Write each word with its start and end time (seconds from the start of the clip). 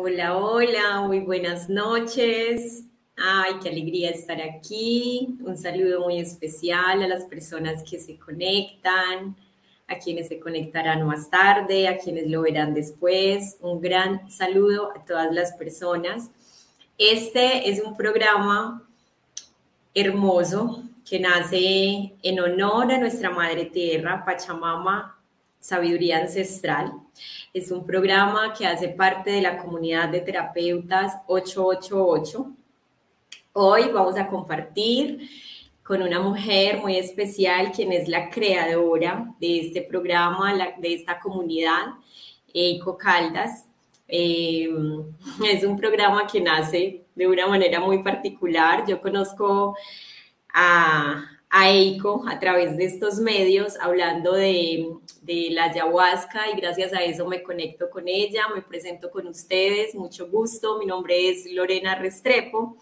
Hola, 0.00 0.36
hola, 0.36 1.00
muy 1.00 1.18
buenas 1.18 1.68
noches. 1.68 2.84
Ay, 3.16 3.54
qué 3.60 3.68
alegría 3.68 4.10
estar 4.10 4.40
aquí. 4.40 5.36
Un 5.40 5.58
saludo 5.58 6.02
muy 6.02 6.20
especial 6.20 7.02
a 7.02 7.08
las 7.08 7.24
personas 7.24 7.82
que 7.82 7.98
se 7.98 8.16
conectan, 8.16 9.34
a 9.88 9.98
quienes 9.98 10.28
se 10.28 10.38
conectarán 10.38 11.04
más 11.04 11.28
tarde, 11.28 11.88
a 11.88 11.98
quienes 11.98 12.30
lo 12.30 12.42
verán 12.42 12.74
después. 12.74 13.56
Un 13.60 13.80
gran 13.80 14.30
saludo 14.30 14.92
a 14.94 15.04
todas 15.04 15.32
las 15.32 15.54
personas. 15.54 16.30
Este 16.96 17.68
es 17.68 17.82
un 17.82 17.96
programa 17.96 18.88
hermoso 19.94 20.84
que 21.04 21.18
nace 21.18 22.14
en 22.22 22.38
honor 22.38 22.92
a 22.92 22.98
nuestra 22.98 23.30
Madre 23.30 23.64
Tierra, 23.64 24.24
Pachamama, 24.24 25.17
Sabiduría 25.60 26.18
Ancestral. 26.18 26.92
Es 27.52 27.70
un 27.70 27.84
programa 27.84 28.54
que 28.54 28.66
hace 28.66 28.88
parte 28.88 29.30
de 29.30 29.42
la 29.42 29.58
comunidad 29.58 30.08
de 30.08 30.20
terapeutas 30.20 31.18
888. 31.26 32.52
Hoy 33.54 33.90
vamos 33.92 34.16
a 34.16 34.26
compartir 34.26 35.28
con 35.82 36.02
una 36.02 36.20
mujer 36.20 36.78
muy 36.78 36.96
especial, 36.96 37.72
quien 37.72 37.92
es 37.92 38.08
la 38.08 38.30
creadora 38.30 39.34
de 39.40 39.60
este 39.60 39.82
programa, 39.82 40.54
de 40.76 40.94
esta 40.94 41.18
comunidad, 41.18 41.86
Eiko 42.52 42.96
Caldas. 42.96 43.66
Eh, 44.06 44.68
es 45.50 45.64
un 45.64 45.76
programa 45.76 46.26
que 46.26 46.40
nace 46.40 47.04
de 47.14 47.26
una 47.26 47.46
manera 47.46 47.80
muy 47.80 48.02
particular. 48.02 48.84
Yo 48.86 49.00
conozco 49.00 49.76
a, 50.54 51.24
a 51.50 51.70
Eiko 51.70 52.24
a 52.28 52.38
través 52.38 52.76
de 52.76 52.84
estos 52.84 53.18
medios 53.18 53.76
hablando 53.80 54.34
de, 54.34 54.88
de, 55.28 55.48
la 55.50 55.64
ayahuasca 55.64 56.50
y 56.50 56.56
gracias 56.60 56.92
a 56.92 57.04
eso 57.04 57.26
me 57.26 57.42
conecto 57.42 57.90
con 57.90 58.08
ella, 58.08 58.46
me 58.54 58.62
presento 58.62 59.10
con 59.10 59.26
ustedes, 59.26 59.94
mucho 59.94 60.28
gusto, 60.28 60.78
mi 60.78 60.86
nombre 60.86 61.28
es 61.28 61.46
Lorena 61.52 61.94
Restrepo, 61.94 62.76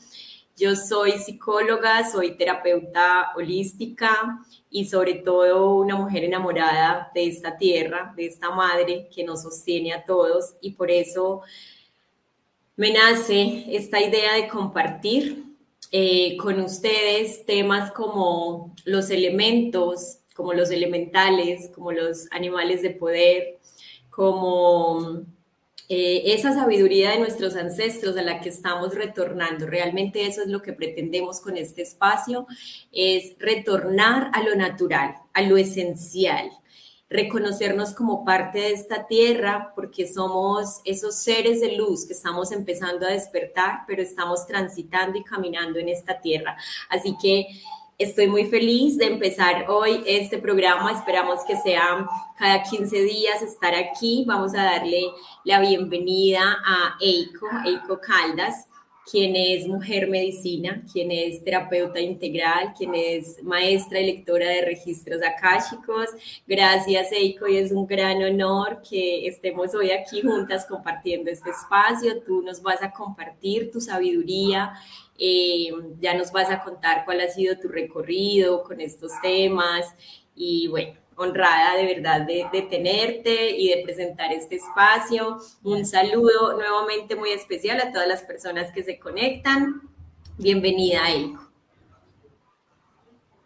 yo 0.57 0.75
soy 0.75 1.13
psicóloga, 1.13 2.09
soy 2.11 2.37
terapeuta 2.37 3.33
holística 3.37 4.41
y 4.71 4.87
sobre 4.87 5.15
todo 5.15 5.75
una 5.75 5.97
mujer 5.97 6.25
enamorada 6.25 7.11
de 7.15 7.27
esta 7.27 7.59
tierra, 7.59 8.15
de 8.17 8.27
esta 8.27 8.51
madre 8.51 9.09
que 9.15 9.23
nos 9.23 9.43
sostiene 9.43 9.93
a 9.93 10.05
todos. 10.05 10.55
Y 10.63 10.71
por 10.71 10.91
eso 10.91 11.43
me 12.75 12.91
nace 12.91 13.67
esta 13.69 14.01
idea 14.01 14.33
de 14.33 14.49
compartir 14.49 15.45
eh, 15.93 16.39
con 16.39 16.59
ustedes 16.61 17.45
temas 17.45 17.93
como 17.93 18.75
los 18.85 19.11
elementos, 19.11 20.21
como 20.37 20.53
los 20.53 20.71
elementales, 20.71 21.71
como 21.75 21.93
los 21.93 22.29
animales 22.31 22.83
de 22.83 22.91
poder, 22.91 23.59
como 24.11 25.25
eh, 25.89 26.35
esa 26.35 26.53
sabiduría 26.53 27.13
de 27.13 27.21
nuestros 27.21 27.55
ancestros 27.55 28.17
a 28.17 28.23
la 28.23 28.41
que 28.41 28.51
estamos 28.51 28.95
retornando. 28.95 29.67
Realmente 29.67 30.27
eso 30.27 30.43
es 30.43 30.49
lo 30.49 30.61
que 30.61 30.73
pretendemos 30.73 31.41
con 31.41 31.57
este 31.57 31.83
espacio, 31.83 32.47
es 32.93 33.37
retornar 33.39 34.31
a 34.35 34.43
lo 34.43 34.55
natural, 34.57 35.15
a 35.33 35.43
lo 35.43 35.57
esencial, 35.57 36.51
reconocernos 37.09 37.95
como 37.95 38.25
parte 38.25 38.59
de 38.59 38.73
esta 38.73 39.07
tierra, 39.07 39.73
porque 39.77 40.09
somos 40.09 40.81
esos 40.85 41.17
seres 41.17 41.61
de 41.61 41.77
luz 41.77 42.05
que 42.05 42.15
estamos 42.15 42.51
empezando 42.51 43.07
a 43.07 43.11
despertar, 43.11 43.85
pero 43.87 44.03
estamos 44.03 44.45
transitando 44.47 45.17
y 45.17 45.23
caminando 45.23 45.79
en 45.79 45.89
esta 45.89 46.21
tierra. 46.21 46.57
Así 46.91 47.17
que 47.23 47.47
estoy 47.99 48.27
muy 48.27 48.45
feliz 48.45 48.99
de 48.99 49.07
empezar 49.07 49.67
hoy 49.69 50.03
este 50.07 50.39
programa. 50.39 50.93
Esperamos 50.93 51.41
que 51.47 51.57
sea 51.57 52.07
cada 52.39 52.63
15 52.63 53.03
días 53.03 53.43
estar 53.43 53.75
aquí. 53.75 54.25
Vamos 54.27 54.55
a 54.55 54.65
darle 54.65 55.03
la 55.45 55.61
bienvenida 55.61 56.59
a 56.65 56.97
Eiko, 57.01 57.47
Eiko 57.65 57.99
Caldas 58.01 58.69
quien 59.09 59.37
es 59.37 59.69
mujer 59.69 60.09
medicina, 60.09 60.83
quien 60.93 61.13
es 61.13 61.43
terapeuta 61.45 62.01
integral, 62.01 62.75
quien 62.77 62.93
es 62.95 63.41
maestra 63.43 64.01
y 64.01 64.07
lectora 64.07 64.49
de 64.49 64.63
registros 64.63 65.23
akáshicos. 65.23 66.09
Gracias, 66.47 67.13
Eiko, 67.13 67.47
y 67.47 67.59
es 67.59 67.71
un 67.71 67.87
gran 67.87 68.21
honor 68.23 68.83
que 68.89 69.29
estemos 69.29 69.75
hoy 69.77 69.93
aquí 69.93 70.23
juntas 70.23 70.67
compartiendo 70.67 71.31
este 71.31 71.51
espacio. 71.51 72.21
Tú 72.23 72.43
nos 72.43 72.61
vas 72.61 72.83
a 72.83 72.91
compartir 72.91 73.71
tu 73.71 73.81
sabiduría, 73.81 74.73
eh, 75.19 75.71
ya 76.01 76.15
nos 76.15 76.33
vas 76.33 76.51
a 76.51 76.61
contar 76.61 77.05
cuál 77.05 77.21
ha 77.21 77.29
sido 77.29 77.59
tu 77.59 77.69
recorrido 77.69 78.63
con 78.63 78.81
estos 78.81 79.13
temas 79.23 79.95
y 80.35 80.69
bueno 80.69 81.07
honrada 81.17 81.77
de 81.77 81.87
verdad 81.87 82.27
de, 82.27 82.67
tenerte 82.71 83.51
y 83.57 83.69
de 83.69 83.83
presentar 83.83 84.33
este 84.33 84.57
espacio. 84.57 85.39
Un 85.63 85.85
saludo 85.85 86.57
nuevamente 86.57 87.17
muy 87.17 87.31
especial 87.31 87.81
a 87.81 87.91
todas 87.91 88.07
las 88.07 88.23
personas 88.23 88.71
que 88.71 88.83
se 88.83 88.99
conectan. 88.99 89.83
Bienvenida, 90.39 91.09
Eiko. 91.09 91.43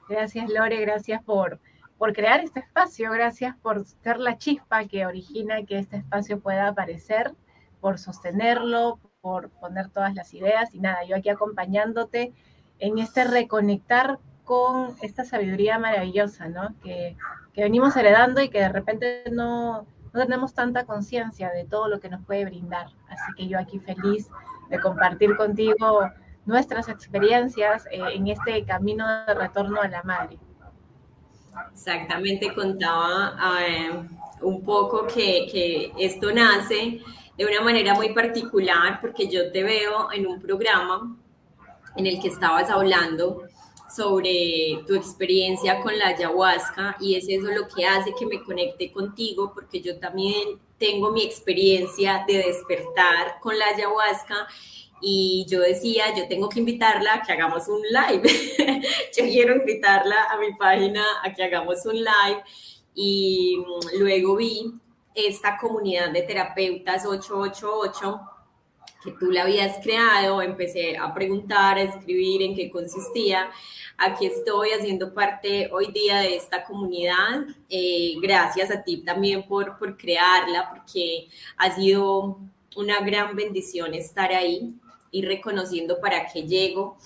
Gracias, 0.08 0.50
Lore, 0.50 0.80
gracias 0.80 1.22
por, 1.22 1.60
por 1.96 2.12
crear 2.12 2.40
este 2.40 2.60
espacio, 2.60 3.12
gracias 3.12 3.56
por 3.62 3.84
ser 3.84 4.18
la 4.18 4.36
chispa 4.38 4.84
que 4.86 5.06
origina 5.06 5.64
que 5.64 5.78
este 5.78 5.98
espacio 5.98 6.40
pueda 6.40 6.66
aparecer, 6.66 7.32
por 7.80 7.98
sostenerlo, 7.98 8.98
por 9.20 9.50
poner 9.50 9.88
todas 9.90 10.14
las 10.14 10.32
ideas 10.34 10.74
y 10.74 10.80
nada, 10.80 11.04
yo 11.04 11.16
aquí 11.16 11.28
acompañándote 11.28 12.32
en 12.78 12.98
este 12.98 13.24
reconectar 13.24 14.18
con 14.44 14.96
esta 15.02 15.24
sabiduría 15.24 15.78
maravillosa, 15.78 16.48
¿no? 16.48 16.74
Que, 16.82 17.16
venimos 17.56 17.94
heredando 17.94 18.40
y 18.40 18.48
que 18.48 18.58
de 18.58 18.70
repente 18.70 19.24
no, 19.30 19.84
tenemos 20.14 20.54
tanta 20.54 20.86
conciencia 20.86 21.50
de 21.50 21.66
todo 21.66 21.88
lo 21.88 22.00
que 22.00 22.08
nos 22.08 22.24
puede 22.24 22.46
brindar. 22.46 22.86
Así 23.06 23.32
que 23.36 23.48
yo 23.48 23.58
aquí 23.58 23.78
feliz 23.80 24.30
de 24.70 24.80
compartir 24.80 25.36
contigo 25.36 26.08
nuestras 26.46 26.88
experiencias 26.88 27.84
eh, 27.90 28.00
en 28.14 28.28
este 28.28 28.64
camino 28.64 29.06
de 29.26 29.34
retorno 29.34 29.82
a 29.82 29.88
la 29.88 30.02
madre. 30.04 30.38
Exactamente, 31.70 32.54
contaba 32.54 33.36
eh, 33.60 34.08
un 34.40 34.62
poco 34.62 35.06
que, 35.06 35.46
que 35.52 35.92
esto 35.98 36.32
nace 36.32 37.02
de 37.40 37.46
una 37.46 37.62
manera 37.62 37.94
muy 37.94 38.12
particular 38.12 39.00
porque 39.00 39.26
yo 39.26 39.50
te 39.50 39.62
veo 39.62 40.12
en 40.12 40.26
un 40.26 40.42
programa 40.42 41.16
en 41.96 42.06
el 42.06 42.20
que 42.20 42.28
estabas 42.28 42.68
hablando 42.68 43.44
sobre 43.88 44.84
tu 44.86 44.94
experiencia 44.94 45.80
con 45.80 45.98
la 45.98 46.08
ayahuasca 46.08 46.98
y 47.00 47.14
es 47.14 47.24
eso 47.30 47.46
lo 47.46 47.66
que 47.66 47.86
hace 47.86 48.12
que 48.12 48.26
me 48.26 48.42
conecte 48.42 48.92
contigo 48.92 49.52
porque 49.54 49.80
yo 49.80 49.98
también 49.98 50.60
tengo 50.76 51.12
mi 51.12 51.22
experiencia 51.22 52.26
de 52.28 52.42
despertar 52.42 53.40
con 53.40 53.58
la 53.58 53.68
ayahuasca 53.68 54.46
y 55.00 55.46
yo 55.48 55.60
decía, 55.60 56.14
yo 56.14 56.28
tengo 56.28 56.50
que 56.50 56.58
invitarla 56.58 57.14
a 57.14 57.22
que 57.22 57.32
hagamos 57.32 57.68
un 57.68 57.80
live. 57.80 58.22
yo 59.16 59.24
quiero 59.24 59.56
invitarla 59.56 60.24
a 60.24 60.36
mi 60.36 60.52
página 60.52 61.02
a 61.24 61.32
que 61.32 61.42
hagamos 61.42 61.86
un 61.86 61.96
live 61.96 62.42
y 62.94 63.64
luego 63.98 64.36
vi 64.36 64.74
esta 65.14 65.56
comunidad 65.58 66.10
de 66.10 66.22
terapeutas 66.22 67.04
888 67.06 68.20
que 69.02 69.12
tú 69.12 69.30
la 69.30 69.42
habías 69.42 69.82
creado, 69.82 70.42
empecé 70.42 70.96
a 70.96 71.12
preguntar, 71.14 71.78
a 71.78 71.82
escribir 71.82 72.42
en 72.42 72.54
qué 72.54 72.70
consistía. 72.70 73.50
Aquí 73.96 74.26
estoy 74.26 74.70
haciendo 74.70 75.14
parte 75.14 75.70
hoy 75.72 75.90
día 75.90 76.18
de 76.18 76.36
esta 76.36 76.64
comunidad. 76.64 77.46
Eh, 77.68 78.14
gracias 78.20 78.70
a 78.70 78.82
ti 78.82 78.98
también 78.98 79.46
por, 79.46 79.78
por 79.78 79.96
crearla, 79.96 80.70
porque 80.70 81.28
ha 81.56 81.74
sido 81.74 82.38
una 82.76 83.00
gran 83.00 83.34
bendición 83.34 83.94
estar 83.94 84.32
ahí 84.32 84.74
y 85.10 85.22
reconociendo 85.22 85.98
para 85.98 86.26
qué 86.26 86.42
llego 86.42 86.98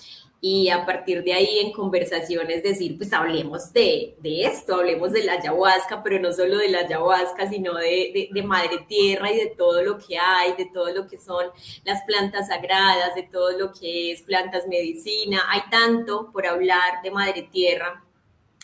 y 0.47 0.69
a 0.69 0.85
partir 0.85 1.23
de 1.23 1.33
ahí 1.33 1.57
en 1.57 1.71
conversaciones 1.71 2.61
decir, 2.61 2.97
pues 2.97 3.11
hablemos 3.13 3.73
de, 3.73 4.15
de, 4.19 4.45
esto, 4.45 4.75
hablemos 4.75 5.11
de 5.11 5.23
la 5.23 5.33
ayahuasca, 5.33 6.03
pero 6.03 6.19
no 6.19 6.31
solo 6.31 6.59
de 6.59 6.69
la 6.69 6.81
ayahuasca, 6.81 7.49
sino 7.49 7.73
de, 7.73 8.29
de, 8.31 8.43
madre 8.43 8.85
tierra 8.87 9.31
y 9.31 9.37
de 9.37 9.47
todo 9.57 9.81
lo 9.81 9.97
que 9.97 10.19
hay, 10.19 10.53
de 10.53 10.65
todo 10.65 10.93
lo 10.93 11.07
que 11.07 11.17
son 11.17 11.47
las 11.83 12.03
plantas 12.03 12.49
sagradas, 12.49 13.15
de 13.15 13.23
todo 13.23 13.57
lo 13.57 13.73
que 13.73 14.11
es 14.11 14.21
plantas 14.21 14.67
medicina. 14.67 15.41
Hay 15.49 15.61
tanto 15.71 16.31
por 16.31 16.45
hablar 16.45 17.01
de 17.01 17.09
madre 17.09 17.49
tierra 17.51 18.04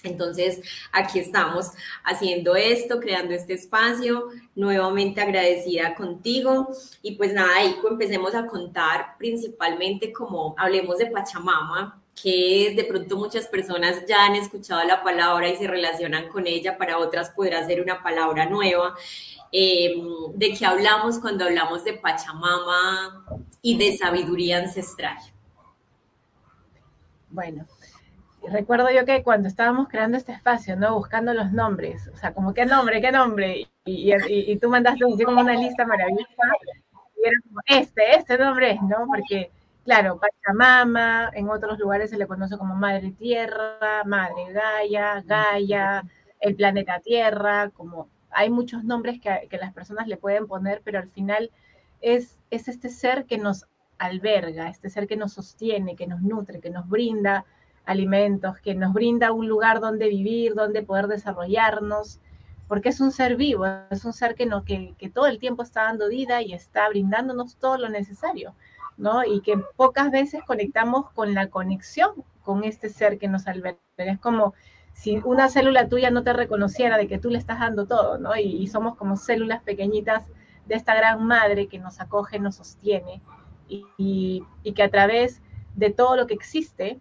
entonces, 0.04 0.62
aquí 0.92 1.20
estamos 1.20 1.72
haciendo 2.04 2.56
esto, 2.56 3.00
creando 3.00 3.34
este 3.34 3.54
espacio, 3.54 4.30
nuevamente 4.56 5.22
agradecida 5.22 5.94
contigo. 5.96 6.70
Y 7.02 7.16
pues 7.16 7.34
nada, 7.34 7.56
ahí 7.56 7.76
empecemos 7.90 8.34
a 8.34 8.48
contar 8.48 9.18
principalmente 9.18 10.12
como 10.12 10.56
hablemos 10.58 10.98
de 10.98 11.08
Pachamama, 11.08 12.02
que 12.22 12.68
es 12.68 12.76
de 12.76 12.84
pronto 12.84 13.18
muchas 13.18 13.48
personas 13.48 14.06
ya 14.08 14.26
han 14.26 14.36
escuchado 14.36 14.84
la 14.84 15.04
palabra 15.04 15.50
y 15.50 15.56
se 15.56 15.68
relacionan 15.68 16.28
con 16.30 16.46
ella, 16.48 16.78
para 16.78 16.98
otras 16.98 17.30
podrá 17.32 17.66
ser 17.66 17.82
una 17.82 18.04
palabra 18.04 18.48
nueva. 18.48 18.96
Em, 19.52 20.08
¿De 20.36 20.54
qué 20.54 20.66
hablamos 20.66 21.20
cuando 21.20 21.46
hablamos 21.46 21.84
de 21.84 21.94
Pachamama 21.94 23.26
y 23.62 23.78
de 23.78 23.98
sabiduría 23.98 24.60
ancestral? 24.60 25.18
Bueno, 27.30 27.66
recuerdo 28.50 28.90
yo 28.92 29.06
que 29.06 29.24
cuando 29.24 29.48
estábamos 29.48 29.88
creando 29.88 30.18
este 30.18 30.32
espacio, 30.32 30.76
¿no? 30.76 30.96
Buscando 30.96 31.34
los 31.34 31.52
nombres, 31.52 32.10
o 32.14 32.18
sea, 32.18 32.34
como 32.34 32.54
qué 32.54 32.66
nombre, 32.66 33.02
qué 33.02 33.12
nombre, 33.12 33.68
y, 33.86 34.58
tú 34.58 34.70
mandaste 34.70 35.06
como 35.26 35.42
una 35.42 35.54
lista 35.54 35.86
maravillosa, 35.86 36.44
y 37.16 37.28
era 37.28 37.36
como, 37.44 37.60
este, 37.68 38.16
este 38.16 38.38
nombre 38.38 38.80
¿no? 38.82 39.06
Porque, 39.08 39.52
claro, 39.86 40.20
Pachamama, 40.20 41.32
en 41.34 41.50
otros 41.50 41.80
lugares 41.80 42.10
se 42.10 42.18
le 42.18 42.28
conoce 42.28 42.58
como 42.58 42.76
Madre 42.76 43.12
Tierra, 43.12 44.04
Madre 44.06 44.52
Gaia, 44.52 45.22
Gaia, 45.26 46.04
el 46.40 46.56
planeta 46.56 47.00
Tierra, 47.00 47.70
como 47.70 48.08
hay 48.32 48.50
muchos 48.50 48.84
nombres 48.84 49.20
que, 49.20 49.48
que 49.50 49.58
las 49.58 49.74
personas 49.74 50.08
le 50.08 50.18
pueden 50.18 50.48
poner, 50.48 50.82
pero 50.84 51.00
al 51.00 51.10
final 51.10 51.52
es, 52.02 52.40
es 52.50 52.68
este 52.68 52.90
ser 52.90 53.26
que 53.26 53.38
nos 53.38 53.66
alberga, 53.98 54.70
este 54.70 54.90
ser 54.90 55.08
que 55.08 55.18
nos 55.18 55.34
sostiene, 55.34 55.96
que 55.96 56.08
nos 56.08 56.22
nutre, 56.22 56.60
que 56.60 56.72
nos 56.72 56.90
brinda 56.90 57.46
alimentos, 57.86 58.58
que 58.60 58.76
nos 58.76 58.94
brinda 58.94 59.32
un 59.32 59.48
lugar 59.48 59.80
donde 59.80 60.08
vivir, 60.08 60.54
donde 60.54 60.84
poder 60.84 61.08
desarrollarnos, 61.08 62.20
porque 62.68 62.90
es 62.90 63.02
un 63.02 63.12
ser 63.12 63.36
vivo, 63.36 63.66
es 63.90 64.06
un 64.06 64.14
ser 64.14 64.36
que, 64.36 64.48
todo 65.14 65.28
el 65.28 65.40
tiempo 65.40 65.64
está 65.64 65.84
dando 65.84 66.08
vida 66.10 66.42
y 66.42 66.54
está 66.54 66.88
brindándonos 66.90 67.58
todo 67.58 67.78
lo 67.78 67.90
necesario, 67.90 68.56
¿no? 68.98 69.26
Y 69.26 69.42
que 69.42 69.58
pocas 69.76 70.10
veces 70.10 70.42
conectamos 70.46 71.10
con 71.12 71.34
la 71.34 71.50
conexión 71.50 72.12
con 72.44 72.64
este 72.64 72.90
ser 72.90 73.18
que 73.20 73.28
nos 73.28 73.48
alberga. 73.48 73.80
Es 73.98 74.20
como 74.20 74.54
si 74.94 75.18
una 75.24 75.50
célula 75.50 75.90
tuya 75.90 76.12
no 76.12 76.24
te 76.24 76.34
reconociera 76.34 76.98
de 76.98 77.08
que 77.08 77.20
tú 77.20 77.30
le 77.30 77.38
estás 77.38 77.60
dando 77.60 77.86
todo, 77.88 78.18
¿no? 78.18 78.36
Y 78.36 78.66
somos 78.68 78.96
como 78.96 79.18
células 79.18 79.62
pequeñitas 79.64 80.24
de 80.66 80.76
esta 80.76 80.96
gran 80.96 81.26
madre 81.26 81.68
que 81.68 81.80
nos 81.80 82.00
acoge, 82.00 82.40
nos 82.40 82.56
sostiene 82.56 83.22
y, 83.68 84.44
que 84.76 84.84
a 84.84 84.90
través 84.90 85.42
de 85.76 85.92
todo 85.92 86.16
lo 86.16 86.28
que 86.28 86.34
existe, 86.34 87.00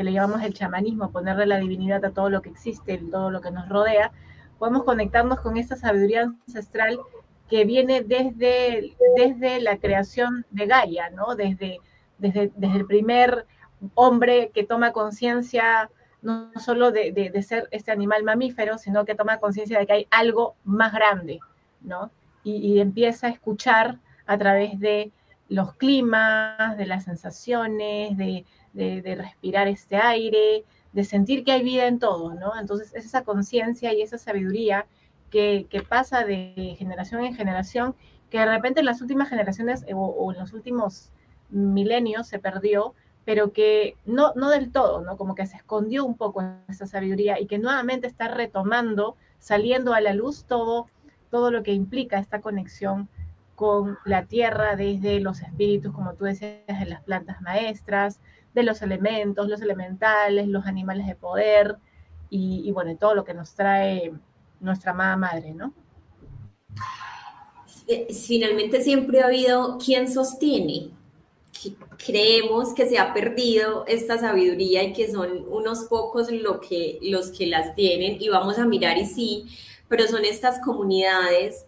que 0.00 0.04
le 0.04 0.12
llamamos 0.14 0.42
el 0.42 0.54
chamanismo, 0.54 1.10
ponerle 1.10 1.44
la 1.44 1.58
divinidad 1.58 2.02
a 2.06 2.10
todo 2.12 2.30
lo 2.30 2.40
que 2.40 2.48
existe, 2.48 2.96
todo 3.10 3.30
lo 3.30 3.42
que 3.42 3.50
nos 3.50 3.68
rodea, 3.68 4.12
podemos 4.58 4.84
conectarnos 4.84 5.40
con 5.40 5.58
esta 5.58 5.76
sabiduría 5.76 6.22
ancestral 6.22 6.98
que 7.50 7.66
viene 7.66 8.00
desde, 8.00 8.96
desde 9.14 9.60
la 9.60 9.76
creación 9.76 10.46
de 10.52 10.64
Gaia, 10.64 11.10
¿no? 11.10 11.34
Desde, 11.34 11.80
desde, 12.16 12.50
desde 12.56 12.78
el 12.78 12.86
primer 12.86 13.44
hombre 13.94 14.50
que 14.54 14.64
toma 14.64 14.92
conciencia 14.92 15.90
no 16.22 16.50
solo 16.58 16.92
de, 16.92 17.12
de, 17.12 17.42
ser 17.42 17.68
este 17.70 17.92
animal 17.92 18.22
mamífero, 18.22 18.78
sino 18.78 19.04
que 19.04 19.14
toma 19.14 19.36
conciencia 19.36 19.78
de 19.78 19.86
que 19.86 19.92
hay 19.92 20.06
algo 20.10 20.54
más 20.64 20.94
grande, 20.94 21.40
¿no? 21.82 22.10
Y, 22.42 22.80
empieza 22.80 23.26
a 23.26 23.30
escuchar 23.30 23.98
a 24.24 24.38
través 24.38 24.80
de 24.80 25.12
los 25.50 25.74
climas, 25.74 26.78
de 26.78 26.86
las 26.86 27.04
sensaciones, 27.04 28.16
de, 28.16 28.46
respirar 28.74 29.68
este 29.68 29.96
aire, 29.96 30.64
de 30.92 31.04
sentir 31.04 31.44
que 31.44 31.52
hay 31.52 31.62
vida 31.62 31.86
en 31.86 31.98
todo, 31.98 32.34
¿no? 32.34 32.52
Entonces 32.58 32.94
es 32.94 33.04
esa 33.04 33.22
conciencia 33.22 33.92
y 33.92 34.02
esa 34.02 34.18
sabiduría 34.18 34.86
que, 35.30 35.66
pasa 35.88 36.24
de 36.24 36.74
generación 36.78 37.24
en 37.24 37.34
generación, 37.34 37.94
que 38.30 38.38
de 38.38 38.46
repente 38.46 38.80
en 38.80 38.86
las 38.86 39.00
últimas 39.00 39.28
generaciones 39.28 39.84
o, 39.92 40.06
o, 40.06 40.32
en 40.32 40.38
los 40.38 40.52
últimos 40.52 41.10
milenios 41.50 42.26
se 42.26 42.38
perdió, 42.38 42.94
pero 43.24 43.52
que 43.52 43.96
no, 44.06 44.32
no 44.34 44.50
del 44.50 44.72
todo, 44.72 45.02
¿no? 45.02 45.16
Como 45.16 45.34
que 45.34 45.46
se 45.46 45.56
escondió 45.56 46.04
un 46.04 46.16
poco 46.16 46.42
esa 46.68 46.86
sabiduría 46.86 47.40
y 47.40 47.46
que 47.46 47.58
nuevamente 47.58 48.06
está 48.06 48.28
retomando, 48.28 49.16
saliendo 49.38 49.94
a 49.94 50.00
la 50.00 50.14
luz 50.14 50.44
todo, 50.44 50.86
todo 51.30 51.50
lo 51.50 51.62
que 51.62 51.72
implica 51.72 52.18
esta 52.18 52.40
conexión 52.40 53.08
con 53.54 53.98
la 54.04 54.24
tierra, 54.24 54.74
desde 54.74 55.20
los 55.20 55.42
espíritus, 55.42 55.92
como 55.92 56.14
tú 56.14 56.24
decías, 56.24 56.66
de 56.66 56.86
las 56.86 57.02
plantas 57.02 57.42
maestras, 57.42 58.18
de 58.54 58.62
los 58.62 58.82
elementos, 58.82 59.48
los 59.48 59.62
elementales, 59.62 60.48
los 60.48 60.66
animales 60.66 61.06
de 61.06 61.14
poder 61.14 61.76
y, 62.28 62.70
bueno, 62.72 62.96
todo 62.96 63.14
lo 63.14 63.24
que 63.24 63.34
nos 63.34 63.54
trae 63.54 64.12
nuestra 64.60 64.92
amada 64.92 65.16
madre, 65.16 65.52
¿no? 65.52 65.72
Finalmente 68.26 68.82
siempre 68.82 69.20
ha 69.20 69.26
habido 69.26 69.78
quien 69.78 70.10
sostiene. 70.10 70.90
Creemos 72.06 72.72
que 72.72 72.86
se 72.86 72.98
ha 72.98 73.12
perdido 73.12 73.84
esta 73.86 74.16
sabiduría 74.16 74.84
y 74.84 74.92
que 74.92 75.10
son 75.10 75.44
unos 75.50 75.84
pocos 75.84 76.30
lo 76.30 76.60
que, 76.60 76.98
los 77.02 77.30
que 77.32 77.46
las 77.46 77.74
tienen 77.74 78.16
y 78.20 78.28
vamos 78.28 78.58
a 78.58 78.64
mirar 78.64 78.96
y 78.96 79.06
sí, 79.06 79.46
pero 79.88 80.06
son 80.06 80.24
estas 80.24 80.60
comunidades 80.60 81.66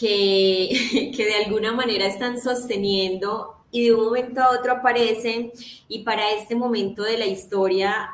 que, 0.00 1.12
que 1.16 1.24
de 1.24 1.44
alguna 1.44 1.72
manera 1.72 2.06
están 2.06 2.40
sosteniendo 2.40 3.57
y 3.70 3.86
de 3.86 3.94
un 3.94 4.04
momento 4.06 4.40
a 4.40 4.50
otro 4.50 4.72
aparecen 4.72 5.52
y 5.88 6.02
para 6.02 6.32
este 6.32 6.54
momento 6.54 7.02
de 7.02 7.18
la 7.18 7.26
historia 7.26 8.10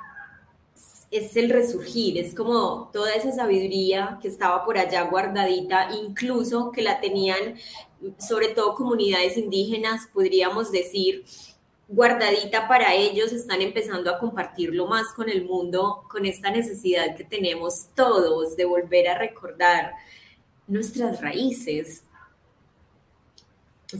es 1.10 1.36
el 1.36 1.48
resurgir, 1.50 2.18
es 2.18 2.34
como 2.34 2.90
toda 2.92 3.12
esa 3.14 3.30
sabiduría 3.30 4.18
que 4.20 4.26
estaba 4.26 4.64
por 4.64 4.78
allá 4.78 5.02
guardadita, 5.02 5.90
incluso 5.92 6.72
que 6.72 6.82
la 6.82 7.00
tenían 7.00 7.54
sobre 8.18 8.48
todo 8.48 8.74
comunidades 8.74 9.36
indígenas, 9.36 10.08
podríamos 10.12 10.72
decir, 10.72 11.24
guardadita 11.88 12.66
para 12.66 12.94
ellos, 12.94 13.32
están 13.32 13.62
empezando 13.62 14.10
a 14.10 14.18
compartirlo 14.18 14.86
más 14.86 15.12
con 15.14 15.28
el 15.28 15.44
mundo, 15.44 16.04
con 16.10 16.26
esta 16.26 16.50
necesidad 16.50 17.16
que 17.16 17.24
tenemos 17.24 17.88
todos 17.94 18.56
de 18.56 18.64
volver 18.64 19.08
a 19.08 19.18
recordar 19.18 19.92
nuestras 20.66 21.20
raíces. 21.20 22.02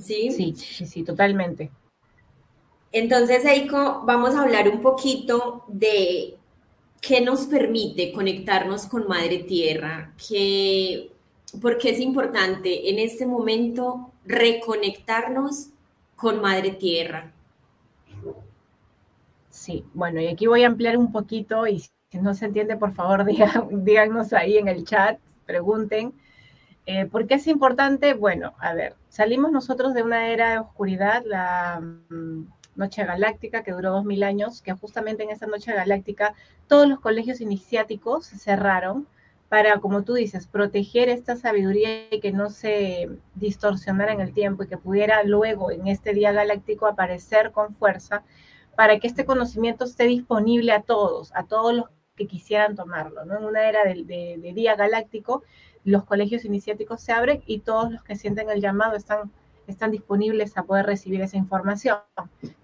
¿Sí? 0.01 0.31
Sí, 0.31 0.55
sí, 0.57 0.87
sí, 0.87 1.03
totalmente. 1.03 1.71
Entonces, 2.93 3.45
Eiko, 3.45 4.03
vamos 4.05 4.35
a 4.35 4.43
hablar 4.43 4.69
un 4.69 4.81
poquito 4.81 5.65
de 5.69 6.37
qué 7.01 7.21
nos 7.21 7.47
permite 7.47 8.13
conectarnos 8.13 8.87
con 8.87 9.09
Madre 9.09 9.39
Tierra, 9.39 10.15
que, 10.29 11.11
porque 11.61 11.91
es 11.91 12.01
importante 12.01 12.89
en 12.91 12.99
este 12.99 13.27
momento 13.27 14.13
reconectarnos 14.25 15.71
con 16.17 16.41
Madre 16.41 16.71
Tierra. 16.71 17.33
Sí, 19.51 19.85
bueno, 19.93 20.21
y 20.21 20.27
aquí 20.29 20.47
voy 20.47 20.63
a 20.63 20.69
ampliar 20.69 20.97
un 20.97 21.13
poquito 21.13 21.67
y 21.67 21.81
si 21.81 22.19
no 22.19 22.33
se 22.35 22.47
entiende, 22.47 22.77
por 22.77 22.95
favor, 22.95 23.25
díganos 23.71 24.33
ahí 24.33 24.57
en 24.57 24.69
el 24.69 24.85
chat, 24.85 25.19
pregunten. 25.47 26.15
Eh, 26.87 27.07
¿Por 27.07 27.27
qué 27.27 27.35
es 27.35 27.47
importante? 27.47 28.13
Bueno, 28.15 28.55
a 28.59 28.75
ver, 28.75 28.95
salimos 29.09 29.51
nosotros 29.51 29.95
de 29.95 30.03
una 30.03 30.29
era 30.29 30.53
de 30.53 30.59
oscuridad, 30.59 31.23
la 31.25 31.81
mm, 31.81 32.47
Noche 32.77 33.05
Galáctica, 33.05 33.63
que 33.63 33.73
duró 33.73 33.93
dos 33.93 34.05
mil 34.05 34.23
años, 34.23 34.61
que 34.61 34.75
justamente 34.75 35.23
en 35.23 35.31
esa 35.31 35.47
Noche 35.47 35.73
Galáctica 35.73 36.35
todos 36.69 36.87
los 36.89 37.01
colegios 37.01 37.41
iniciáticos 37.41 38.27
se 38.27 38.39
cerraron 38.39 39.07
para, 39.49 39.79
como 39.79 40.03
tú 40.03 40.15
dices, 40.15 40.47
proteger 40.47 41.09
esta 41.09 41.37
sabiduría 41.37 42.13
y 42.13 42.21
que 42.21 42.33
no 42.33 42.51
se 42.51 43.09
distorsionara 43.35 44.13
en 44.13 44.21
el 44.21 44.35
tiempo 44.35 44.65
y 44.65 44.69
que 44.69 44.77
pudiera 44.77 45.23
luego 45.23 45.71
en 45.71 45.87
este 45.87 46.13
día 46.13 46.33
galáctico 46.33 46.87
aparecer 46.87 47.53
con 47.53 47.75
fuerza 47.77 48.25
para 48.77 48.99
que 48.99 49.07
este 49.07 49.25
conocimiento 49.25 49.85
esté 49.85 50.05
disponible 50.05 50.73
a 50.73 50.83
todos, 50.83 51.31
a 51.35 51.45
todos 51.45 51.75
los 51.75 51.87
que 52.17 52.27
quisieran 52.27 52.77
tomarlo, 52.77 53.25
¿no? 53.25 53.39
En 53.39 53.45
una 53.45 53.69
era 53.69 53.85
de 53.85 54.53
día 54.55 54.77
galáctico 54.77 55.43
los 55.85 56.05
colegios 56.05 56.45
iniciáticos 56.45 57.03
se 57.03 57.13
abren 57.13 57.43
y 57.47 57.61
todos 57.61 57.93
los 57.93 58.03
que 58.03 58.17
sienten 58.17 58.51
el 58.51 58.61
llamado 58.61 58.97
están, 58.97 59.31
están 59.67 59.91
disponibles 59.91 60.57
a 60.57 60.65
poder 60.65 60.87
recibir 60.87 61.21
esa 61.21 61.37
información. 61.37 61.99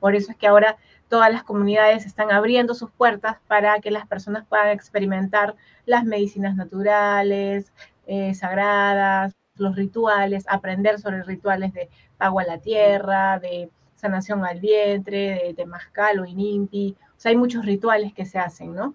Por 0.00 0.14
eso 0.14 0.32
es 0.32 0.38
que 0.38 0.46
ahora 0.46 0.76
todas 1.08 1.32
las 1.32 1.44
comunidades 1.44 2.06
están 2.06 2.30
abriendo 2.30 2.74
sus 2.74 2.90
puertas 2.90 3.36
para 3.46 3.78
que 3.80 3.90
las 3.90 4.06
personas 4.06 4.46
puedan 4.46 4.68
experimentar 4.68 5.56
las 5.84 6.04
medicinas 6.04 6.56
naturales, 6.56 7.72
eh, 8.06 8.34
sagradas, 8.34 9.34
los 9.56 9.76
rituales, 9.76 10.44
aprender 10.48 10.98
sobre 10.98 11.22
rituales 11.22 11.72
de 11.74 11.90
pago 12.16 12.40
a 12.40 12.44
la 12.44 12.58
tierra, 12.58 13.38
de 13.38 13.70
sanación 13.94 14.44
al 14.44 14.60
vientre, 14.60 15.54
de, 15.54 15.66
mascal 15.66 16.20
o 16.20 16.24
inimpi. 16.24 16.96
O 17.16 17.20
sea, 17.20 17.30
hay 17.30 17.36
muchos 17.36 17.66
rituales 17.66 18.14
que 18.14 18.24
se 18.24 18.38
hacen, 18.38 18.74
¿no? 18.74 18.94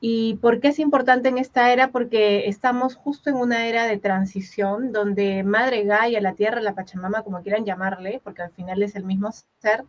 ¿Y 0.00 0.36
por 0.36 0.60
qué 0.60 0.68
es 0.68 0.78
importante 0.78 1.28
en 1.28 1.36
esta 1.36 1.72
era? 1.72 1.90
Porque 1.90 2.48
estamos 2.48 2.94
justo 2.94 3.28
en 3.28 3.36
una 3.36 3.66
era 3.66 3.84
de 3.84 3.98
transición 3.98 4.92
donde 4.92 5.42
Madre 5.42 5.84
Gaia, 5.84 6.22
la 6.22 6.32
Tierra, 6.32 6.62
la 6.62 6.74
Pachamama, 6.74 7.22
como 7.22 7.42
quieran 7.42 7.66
llamarle, 7.66 8.20
porque 8.24 8.42
al 8.42 8.50
final 8.50 8.82
es 8.82 8.96
el 8.96 9.04
mismo 9.04 9.30
ser, 9.60 9.84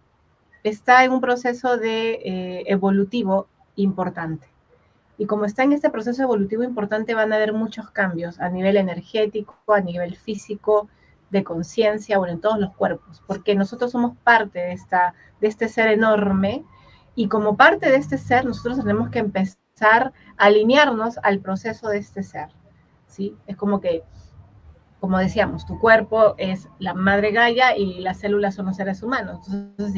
está 0.63 1.05
en 1.05 1.11
un 1.13 1.21
proceso 1.21 1.77
de 1.77 2.19
eh, 2.25 2.63
evolutivo 2.67 3.47
importante. 3.77 4.47
Y 5.17 5.27
como 5.27 5.45
está 5.45 5.63
en 5.63 5.71
este 5.71 5.89
proceso 5.89 6.23
evolutivo 6.23 6.63
importante, 6.63 7.15
van 7.15 7.31
a 7.31 7.37
haber 7.37 7.53
muchos 7.53 7.89
cambios 7.91 8.39
a 8.41 8.49
nivel 8.49 8.75
energético, 8.75 9.55
a 9.67 9.79
nivel 9.79 10.17
físico, 10.17 10.89
de 11.29 11.45
conciencia, 11.45 12.17
bueno, 12.17 12.33
en 12.33 12.41
todos 12.41 12.59
los 12.59 12.75
cuerpos, 12.75 13.23
porque 13.25 13.55
nosotros 13.55 13.91
somos 13.91 14.17
parte 14.17 14.59
de, 14.59 14.73
esta, 14.73 15.13
de 15.39 15.47
este 15.47 15.69
ser 15.69 15.87
enorme 15.87 16.65
y 17.15 17.29
como 17.29 17.55
parte 17.55 17.89
de 17.89 17.95
este 17.95 18.17
ser, 18.17 18.45
nosotros 18.45 18.79
tenemos 18.79 19.09
que 19.09 19.19
empezar 19.19 19.60
alinearnos 20.38 21.17
al 21.23 21.39
proceso 21.39 21.89
de 21.89 22.00
este 22.00 22.23
ser. 22.23 22.50
¿sí? 23.07 23.35
Es 23.47 23.55
como 23.55 23.81
que, 23.81 24.03
como 25.00 25.17
decíamos, 25.17 25.65
tu 25.65 25.79
cuerpo 25.79 26.35
es 26.38 26.67
la 26.79 26.93
madre 26.93 27.31
Gaia 27.31 27.77
y 27.77 28.00
las 28.00 28.19
células 28.19 28.55
son 28.55 28.67
los 28.67 28.77
seres 28.77 29.01
humanos. 29.03 29.47
Entonces, 29.47 29.93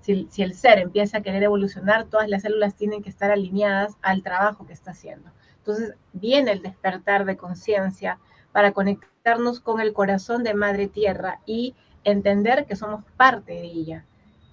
si 0.00 0.12
el, 0.12 0.30
si, 0.30 0.42
el 0.42 0.54
ser 0.54 0.78
empieza 0.78 1.18
a 1.18 1.22
querer 1.22 1.42
evolucionar, 1.42 2.04
todas 2.04 2.28
las 2.28 2.42
células 2.42 2.74
tienen 2.74 3.02
que 3.02 3.10
estar 3.10 3.30
alineadas 3.30 3.96
al 4.02 4.22
trabajo 4.22 4.66
que 4.66 4.72
está 4.72 4.92
haciendo. 4.92 5.30
Entonces, 5.58 5.94
viene 6.12 6.52
el 6.52 6.62
despertar 6.62 7.24
de 7.24 7.36
conciencia 7.36 8.18
para 8.52 8.72
conectar 8.72 9.08
conectarnos 9.28 9.60
con 9.60 9.80
el 9.80 9.92
corazón 9.92 10.42
de 10.42 10.54
Madre 10.54 10.88
Tierra 10.88 11.40
y 11.44 11.74
entender 12.04 12.64
que 12.64 12.76
somos 12.76 13.04
parte 13.16 13.52
de 13.52 13.64
ella, 13.64 14.04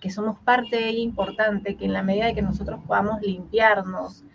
que 0.02 0.10
somos 0.10 0.38
parte 0.40 0.76
de 0.76 0.90
ella 0.90 1.00
importante, 1.00 1.78
que 1.78 1.86
en 1.86 1.94
la 1.94 2.04
medida 2.04 2.26
de 2.26 2.36
que 2.36 2.42
nosotros 2.42 2.82
podamos 2.86 3.22
limpiarnos, 3.22 4.26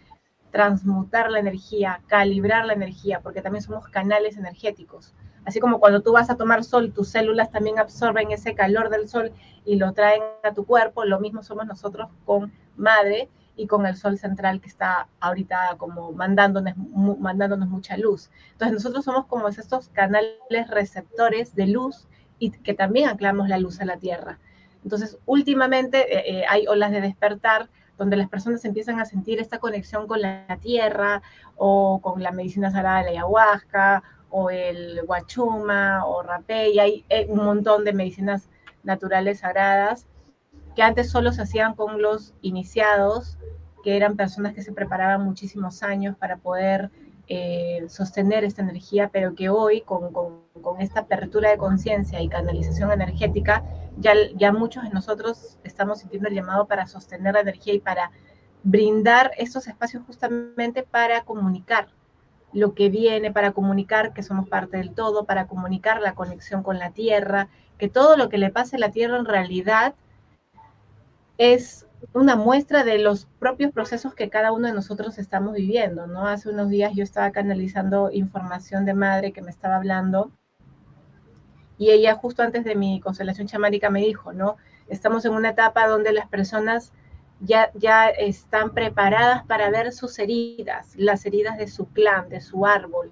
transmutar 0.50 1.30
la 1.30 1.38
energía, 1.38 2.00
calibrar 2.06 2.66
la 2.66 2.72
energía, 2.72 3.20
porque 3.20 3.42
también 3.42 3.62
somos 3.62 3.88
canales 3.88 4.36
energéticos. 4.36 5.14
Así 5.44 5.60
como 5.60 5.80
cuando 5.80 6.02
tú 6.02 6.12
vas 6.12 6.30
a 6.30 6.36
tomar 6.36 6.64
sol, 6.64 6.92
tus 6.92 7.08
células 7.08 7.50
también 7.50 7.78
absorben 7.78 8.30
ese 8.30 8.54
calor 8.54 8.90
del 8.90 9.08
sol 9.08 9.32
y 9.64 9.76
lo 9.76 9.92
traen 9.92 10.22
a 10.42 10.52
tu 10.52 10.64
cuerpo, 10.66 11.04
lo 11.04 11.20
mismo 11.20 11.42
somos 11.42 11.66
nosotros 11.66 12.08
con 12.24 12.52
madre 12.76 13.28
y 13.56 13.66
con 13.66 13.86
el 13.86 13.96
sol 13.96 14.18
central 14.18 14.60
que 14.60 14.68
está 14.68 15.08
ahorita 15.20 15.76
como 15.78 16.12
mandándonos, 16.12 16.74
mandándonos 17.18 17.68
mucha 17.68 17.96
luz. 17.96 18.30
Entonces 18.52 18.74
nosotros 18.74 19.04
somos 19.04 19.26
como 19.26 19.48
estos 19.48 19.88
canales 19.88 20.68
receptores 20.68 21.54
de 21.54 21.66
luz 21.66 22.06
y 22.38 22.50
que 22.50 22.74
también 22.74 23.08
anclamos 23.08 23.48
la 23.48 23.58
luz 23.58 23.80
a 23.80 23.84
la 23.84 23.98
tierra. 23.98 24.38
Entonces 24.82 25.18
últimamente 25.26 25.98
eh, 25.98 26.40
eh, 26.40 26.44
hay 26.48 26.66
olas 26.66 26.90
de 26.90 27.00
despertar 27.00 27.68
donde 28.00 28.16
las 28.16 28.30
personas 28.30 28.64
empiezan 28.64 28.98
a 28.98 29.04
sentir 29.04 29.40
esta 29.40 29.58
conexión 29.58 30.06
con 30.06 30.22
la 30.22 30.56
tierra 30.62 31.20
o 31.56 32.00
con 32.00 32.22
la 32.22 32.32
medicina 32.32 32.70
sagrada 32.70 33.00
de 33.00 33.04
la 33.04 33.10
ayahuasca 33.10 34.02
o 34.30 34.48
el 34.48 35.02
guachuma 35.06 36.06
o 36.06 36.22
rapé, 36.22 36.70
y 36.70 36.78
hay 36.78 37.04
eh, 37.10 37.26
un 37.28 37.44
montón 37.44 37.84
de 37.84 37.92
medicinas 37.92 38.48
naturales 38.84 39.40
sagradas 39.40 40.06
que 40.74 40.82
antes 40.82 41.10
solo 41.10 41.30
se 41.32 41.42
hacían 41.42 41.74
con 41.74 42.00
los 42.00 42.32
iniciados, 42.40 43.36
que 43.84 43.98
eran 43.98 44.16
personas 44.16 44.54
que 44.54 44.62
se 44.62 44.72
preparaban 44.72 45.22
muchísimos 45.22 45.82
años 45.82 46.16
para 46.16 46.38
poder 46.38 46.90
eh, 47.28 47.84
sostener 47.88 48.44
esta 48.44 48.62
energía, 48.62 49.10
pero 49.12 49.34
que 49.34 49.50
hoy 49.50 49.82
con, 49.82 50.10
con, 50.10 50.40
con 50.62 50.80
esta 50.80 51.00
apertura 51.00 51.50
de 51.50 51.58
conciencia 51.58 52.22
y 52.22 52.30
canalización 52.30 52.92
energética, 52.92 53.62
ya, 54.00 54.14
ya 54.34 54.52
muchos 54.52 54.82
de 54.82 54.90
nosotros 54.90 55.58
estamos 55.62 56.00
sintiendo 56.00 56.28
el 56.28 56.34
llamado 56.34 56.66
para 56.66 56.86
sostener 56.86 57.34
la 57.34 57.40
energía 57.40 57.74
y 57.74 57.80
para 57.80 58.10
brindar 58.62 59.32
estos 59.38 59.68
espacios 59.68 60.02
justamente 60.06 60.82
para 60.82 61.22
comunicar 61.24 61.88
lo 62.52 62.74
que 62.74 62.88
viene, 62.88 63.30
para 63.30 63.52
comunicar 63.52 64.12
que 64.12 64.22
somos 64.22 64.48
parte 64.48 64.78
del 64.78 64.92
todo, 64.92 65.24
para 65.24 65.46
comunicar 65.46 66.00
la 66.00 66.14
conexión 66.14 66.62
con 66.62 66.78
la 66.78 66.90
tierra, 66.90 67.48
que 67.78 67.88
todo 67.88 68.16
lo 68.16 68.28
que 68.28 68.38
le 68.38 68.50
pase 68.50 68.76
a 68.76 68.80
la 68.80 68.90
tierra 68.90 69.18
en 69.18 69.24
realidad 69.24 69.94
es 71.38 71.86
una 72.12 72.34
muestra 72.34 72.82
de 72.82 72.98
los 72.98 73.26
propios 73.38 73.72
procesos 73.72 74.14
que 74.14 74.30
cada 74.30 74.52
uno 74.52 74.66
de 74.66 74.74
nosotros 74.74 75.18
estamos 75.18 75.54
viviendo, 75.54 76.06
¿no? 76.06 76.26
Hace 76.26 76.48
unos 76.48 76.70
días 76.70 76.92
yo 76.94 77.02
estaba 77.02 77.30
canalizando 77.30 78.10
información 78.10 78.84
de 78.84 78.94
madre 78.94 79.32
que 79.32 79.42
me 79.42 79.50
estaba 79.50 79.76
hablando 79.76 80.32
y 81.80 81.90
ella 81.92 82.14
justo 82.14 82.42
antes 82.42 82.62
de 82.64 82.74
mi 82.74 83.00
constelación 83.00 83.46
chamánica 83.46 83.88
me 83.88 84.00
dijo, 84.00 84.34
¿no? 84.34 84.58
Estamos 84.88 85.24
en 85.24 85.32
una 85.32 85.48
etapa 85.48 85.88
donde 85.88 86.12
las 86.12 86.28
personas 86.28 86.92
ya, 87.40 87.70
ya 87.72 88.08
están 88.08 88.74
preparadas 88.74 89.44
para 89.46 89.70
ver 89.70 89.90
sus 89.92 90.18
heridas, 90.18 90.92
las 90.96 91.24
heridas 91.24 91.56
de 91.56 91.68
su 91.68 91.86
clan, 91.86 92.28
de 92.28 92.42
su 92.42 92.66
árbol, 92.66 93.10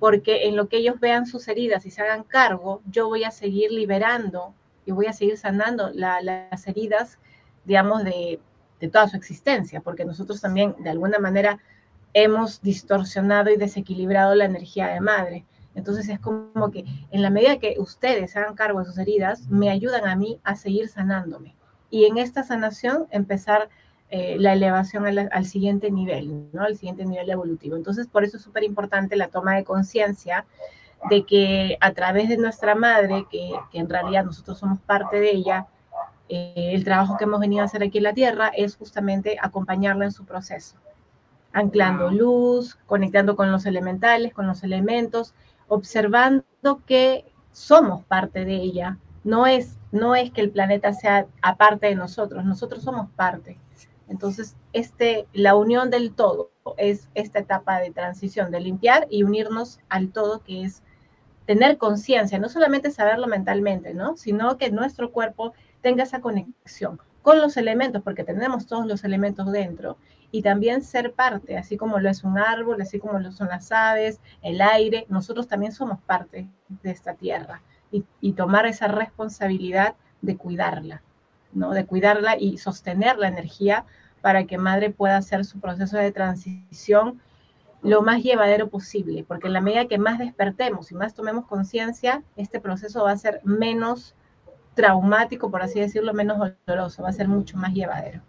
porque 0.00 0.48
en 0.48 0.56
lo 0.56 0.68
que 0.68 0.78
ellos 0.78 0.98
vean 0.98 1.26
sus 1.26 1.46
heridas 1.46 1.86
y 1.86 1.92
se 1.92 2.02
hagan 2.02 2.24
cargo, 2.24 2.82
yo 2.90 3.06
voy 3.06 3.22
a 3.22 3.30
seguir 3.30 3.70
liberando 3.70 4.52
y 4.84 4.90
voy 4.90 5.06
a 5.06 5.12
seguir 5.12 5.38
sanando 5.38 5.90
las 5.94 6.66
heridas, 6.66 7.20
digamos, 7.66 8.02
de, 8.02 8.40
de 8.80 8.88
toda 8.88 9.06
su 9.06 9.16
existencia, 9.16 9.80
porque 9.80 10.04
nosotros 10.04 10.40
también 10.40 10.74
de 10.80 10.90
alguna 10.90 11.20
manera 11.20 11.60
hemos 12.14 12.62
distorsionado 12.62 13.48
y 13.48 13.56
desequilibrado 13.56 14.34
la 14.34 14.46
energía 14.46 14.88
de 14.88 15.00
madre. 15.00 15.44
Entonces 15.74 16.08
es 16.08 16.18
como 16.18 16.70
que 16.70 16.84
en 17.10 17.22
la 17.22 17.30
medida 17.30 17.58
que 17.58 17.76
ustedes 17.78 18.36
hagan 18.36 18.54
cargo 18.54 18.80
de 18.80 18.86
sus 18.86 18.98
heridas, 18.98 19.48
me 19.48 19.70
ayudan 19.70 20.06
a 20.06 20.16
mí 20.16 20.40
a 20.42 20.56
seguir 20.56 20.88
sanándome 20.88 21.54
y 21.90 22.04
en 22.06 22.18
esta 22.18 22.42
sanación 22.42 23.06
empezar 23.10 23.68
eh, 24.12 24.36
la 24.38 24.54
elevación 24.54 25.06
al, 25.06 25.44
siguiente 25.44 25.90
nivel, 25.90 26.50
¿no? 26.52 26.62
Al 26.62 26.76
siguiente 26.76 27.04
nivel 27.04 27.30
evolutivo. 27.30 27.76
Entonces, 27.76 28.06
por 28.06 28.24
eso 28.24 28.38
es 28.38 28.42
súper 28.42 28.64
importante 28.64 29.16
la 29.16 29.28
toma 29.28 29.54
de 29.54 29.64
conciencia 29.64 30.46
de 31.08 31.24
que 31.24 31.78
a 31.80 31.92
través 31.92 32.28
de 32.28 32.36
nuestra 32.36 32.74
madre, 32.74 33.26
que, 33.30 33.52
en 33.72 33.88
realidad 33.88 34.24
nosotros 34.24 34.58
somos 34.58 34.80
parte 34.80 35.20
de 35.20 35.30
ella, 35.30 35.66
eh, 36.28 36.72
el 36.74 36.84
trabajo 36.84 37.16
que 37.16 37.24
hemos 37.24 37.40
venido 37.40 37.62
a 37.62 37.66
hacer 37.66 37.82
aquí 37.82 37.98
en 37.98 38.04
la 38.04 38.12
Tierra 38.12 38.48
es 38.48 38.76
justamente 38.76 39.36
acompañarla 39.40 40.04
en 40.04 40.12
su 40.12 40.24
proceso, 40.24 40.76
anclando 41.52 42.10
luz, 42.10 42.78
conectando 42.86 43.36
con 43.36 43.50
los 43.50 43.64
elementales, 43.64 44.34
con 44.34 44.46
los 44.46 44.62
elementos, 44.62 45.34
observando 45.70 46.44
que 46.84 47.24
somos 47.52 48.04
parte 48.04 48.44
de 48.44 48.56
ella, 48.56 48.98
no 49.22 49.46
es, 49.46 49.78
no 49.92 50.16
es 50.16 50.30
que 50.32 50.40
el 50.40 50.50
planeta 50.50 50.92
sea 50.92 51.26
aparte 51.42 51.86
de 51.86 51.94
nosotros, 51.94 52.44
nosotros 52.44 52.82
somos 52.82 53.08
parte. 53.12 53.56
Entonces, 54.08 54.56
este, 54.72 55.28
la 55.32 55.54
unión 55.54 55.88
del 55.88 56.12
todo 56.12 56.50
es 56.76 57.08
esta 57.14 57.38
etapa 57.38 57.78
de 57.78 57.92
transición, 57.92 58.50
de 58.50 58.60
limpiar 58.60 59.06
y 59.10 59.22
unirnos 59.22 59.78
al 59.88 60.10
todo, 60.10 60.42
que 60.42 60.64
es 60.64 60.82
tener 61.46 61.78
conciencia, 61.78 62.40
no 62.40 62.48
solamente 62.48 62.90
saberlo 62.90 63.28
mentalmente, 63.28 63.94
¿no? 63.94 64.16
Sino 64.16 64.58
que 64.58 64.72
nuestro 64.72 65.12
cuerpo 65.12 65.52
tenga 65.82 66.02
esa 66.02 66.20
conexión 66.20 67.00
con 67.22 67.40
los 67.40 67.56
elementos, 67.56 68.02
porque 68.02 68.24
tenemos 68.24 68.66
todos 68.66 68.86
los 68.86 69.04
elementos 69.04 69.52
dentro, 69.52 69.98
y 70.32 70.42
también 70.42 70.82
ser 70.82 71.12
parte, 71.12 71.56
así 71.56 71.76
como 71.76 71.98
lo 71.98 72.08
es 72.08 72.24
un 72.24 72.38
árbol, 72.38 72.80
así 72.80 72.98
como 72.98 73.18
lo 73.18 73.32
son 73.32 73.48
las 73.48 73.72
aves, 73.72 74.20
el 74.42 74.60
aire, 74.60 75.06
nosotros 75.08 75.48
también 75.48 75.72
somos 75.72 76.00
parte 76.00 76.48
de 76.68 76.90
esta 76.90 77.14
tierra 77.14 77.62
y, 77.90 78.32
tomar 78.32 78.66
esa 78.66 78.86
responsabilidad 78.86 79.94
de 80.22 80.36
cuidarla, 80.36 81.02
¿no? 81.52 81.72
De 81.72 81.84
cuidarla 81.84 82.36
y 82.38 82.58
sostener 82.58 83.18
la 83.18 83.28
energía 83.28 83.84
para 84.20 84.44
que 84.44 84.58
madre 84.58 84.90
pueda 84.90 85.16
hacer 85.16 85.44
su 85.44 85.58
proceso 85.58 85.96
de 85.96 86.12
transición 86.12 87.20
lo 87.82 88.02
más 88.02 88.22
llevadero 88.22 88.68
posible, 88.68 89.24
porque 89.26 89.46
en 89.46 89.54
la 89.54 89.60
medida 89.60 89.88
que 89.88 89.98
más 89.98 90.18
despertemos 90.18 90.92
y 90.92 90.94
más 90.94 91.14
tomemos 91.14 91.46
conciencia, 91.46 92.22
este 92.36 92.60
proceso 92.60 93.04
va 93.04 93.12
a 93.12 93.16
ser 93.16 93.40
menos 93.42 94.14
traumático, 94.74 95.50
por 95.50 95.62
así 95.62 95.80
decirlo, 95.80 96.12
menos 96.12 96.38
doloroso, 96.66 97.02
va 97.02 97.08
a 97.08 97.12
ser 97.12 97.26
mucho 97.26 97.56
más 97.56 97.72
llevadero. 97.72 98.20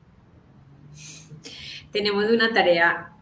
Tenemos 1.92 2.30
una 2.30 2.54
tarea 2.54 3.14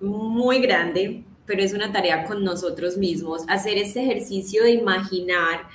muy 0.00 0.60
grande 0.60 1.24
pero 1.48 1.62
es 1.62 1.72
una 1.72 1.90
tarea 1.90 2.24
con 2.26 2.44
nosotros 2.44 2.96
mismos, 2.98 3.42
hacer 3.48 3.78
ese 3.78 4.02
ejercicio 4.02 4.62
de 4.62 4.72
imaginar. 4.72 5.66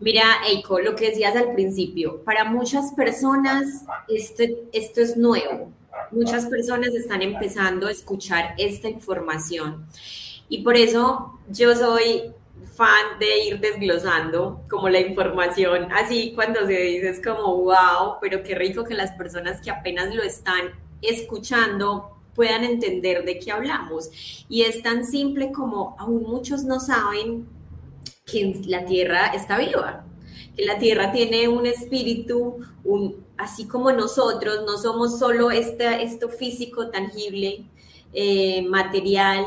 Mira, 0.00 0.24
Eiko, 0.46 0.80
lo 0.80 0.96
que 0.96 1.10
decías 1.10 1.36
al 1.36 1.54
principio, 1.54 2.22
para 2.24 2.44
muchas 2.44 2.92
personas 2.94 3.84
esto, 4.08 4.42
esto 4.72 5.00
es 5.00 5.16
nuevo. 5.16 5.72
Muchas 6.10 6.46
personas 6.46 6.88
están 6.94 7.22
empezando 7.22 7.86
a 7.86 7.92
escuchar 7.92 8.54
esta 8.58 8.88
información. 8.88 9.86
Y 10.48 10.62
por 10.62 10.76
eso 10.76 11.38
yo 11.48 11.74
soy 11.74 12.32
fan 12.74 13.18
de 13.20 13.44
ir 13.46 13.60
desglosando 13.60 14.62
como 14.68 14.88
la 14.88 15.00
información, 15.00 15.92
así 15.92 16.32
cuando 16.34 16.60
se 16.66 16.72
dice 16.72 17.10
es 17.10 17.22
como, 17.22 17.56
wow, 17.56 18.16
pero 18.20 18.42
qué 18.42 18.54
rico 18.54 18.84
que 18.84 18.94
las 18.94 19.12
personas 19.12 19.60
que 19.60 19.70
apenas 19.70 20.14
lo 20.14 20.22
están 20.22 20.72
escuchando 21.02 22.18
puedan 22.34 22.62
entender 22.62 23.24
de 23.24 23.38
qué 23.38 23.50
hablamos. 23.50 24.10
Y 24.48 24.62
es 24.62 24.82
tan 24.82 25.04
simple 25.04 25.50
como 25.50 25.96
aún 25.98 26.22
muchos 26.22 26.62
no 26.62 26.78
saben 26.78 27.48
que 28.24 28.60
la 28.66 28.84
Tierra 28.84 29.26
está 29.28 29.58
viva, 29.58 30.04
que 30.56 30.64
la 30.64 30.78
Tierra 30.78 31.10
tiene 31.10 31.48
un 31.48 31.66
espíritu, 31.66 32.58
así 33.36 33.66
como 33.66 33.90
nosotros, 33.90 34.60
no 34.66 34.78
somos 34.78 35.18
solo 35.18 35.50
este, 35.50 36.02
esto 36.04 36.28
físico, 36.28 36.90
tangible, 36.90 37.64
eh, 38.12 38.62
material, 38.62 39.44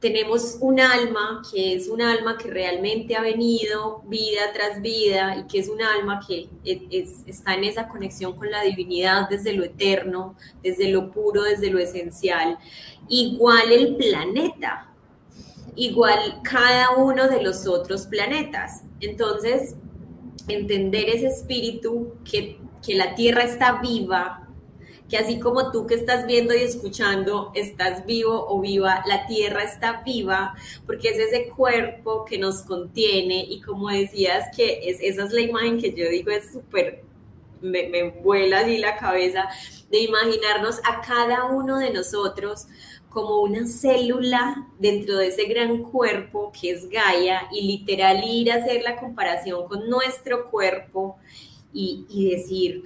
tenemos 0.00 0.58
un 0.60 0.78
alma 0.78 1.42
que 1.50 1.74
es 1.74 1.88
un 1.88 2.02
alma 2.02 2.36
que 2.36 2.48
realmente 2.48 3.16
ha 3.16 3.22
venido 3.22 4.02
vida 4.06 4.52
tras 4.52 4.82
vida 4.82 5.36
y 5.36 5.46
que 5.46 5.58
es 5.58 5.68
un 5.68 5.80
alma 5.80 6.20
que 6.26 6.48
está 6.64 7.54
en 7.54 7.64
esa 7.64 7.88
conexión 7.88 8.36
con 8.36 8.50
la 8.50 8.62
divinidad 8.62 9.28
desde 9.28 9.54
lo 9.54 9.64
eterno, 9.64 10.36
desde 10.62 10.90
lo 10.90 11.10
puro, 11.10 11.42
desde 11.42 11.70
lo 11.70 11.78
esencial. 11.78 12.58
Igual 13.08 13.72
el 13.72 13.96
planeta, 13.96 14.92
igual 15.76 16.40
cada 16.42 16.96
uno 16.96 17.28
de 17.28 17.42
los 17.42 17.66
otros 17.66 18.06
planetas. 18.06 18.82
Entonces, 19.00 19.76
entender 20.46 21.08
ese 21.08 21.28
espíritu 21.28 22.12
que, 22.30 22.58
que 22.84 22.94
la 22.94 23.14
Tierra 23.14 23.44
está 23.44 23.80
viva, 23.80 24.45
que 25.08 25.16
así 25.16 25.38
como 25.38 25.70
tú 25.70 25.86
que 25.86 25.94
estás 25.94 26.26
viendo 26.26 26.54
y 26.54 26.62
escuchando, 26.62 27.52
estás 27.54 28.04
vivo 28.06 28.46
o 28.48 28.60
viva, 28.60 29.02
la 29.06 29.26
tierra 29.26 29.62
está 29.62 30.02
viva, 30.04 30.54
porque 30.84 31.08
es 31.08 31.18
ese 31.18 31.48
cuerpo 31.48 32.24
que 32.24 32.38
nos 32.38 32.62
contiene 32.62 33.44
y 33.48 33.60
como 33.60 33.88
decías 33.88 34.48
que 34.56 34.90
es, 34.90 34.98
esa 35.00 35.24
es 35.24 35.32
la 35.32 35.40
imagen 35.40 35.80
que 35.80 35.92
yo 35.92 36.08
digo 36.08 36.30
es 36.30 36.52
súper, 36.52 37.04
me, 37.60 37.88
me 37.88 38.10
vuela 38.10 38.60
así 38.60 38.78
la 38.78 38.96
cabeza, 38.96 39.48
de 39.90 40.00
imaginarnos 40.00 40.80
a 40.84 41.00
cada 41.00 41.44
uno 41.44 41.78
de 41.78 41.92
nosotros 41.92 42.66
como 43.08 43.40
una 43.40 43.66
célula 43.66 44.66
dentro 44.78 45.16
de 45.16 45.28
ese 45.28 45.46
gran 45.46 45.82
cuerpo 45.82 46.52
que 46.52 46.72
es 46.72 46.88
Gaia 46.90 47.48
y 47.50 47.66
literal 47.66 48.22
ir 48.24 48.52
a 48.52 48.56
hacer 48.56 48.82
la 48.82 48.96
comparación 48.96 49.66
con 49.66 49.88
nuestro 49.88 50.50
cuerpo 50.50 51.16
y, 51.72 52.04
y 52.10 52.30
decir, 52.30 52.84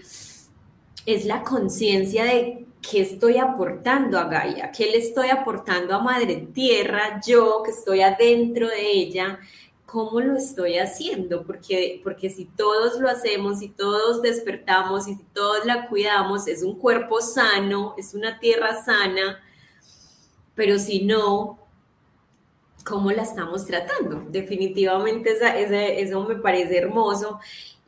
es 1.15 1.25
la 1.25 1.43
conciencia 1.43 2.25
de 2.25 2.67
qué 2.83 3.03
estoy 3.03 3.39
aportando 3.39 4.19
a 4.19 4.25
Gaia, 4.25 4.71
qué 4.73 4.87
le 4.87 4.99
estoy 4.99 5.29
aportando 5.29 5.95
a 5.95 6.03
Madre 6.03 6.49
Tierra, 6.53 7.21
yo 7.27 7.63
que 7.63 7.71
estoy 7.71 8.01
adentro 8.01 8.69
de 8.69 8.91
ella, 8.91 9.39
cómo 9.87 10.21
lo 10.21 10.37
estoy 10.37 10.79
haciendo, 10.79 11.45
porque, 11.45 12.01
porque 12.05 12.31
si 12.31 12.45
todos 12.45 13.01
lo 13.01 13.09
hacemos, 13.09 13.59
si 13.59 13.69
todos 13.69 14.23
despertamos 14.23 15.09
y 15.09 15.15
si 15.15 15.25
todos 15.35 15.65
la 15.67 15.89
cuidamos, 15.89 16.47
es 16.47 16.63
un 16.63 16.79
cuerpo 16.79 17.21
sano, 17.21 17.95
es 17.99 18.15
una 18.15 18.39
tierra 18.39 18.83
sana, 18.83 19.41
pero 20.55 20.79
si 20.79 21.05
no, 21.05 21.60
¿cómo 22.91 23.13
la 23.13 23.23
estamos 23.23 23.65
tratando? 23.65 24.25
Definitivamente 24.29 25.39
eso 26.03 26.25
me 26.25 26.35
parece 26.35 26.77
hermoso. 26.77 27.39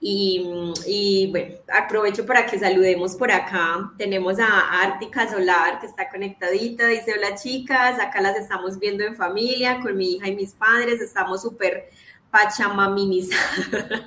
Y, 0.05 1.29
bueno, 1.31 1.55
aprovecho 1.73 2.27
para 2.27 2.47
que 2.47 2.59
saludemos 2.59 3.15
por 3.15 3.31
acá. 3.31 3.93
Tenemos 3.99 4.39
a 4.41 4.83
Ártica 4.83 5.31
Solar 5.31 5.81
que 5.81 5.87
está 5.87 6.09
conectadita. 6.09 6.87
Dice, 6.87 7.15
hola 7.17 7.37
chicas, 7.37 8.01
acá 8.01 8.21
las 8.21 8.37
estamos 8.37 8.79
viendo 8.79 9.05
en 9.05 9.15
familia 9.15 9.81
con 9.81 9.97
mi 9.97 10.15
hija 10.15 10.29
y 10.29 10.35
mis 10.35 10.55
padres. 10.55 11.01
Estamos 11.01 11.43
súper 11.43 11.89
pachamaminizadas. 12.31 14.03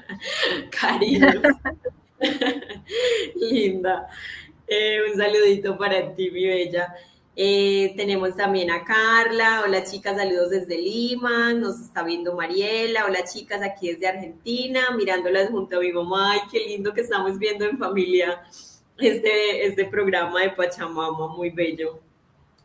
Cariños. 0.82 1.42
Linda. 3.36 4.08
Eh, 4.68 5.00
un 5.10 5.18
saludito 5.18 5.78
para 5.78 6.14
ti, 6.14 6.30
mi 6.32 6.46
bella. 6.46 6.94
Eh, 7.38 7.94
tenemos 7.98 8.38
también 8.38 8.72
a 8.72 8.86
Carla, 8.86 9.64
hola 9.66 9.84
chicas, 9.84 10.16
saludos 10.16 10.52
desde 10.52 10.78
Lima, 10.78 11.52
nos 11.54 11.82
está 11.82 12.02
viendo 12.02 12.34
Mariela, 12.34 13.06
hola 13.06 13.26
chicas, 13.26 13.62
aquí 13.62 13.92
desde 13.92 14.08
Argentina, 14.08 14.92
mirándolas 14.96 15.50
junto 15.50 15.76
a 15.76 15.80
mi 15.82 15.92
mamá, 15.92 16.32
ay, 16.32 16.40
qué 16.50 16.60
lindo 16.60 16.94
que 16.94 17.02
estamos 17.02 17.38
viendo 17.38 17.66
en 17.66 17.78
familia 17.78 18.42
este, 18.98 19.66
este 19.66 19.84
programa 19.84 20.44
de 20.44 20.52
Pachamama, 20.52 21.28
muy 21.36 21.50
bello. 21.50 22.00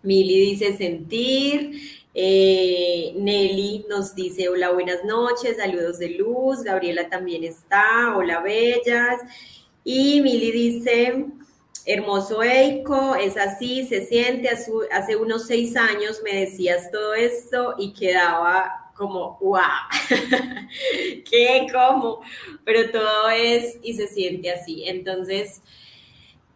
Mili 0.05 0.39
dice 0.39 0.77
sentir, 0.77 2.05
eh, 2.15 3.12
Nelly 3.17 3.87
nos 3.89 4.15
dice 4.15 4.49
hola, 4.49 4.71
buenas 4.71 5.05
noches, 5.05 5.57
saludos 5.57 5.99
de 5.99 6.11
luz, 6.11 6.62
Gabriela 6.62 7.09
también 7.09 7.43
está, 7.43 8.17
hola 8.17 8.39
bellas, 8.39 9.21
y 9.83 10.21
Mili 10.21 10.53
dice 10.53 11.27
hermoso 11.87 12.43
Eiko, 12.43 13.15
es 13.15 13.37
así, 13.37 13.87
se 13.87 14.05
siente. 14.07 14.49
Hace, 14.49 15.17
unos 15.17 15.47
seis 15.47 15.77
años 15.77 16.21
me 16.25 16.41
decías 16.41 16.91
todo 16.91 17.15
esto 17.15 17.75
y 17.79 17.93
quedaba 17.93 18.93
como, 18.97 19.39
wow, 19.41 19.61
¿qué? 21.31 21.67
¿Cómo? 21.73 22.21
Pero 22.65 22.91
todo 22.91 23.31
es 23.31 23.79
y 23.83 23.95
se 23.95 24.07
siente 24.09 24.51
así. 24.51 24.85
Entonces, 24.87 25.63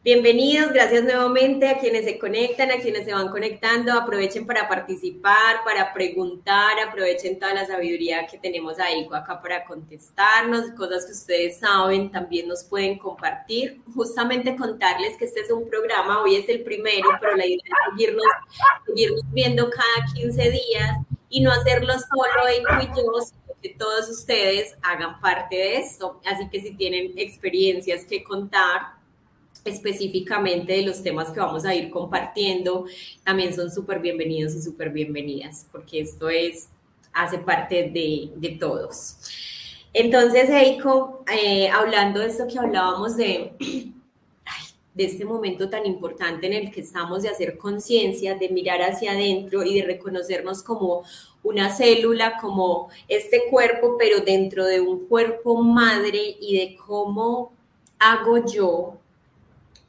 Bienvenidos, 0.04 0.70
gracias 0.70 1.02
nuevamente 1.02 1.66
a 1.66 1.78
quienes 1.78 2.04
se 2.04 2.18
conectan, 2.18 2.70
a 2.70 2.76
quienes 2.76 3.06
se 3.06 3.14
van 3.14 3.30
conectando. 3.30 3.90
Aprovechen 3.94 4.44
para 4.44 4.68
participar, 4.68 5.64
para 5.64 5.94
preguntar, 5.94 6.78
aprovechen 6.78 7.38
toda 7.38 7.54
la 7.54 7.66
sabiduría 7.66 8.26
que 8.26 8.36
tenemos 8.36 8.78
ahí 8.78 9.08
acá 9.10 9.40
para 9.40 9.64
contestarnos, 9.64 10.72
cosas 10.72 11.06
que 11.06 11.12
ustedes 11.12 11.58
saben, 11.58 12.10
también 12.10 12.48
nos 12.48 12.64
pueden 12.64 12.98
compartir. 12.98 13.80
Justamente 13.94 14.54
contarles 14.56 15.16
que 15.16 15.24
este 15.24 15.40
es 15.40 15.50
un 15.50 15.70
programa, 15.70 16.20
hoy 16.20 16.36
es 16.36 16.50
el 16.50 16.62
primero, 16.64 17.08
pero 17.18 17.34
la 17.34 17.46
idea 17.46 17.56
es 17.64 17.92
seguirnos, 17.92 18.26
seguirnos 18.84 19.22
viendo 19.32 19.70
cada 19.70 20.12
15 20.12 20.50
días 20.50 20.98
y 21.30 21.40
no 21.40 21.50
hacerlo 21.50 21.94
solo 21.94 22.50
y 22.52 22.86
yo, 22.88 23.20
sino 23.22 23.54
que 23.62 23.70
todos 23.70 24.10
ustedes 24.10 24.76
hagan 24.82 25.18
parte 25.22 25.56
de 25.56 25.78
esto. 25.78 26.20
Así 26.26 26.46
que 26.50 26.60
si 26.60 26.74
tienen 26.74 27.14
experiencias 27.16 28.04
que 28.04 28.22
contar, 28.22 29.02
específicamente 29.64 30.74
de 30.74 30.82
los 30.82 31.02
temas 31.02 31.30
que 31.30 31.40
vamos 31.40 31.64
a 31.64 31.74
ir 31.74 31.90
compartiendo, 31.90 32.86
también 33.24 33.54
son 33.54 33.70
súper 33.70 34.00
bienvenidos 34.00 34.54
y 34.54 34.62
súper 34.62 34.90
bienvenidas, 34.90 35.66
porque 35.72 36.00
esto 36.00 36.28
es, 36.28 36.68
hace 37.12 37.38
parte 37.38 37.90
de, 37.90 38.30
de 38.36 38.56
todos. 38.56 39.16
Entonces, 39.92 40.50
Eiko, 40.50 41.24
eh, 41.32 41.68
hablando 41.68 42.20
de 42.20 42.26
esto 42.26 42.46
que 42.46 42.58
hablábamos 42.58 43.16
de, 43.16 43.52
de 44.94 45.04
este 45.04 45.24
momento 45.24 45.70
tan 45.70 45.86
importante 45.86 46.46
en 46.46 46.52
el 46.52 46.70
que 46.70 46.80
estamos 46.80 47.22
de 47.22 47.28
hacer 47.28 47.56
conciencia, 47.56 48.34
de 48.34 48.48
mirar 48.48 48.82
hacia 48.82 49.12
adentro 49.12 49.62
y 49.62 49.80
de 49.80 49.86
reconocernos 49.86 50.62
como 50.62 51.04
una 51.42 51.70
célula, 51.70 52.38
como 52.40 52.88
este 53.08 53.44
cuerpo, 53.50 53.96
pero 53.98 54.20
dentro 54.20 54.64
de 54.64 54.80
un 54.80 55.06
cuerpo 55.06 55.62
madre 55.62 56.36
y 56.40 56.58
de 56.58 56.76
cómo 56.76 57.52
hago 57.98 58.44
yo 58.46 58.98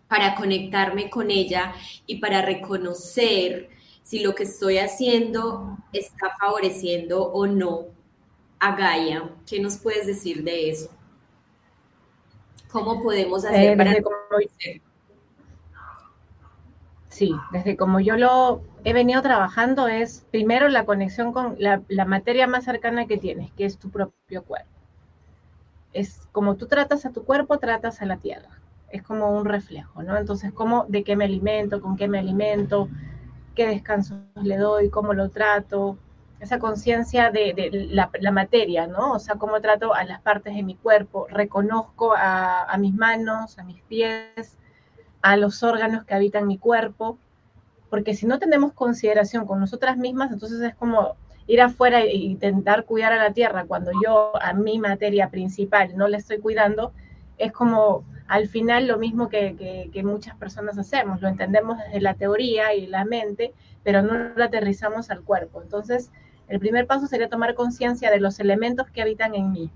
para 0.08 0.36
conectarme 0.36 1.10
con 1.10 1.32
ella 1.32 1.74
y 2.06 2.20
para 2.20 2.42
reconocer 2.42 3.70
si 4.04 4.20
lo 4.20 4.36
que 4.36 4.44
estoy 4.44 4.78
haciendo 4.78 5.78
está 5.92 6.36
favoreciendo 6.40 7.24
o 7.24 7.48
no 7.48 7.86
a 8.60 8.76
Gaia. 8.76 9.32
¿Qué 9.48 9.60
nos 9.60 9.78
puedes 9.78 10.06
decir 10.06 10.44
de 10.44 10.70
eso? 10.70 10.92
¿Cómo 12.72 13.02
podemos 13.02 13.46
hacer 13.46 13.74
eh, 13.74 13.78
para 13.78 13.94
Sí, 17.10 17.34
desde 17.52 17.78
como 17.78 18.02
yo 18.02 18.18
lo 18.18 18.62
he 18.84 18.92
venido 18.92 19.22
trabajando 19.22 19.88
es 19.88 20.26
primero 20.32 20.68
la 20.68 20.86
conexión 20.86 21.32
con 21.32 21.56
la, 21.58 21.82
la 21.88 22.04
materia 22.04 22.46
más 22.46 22.66
cercana 22.66 23.08
que 23.08 23.18
tienes, 23.18 23.52
que 23.54 23.66
es 23.66 23.78
tu 23.78 23.90
propio 23.90 24.44
cuerpo. 24.44 24.70
Es 25.94 26.28
como 26.34 26.58
tú 26.58 26.68
tratas 26.68 27.06
a 27.06 27.14
tu 27.14 27.24
cuerpo, 27.24 27.58
tratas 27.58 28.02
a 28.02 28.06
la 28.06 28.18
tierra 28.18 28.50
es 28.90 29.04
como 29.04 29.36
un 29.36 29.46
reflejo, 29.46 30.04
¿no? 30.04 30.18
Entonces, 30.18 30.52
¿cómo, 30.54 30.86
de 30.88 31.04
qué 31.04 31.16
me 31.16 31.26
alimento, 31.26 31.82
con 31.82 31.98
qué 31.98 32.08
me 32.08 32.20
alimento, 32.20 32.90
qué 33.56 33.68
descansos 33.68 34.18
le 34.42 34.58
doy, 34.58 34.90
cómo 34.90 35.14
lo 35.14 35.30
trato, 35.30 35.98
esa 36.40 36.60
conciencia 36.60 37.32
de, 37.32 37.88
la, 37.90 38.32
materia, 38.32 38.88
¿no? 38.88 39.14
O 39.14 39.20
sea, 39.20 39.36
cómo 39.36 39.62
trato 39.62 39.94
a 39.94 40.04
las 40.04 40.22
partes 40.22 40.56
de 40.56 40.64
mi 40.64 40.76
cuerpo, 40.76 41.28
reconozco 41.30 42.14
a, 42.16 42.76
mis 42.78 42.94
manos, 42.94 43.58
a 43.58 43.64
mis 43.64 43.82
pies, 43.84 44.58
a 45.22 45.38
los 45.38 45.64
órganos 45.64 46.06
que 46.06 46.14
habitan 46.14 46.48
mi 46.48 46.58
cuerpo, 46.58 47.18
porque 47.90 48.14
si 48.14 48.26
no 48.26 48.38
tenemos 48.40 48.74
consideración 48.74 49.46
con 49.46 49.60
nosotras 49.60 49.98
mismas, 49.98 50.32
entonces 50.32 50.62
es 50.62 50.76
como 50.76 51.16
ir 51.48 51.62
afuera 51.62 52.02
e 52.02 52.16
intentar 52.16 52.86
cuidar 52.86 53.14
a 53.14 53.24
la 53.24 53.34
tierra 53.34 53.66
cuando 53.66 53.92
yo 54.04 54.32
a 54.42 54.54
mi 54.54 54.80
materia 54.80 55.30
principal 55.30 55.96
no 55.96 56.08
le 56.08 56.18
estoy 56.18 56.40
cuidando, 56.40 56.92
es 57.38 57.52
como 57.52 58.04
al 58.28 58.48
final 58.48 58.88
lo 58.88 58.98
mismo 58.98 59.30
que, 59.30 59.90
muchas 60.04 60.36
personas 60.36 60.78
hacemos, 60.78 61.22
lo 61.22 61.28
entendemos 61.28 61.78
desde 61.78 62.02
la 62.02 62.16
teoría 62.16 62.74
y 62.74 62.88
la 62.88 63.06
mente, 63.06 63.54
pero 63.84 64.02
no 64.02 64.14
lo 64.36 64.44
aterrizamos 64.44 65.12
al 65.12 65.24
cuerpo. 65.24 65.62
Entonces, 65.62 66.12
el 66.48 66.60
primer 66.60 66.88
paso 66.88 67.08
sería 67.08 67.30
tomar 67.30 67.54
conciencia 67.54 68.10
de 68.12 68.20
los 68.20 68.40
elementos 68.40 68.90
que 68.90 69.02
habitan 69.02 69.36
en 69.36 69.52
mí, 69.52 69.72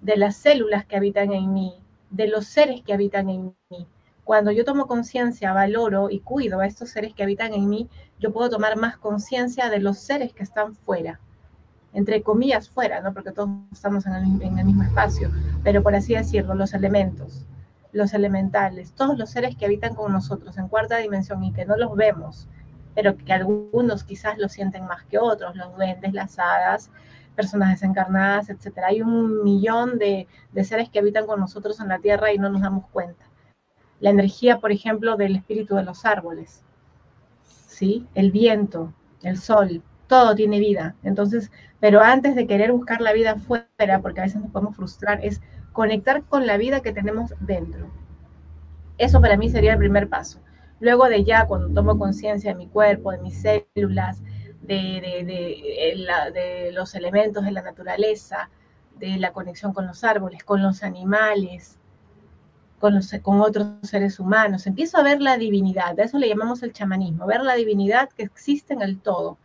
de 0.00 0.16
las 0.16 0.36
células 0.36 0.86
que 0.86 0.96
habitan 0.96 1.32
en 1.32 1.52
mí, 1.52 1.74
de 2.10 2.28
los 2.28 2.46
seres 2.46 2.82
que 2.82 2.94
habitan 2.94 3.28
en 3.28 3.54
mí. 3.70 3.86
Cuando 4.24 4.50
yo 4.50 4.64
tomo 4.64 4.86
conciencia, 4.86 5.52
valoro 5.52 6.08
y 6.08 6.20
cuido 6.20 6.60
a 6.60 6.66
estos 6.66 6.90
seres 6.90 7.12
que 7.12 7.22
habitan 7.22 7.52
en 7.54 7.68
mí, 7.68 7.88
yo 8.18 8.32
puedo 8.32 8.48
tomar 8.48 8.76
más 8.76 8.96
conciencia 8.96 9.68
de 9.68 9.80
los 9.80 9.98
seres 9.98 10.32
que 10.32 10.42
están 10.42 10.74
fuera, 10.74 11.20
entre 11.92 12.22
comillas 12.22 12.68
fuera, 12.68 13.00
¿no? 13.00 13.12
porque 13.12 13.32
todos 13.32 13.50
estamos 13.70 14.06
en 14.06 14.14
el, 14.14 14.64
mismo 14.64 14.82
espacio, 14.82 15.30
pero 15.62 15.82
por 15.82 15.94
así 15.94 16.14
decirlo, 16.14 16.54
los 16.54 16.74
elementos, 16.74 17.44
los 17.92 18.14
elementales, 18.14 18.92
todos 18.92 19.18
los 19.18 19.30
seres 19.30 19.56
que 19.56 19.66
habitan 19.66 19.94
con 19.94 20.12
nosotros 20.12 20.56
en 20.56 20.68
cuarta 20.68 20.96
dimensión 20.98 21.44
y 21.44 21.52
que 21.52 21.66
no 21.66 21.76
los 21.76 21.94
vemos, 21.94 22.48
pero 22.94 23.16
que 23.16 23.32
algunos 23.32 24.04
quizás 24.04 24.38
lo 24.38 24.48
sienten 24.48 24.86
más 24.86 25.04
que 25.04 25.18
otros, 25.18 25.54
los 25.56 25.74
duendes, 25.76 26.12
las 26.14 26.38
hadas, 26.38 26.90
personas 27.34 27.70
desencarnadas, 27.70 28.50
etc. 28.50 28.78
Hay 28.86 29.02
un 29.02 29.42
millón 29.42 29.98
de, 29.98 30.26
de 30.52 30.64
seres 30.64 30.90
que 30.90 30.98
habitan 30.98 31.26
con 31.26 31.40
nosotros 31.40 31.80
en 31.80 31.88
la 31.88 31.98
Tierra 31.98 32.32
y 32.32 32.38
no 32.38 32.50
nos 32.50 32.62
damos 32.62 32.86
cuenta. 32.88 33.24
La 34.00 34.10
energía, 34.10 34.58
por 34.58 34.72
ejemplo, 34.72 35.16
del 35.16 35.36
espíritu 35.36 35.76
de 35.76 35.84
los 35.84 36.04
árboles, 36.04 36.62
¿sí? 37.68 38.06
el 38.14 38.30
viento, 38.32 38.92
el 39.22 39.38
sol, 39.38 39.82
todo 40.12 40.34
tiene 40.34 40.58
vida. 40.58 40.94
Entonces, 41.04 41.50
pero 41.80 42.02
antes 42.02 42.34
de 42.34 42.46
querer 42.46 42.70
buscar 42.70 43.00
la 43.00 43.14
vida 43.14 43.36
fuera, 43.36 44.02
porque 44.02 44.20
a 44.20 44.24
veces 44.24 44.42
nos 44.42 44.50
podemos 44.50 44.76
frustrar, 44.76 45.24
es 45.24 45.40
conectar 45.72 46.22
con 46.24 46.46
la 46.46 46.58
vida 46.58 46.80
que 46.80 46.92
tenemos 46.92 47.32
dentro. 47.40 47.90
Eso 48.98 49.22
para 49.22 49.38
mí 49.38 49.48
sería 49.48 49.72
el 49.72 49.78
primer 49.78 50.10
paso. 50.10 50.38
Luego 50.80 51.08
de 51.08 51.24
ya, 51.24 51.46
cuando 51.46 51.70
tomo 51.70 51.98
conciencia 51.98 52.50
de 52.50 52.58
mi 52.58 52.66
cuerpo, 52.66 53.10
de 53.10 53.20
mis 53.20 53.40
células, 53.40 54.20
de, 54.60 55.24
de, 55.24 56.70
los 56.74 56.94
elementos 56.94 57.42
de 57.42 57.52
la 57.52 57.62
naturaleza, 57.62 58.50
de 58.98 59.16
la 59.16 59.32
conexión 59.32 59.72
con 59.72 59.86
los 59.86 60.04
árboles, 60.04 60.44
con 60.44 60.62
los 60.62 60.82
animales, 60.82 61.78
con, 62.80 63.00
con 63.22 63.40
otros 63.40 63.66
seres 63.80 64.20
humanos. 64.20 64.66
Empiezo 64.66 64.98
a 64.98 65.02
ver 65.02 65.22
la 65.22 65.38
divinidad, 65.38 65.98
a 65.98 66.02
eso 66.02 66.18
le 66.18 66.28
llamamos 66.28 66.62
el 66.62 66.74
chamanismo, 66.74 67.26
ver 67.26 67.40
la 67.40 67.54
divinidad 67.54 68.10
que 68.10 68.24
existe 68.24 68.74
en 68.74 68.82
el 68.82 68.98
todo, 68.98 69.38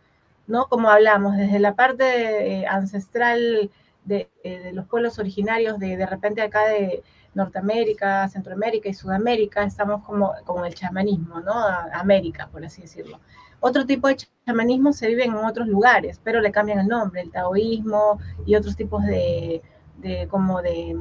¿no? 0.48 0.66
Como 0.66 0.90
hablamos, 0.90 1.36
desde 1.36 1.60
la 1.60 1.74
parte 1.74 2.60
eh, 2.60 2.66
ancestral 2.66 3.70
de, 4.04 4.28
eh, 4.42 4.58
de, 4.60 4.72
los 4.72 4.86
pueblos 4.86 5.18
originarios, 5.18 5.78
de, 5.78 5.96
de 5.96 6.06
repente 6.06 6.42
acá 6.42 6.66
de 6.66 7.04
Norteamérica, 7.34 8.28
Centroamérica 8.28 8.88
y 8.88 8.94
Sudamérica, 8.94 9.62
estamos 9.62 10.02
como 10.04 10.32
con 10.44 10.64
el 10.64 10.74
chamanismo, 10.74 11.40
¿no? 11.40 11.52
América, 11.92 12.48
por 12.50 12.64
así 12.64 12.82
decirlo. 12.82 13.20
Otro 13.60 13.86
tipo 13.86 14.08
de 14.08 14.16
chamanismo 14.46 14.92
se 14.92 15.08
vive 15.08 15.24
en 15.24 15.34
otros 15.34 15.68
lugares, 15.68 16.20
pero 16.24 16.40
le 16.40 16.50
cambian 16.50 16.80
el 16.80 16.88
nombre, 16.88 17.20
el 17.20 17.30
taoísmo 17.30 18.18
y 18.46 18.56
otros 18.56 18.76
tipos 18.76 19.04
de, 19.04 19.62
de 19.98 20.26
como 20.28 20.62
de 20.62 20.96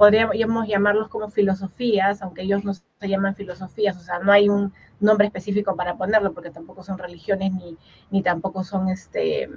podríamos 0.00 0.66
llamarlos 0.66 1.08
como 1.08 1.28
filosofías, 1.28 2.22
aunque 2.22 2.40
ellos 2.40 2.64
no 2.64 2.72
se 2.72 3.06
llaman 3.06 3.34
filosofías, 3.34 3.98
o 3.98 4.00
sea, 4.00 4.18
no 4.18 4.32
hay 4.32 4.48
un 4.48 4.72
nombre 5.00 5.26
específico 5.26 5.76
para 5.76 5.96
ponerlo, 5.96 6.32
porque 6.32 6.50
tampoco 6.50 6.82
son 6.82 6.98
religiones 6.98 7.52
ni, 7.52 7.76
ni 8.10 8.22
tampoco 8.22 8.64
son, 8.64 8.88
este, 8.88 9.48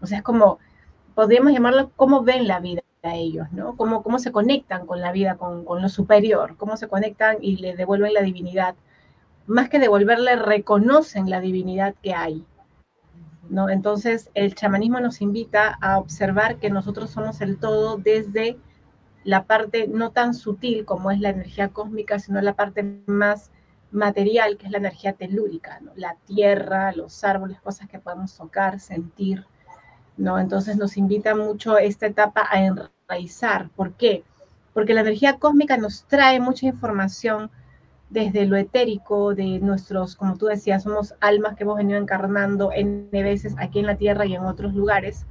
o 0.00 0.06
sea, 0.06 0.18
es 0.18 0.24
como, 0.24 0.58
podríamos 1.14 1.52
llamarlo 1.52 1.90
cómo 1.96 2.22
ven 2.22 2.46
la 2.46 2.60
vida 2.60 2.82
a 3.02 3.16
ellos, 3.16 3.50
¿no? 3.52 3.76
Cómo, 3.76 4.02
cómo 4.02 4.18
se 4.18 4.32
conectan 4.32 4.86
con 4.86 5.00
la 5.00 5.12
vida, 5.12 5.36
con, 5.36 5.64
con 5.64 5.82
lo 5.82 5.88
superior, 5.88 6.56
cómo 6.56 6.76
se 6.76 6.88
conectan 6.88 7.38
y 7.40 7.56
le 7.56 7.76
devuelven 7.76 8.14
la 8.14 8.22
divinidad. 8.22 8.74
Más 9.46 9.68
que 9.68 9.78
devolverle, 9.78 10.36
reconocen 10.36 11.30
la 11.30 11.40
divinidad 11.40 11.94
que 12.02 12.14
hay, 12.14 12.44
¿no? 13.48 13.68
Entonces, 13.68 14.30
el 14.34 14.54
chamanismo 14.54 15.00
nos 15.00 15.20
invita 15.20 15.78
a 15.80 15.98
observar 15.98 16.56
que 16.58 16.70
nosotros 16.70 17.10
somos 17.10 17.40
el 17.40 17.58
todo 17.58 17.96
desde 17.96 18.58
la 19.24 19.44
parte 19.44 19.88
no 19.88 20.10
tan 20.12 20.34
sutil 20.34 20.84
como 20.84 21.10
es 21.10 21.20
la 21.20 21.30
energía 21.30 21.68
cósmica, 21.68 22.18
sino 22.18 22.40
la 22.40 22.54
parte 22.54 23.02
más 23.06 23.50
material, 23.92 24.56
que 24.56 24.66
es 24.66 24.72
la 24.72 24.78
energía 24.78 25.12
telúrica, 25.12 25.80
la 25.96 26.16
tierra, 26.26 26.92
los 26.92 27.24
árboles, 27.24 27.60
cosas 27.60 27.88
que 27.88 27.98
podemos 27.98 28.36
tocar, 28.36 28.80
sentir, 28.80 29.44
¿no? 30.16 30.38
Entonces 30.38 30.76
nos 30.76 30.96
invita 30.96 31.34
mucho 31.34 31.78
esta 31.78 32.06
etapa 32.06 32.46
a 32.50 32.64
enraizar. 32.64 33.68
¿Por 33.70 33.92
qué? 33.94 34.22
Porque 34.72 34.94
la 34.94 35.00
energía 35.00 35.38
cósmica 35.38 35.76
nos 35.76 36.04
trae 36.04 36.40
mucha 36.40 36.66
información 36.66 37.50
desde 38.10 38.44
lo 38.44 38.56
etérico, 38.56 39.34
de 39.34 39.60
nuestros, 39.60 40.16
como 40.16 40.36
tú 40.36 40.46
decías, 40.46 40.82
somos 40.82 41.14
almas 41.20 41.56
que 41.56 41.62
hemos 41.62 41.76
venido 41.76 41.98
encarnando 41.98 42.72
en 42.72 43.08
veces 43.10 43.54
aquí 43.58 43.78
en 43.78 43.86
la 43.86 43.96
Tierra 43.96 44.26
y 44.26 44.34
en 44.34 44.42
otros 44.42 44.74
lugares, 44.74 45.26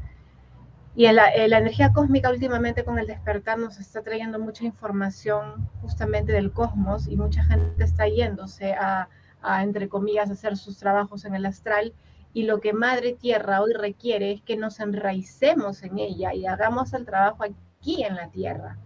y 1.00 1.10
la, 1.14 1.30
energía 1.34 1.94
cósmica 1.94 2.30
últimamente 2.30 2.84
con 2.84 3.00
el 3.00 3.08
despertar 3.08 3.58
nos 3.58 3.80
está 3.80 4.02
trayendo 4.02 4.38
mucha 4.38 4.66
información 4.66 5.70
justamente 5.80 6.34
del 6.34 6.52
cosmos 6.52 7.08
y 7.08 7.16
mucha 7.16 7.42
gente 7.46 7.86
está 7.86 8.10
yéndose 8.10 8.74
a, 8.74 9.08
a, 9.42 9.64
entre 9.64 9.88
comillas, 9.88 10.30
hacer 10.30 10.58
sus 10.58 10.78
trabajos 10.78 11.24
en 11.24 11.36
el 11.36 11.46
astral. 11.46 11.94
Y 12.34 12.44
lo 12.44 12.60
que 12.60 12.74
Madre 12.74 13.14
Tierra 13.14 13.62
hoy 13.62 13.72
requiere 13.72 14.34
es 14.34 14.42
que 14.42 14.58
nos 14.58 14.82
enraicemos 14.82 15.84
en 15.84 16.00
ella 16.00 16.34
y 16.34 16.46
hagamos 16.46 16.92
el 16.92 17.06
trabajo 17.06 17.46
aquí 17.46 18.04
en 18.04 18.18
la 18.18 18.28
Tierra, 18.28 18.78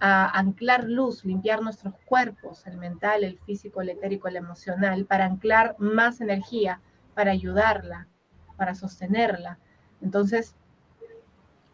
a 0.00 0.38
anclar 0.38 0.84
luz, 0.84 1.26
limpiar 1.26 1.60
nuestros 1.60 1.92
cuerpos, 2.06 2.66
el 2.66 2.78
mental, 2.78 3.22
el 3.22 3.38
físico, 3.40 3.82
el 3.82 3.90
etérico, 3.90 4.28
el 4.28 4.36
emocional, 4.36 5.04
para 5.04 5.26
anclar 5.26 5.76
más 5.78 6.22
energía, 6.22 6.80
para 7.14 7.32
ayudarla, 7.32 8.08
para 8.56 8.74
sostenerla. 8.74 9.58
Entonces, 10.00 10.56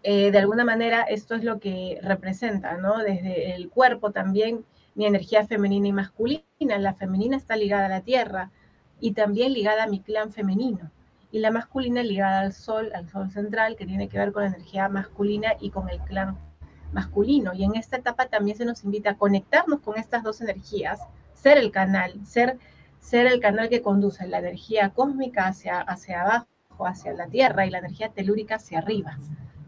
eh, 0.02 0.30
de 0.30 0.38
alguna 0.38 0.64
manera 0.64 1.02
esto 1.02 1.34
es 1.34 1.44
lo 1.44 1.60
que 1.60 1.98
representa, 2.02 2.76
¿no? 2.78 2.98
Desde 2.98 3.54
el 3.54 3.68
cuerpo 3.68 4.12
también, 4.12 4.64
mi 4.94 5.06
energía 5.06 5.46
femenina 5.46 5.88
y 5.88 5.92
masculina. 5.92 6.78
La 6.78 6.94
femenina 6.94 7.36
está 7.36 7.56
ligada 7.56 7.86
a 7.86 7.90
la 7.90 8.00
tierra 8.00 8.50
y 8.98 9.12
también 9.12 9.52
ligada 9.52 9.84
a 9.84 9.86
mi 9.86 10.00
clan 10.00 10.32
femenino. 10.32 10.90
Y 11.32 11.38
la 11.40 11.50
masculina 11.50 12.02
ligada 12.02 12.40
al 12.40 12.52
sol, 12.52 12.90
al 12.94 13.08
sol 13.08 13.30
central, 13.30 13.76
que 13.76 13.86
tiene 13.86 14.08
que 14.08 14.18
ver 14.18 14.32
con 14.32 14.42
la 14.42 14.48
energía 14.48 14.88
masculina 14.88 15.54
y 15.60 15.70
con 15.70 15.88
el 15.88 16.00
clan 16.00 16.36
masculino. 16.92 17.52
Y 17.54 17.64
en 17.64 17.76
esta 17.76 17.98
etapa 17.98 18.26
también 18.26 18.56
se 18.56 18.64
nos 18.64 18.84
invita 18.84 19.10
a 19.10 19.16
conectarnos 19.16 19.80
con 19.80 19.98
estas 19.98 20.22
dos 20.22 20.40
energías, 20.40 21.00
ser 21.34 21.58
el 21.58 21.70
canal, 21.70 22.14
ser, 22.26 22.58
ser 23.00 23.26
el 23.26 23.40
canal 23.40 23.68
que 23.68 23.82
conduce 23.82 24.26
la 24.26 24.38
energía 24.38 24.90
cósmica 24.90 25.46
hacia, 25.46 25.80
hacia 25.80 26.22
abajo, 26.22 26.46
hacia 26.86 27.12
la 27.12 27.26
tierra, 27.28 27.66
y 27.66 27.70
la 27.70 27.78
energía 27.78 28.08
telúrica 28.08 28.56
hacia 28.56 28.78
arriba. 28.78 29.18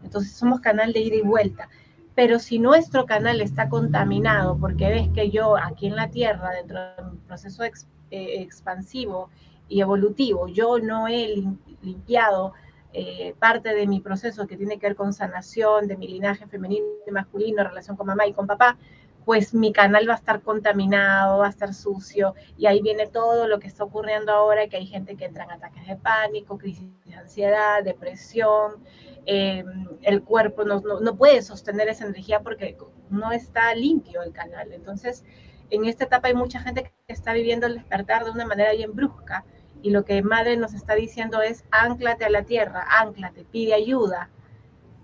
Entonces 0.03 0.33
somos 0.33 0.59
canal 0.59 0.93
de 0.93 0.99
ida 0.99 1.15
y 1.15 1.21
vuelta. 1.21 1.69
Pero 2.15 2.39
si 2.39 2.59
nuestro 2.59 3.05
canal 3.05 3.41
está 3.41 3.69
contaminado, 3.69 4.57
porque 4.57 4.89
ves 4.89 5.09
que 5.09 5.31
yo 5.31 5.57
aquí 5.57 5.87
en 5.87 5.95
la 5.95 6.09
Tierra, 6.09 6.51
dentro 6.51 6.79
de 6.79 7.03
un 7.03 7.17
proceso 7.19 7.63
eh, 7.63 7.71
expansivo 8.11 9.29
y 9.67 9.81
evolutivo, 9.81 10.47
yo 10.47 10.77
no 10.77 11.07
he 11.07 11.43
limpiado 11.81 12.53
eh, 12.95 13.33
parte 13.39 13.73
de 13.73 13.87
mi 13.87 13.99
proceso 13.99 14.45
que 14.45 14.55
tiene 14.55 14.77
que 14.77 14.85
ver 14.85 14.95
con 14.95 15.13
sanación 15.13 15.87
de 15.87 15.97
mi 15.97 16.07
linaje 16.07 16.45
femenino 16.45 16.85
y 17.07 17.11
masculino, 17.11 17.63
relación 17.63 17.97
con 17.97 18.05
mamá 18.05 18.27
y 18.27 18.33
con 18.33 18.45
papá, 18.45 18.77
pues 19.25 19.53
mi 19.53 19.73
canal 19.73 20.07
va 20.07 20.13
a 20.13 20.17
estar 20.17 20.41
contaminado, 20.41 21.39
va 21.39 21.47
a 21.47 21.49
estar 21.49 21.73
sucio, 21.73 22.35
y 22.57 22.67
ahí 22.67 22.81
viene 22.81 23.07
todo 23.07 23.47
lo 23.47 23.59
que 23.59 23.67
está 23.67 23.83
ocurriendo 23.83 24.31
ahora, 24.31 24.67
que 24.67 24.77
hay 24.77 24.85
gente 24.85 25.15
que 25.15 25.25
entra 25.25 25.45
en 25.45 25.51
ataques 25.51 25.87
de 25.87 25.95
pánico, 25.95 26.57
crisis 26.57 26.87
de 27.05 27.15
ansiedad, 27.15 27.83
depresión, 27.83 28.83
eh, 29.25 29.63
el 30.01 30.23
cuerpo 30.23 30.63
no, 30.63 30.81
no, 30.81 31.15
puede 31.15 31.41
sostener 31.41 31.87
esa 31.87 32.05
energía 32.05 32.41
porque 32.41 32.77
no 33.09 33.31
está 33.31 33.73
limpio 33.75 34.21
el 34.21 34.31
canal. 34.33 34.71
Entonces, 34.73 35.23
en 35.69 35.85
esta 35.85 36.05
etapa 36.05 36.27
hay 36.27 36.35
mucha 36.35 36.59
gente 36.59 36.83
que 36.83 37.13
está 37.13 37.33
viviendo 37.33 37.67
el 37.67 37.75
despertar 37.75 38.25
de 38.25 38.31
una 38.31 38.45
manera 38.45 38.73
bien 38.73 38.93
brusca 38.93 39.45
y 39.81 39.91
lo 39.91 40.05
que 40.05 40.21
Madre 40.21 40.57
nos 40.57 40.73
está 40.73 40.95
diciendo 40.95 41.41
es 41.41 41.65
anclate 41.71 42.25
a 42.25 42.29
la 42.29 42.43
tierra, 42.43 42.85
anclate, 42.99 43.43
pide 43.43 43.73
ayuda, 43.73 44.29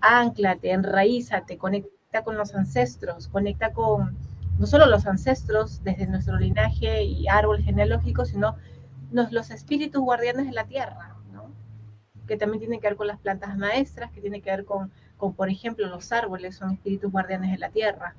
anclate, 0.00 0.72
enraízate, 0.72 1.58
conecta 1.58 2.24
con 2.24 2.36
los 2.36 2.54
ancestros, 2.54 3.28
conecta 3.28 3.72
con 3.72 4.16
no 4.58 4.66
solo 4.66 4.86
los 4.86 5.06
ancestros 5.06 5.82
desde 5.84 6.06
nuestro 6.06 6.38
linaje 6.38 7.04
y 7.04 7.28
árbol 7.28 7.62
genealógico, 7.62 8.24
sino 8.24 8.56
los 9.10 9.50
espíritus 9.50 10.02
guardianes 10.02 10.46
de 10.46 10.52
la 10.52 10.64
tierra, 10.64 11.09
que 12.30 12.36
también 12.36 12.60
tiene 12.60 12.78
que 12.78 12.86
ver 12.86 12.96
con 12.96 13.08
las 13.08 13.18
plantas 13.18 13.58
maestras, 13.58 14.12
que 14.12 14.20
tiene 14.20 14.40
que 14.40 14.52
ver 14.52 14.64
con, 14.64 14.92
con 15.16 15.34
por 15.34 15.50
ejemplo, 15.50 15.88
los 15.88 16.12
árboles, 16.12 16.54
son 16.54 16.70
espíritus 16.70 17.10
guardianes 17.10 17.50
de 17.50 17.58
la 17.58 17.70
tierra. 17.70 18.14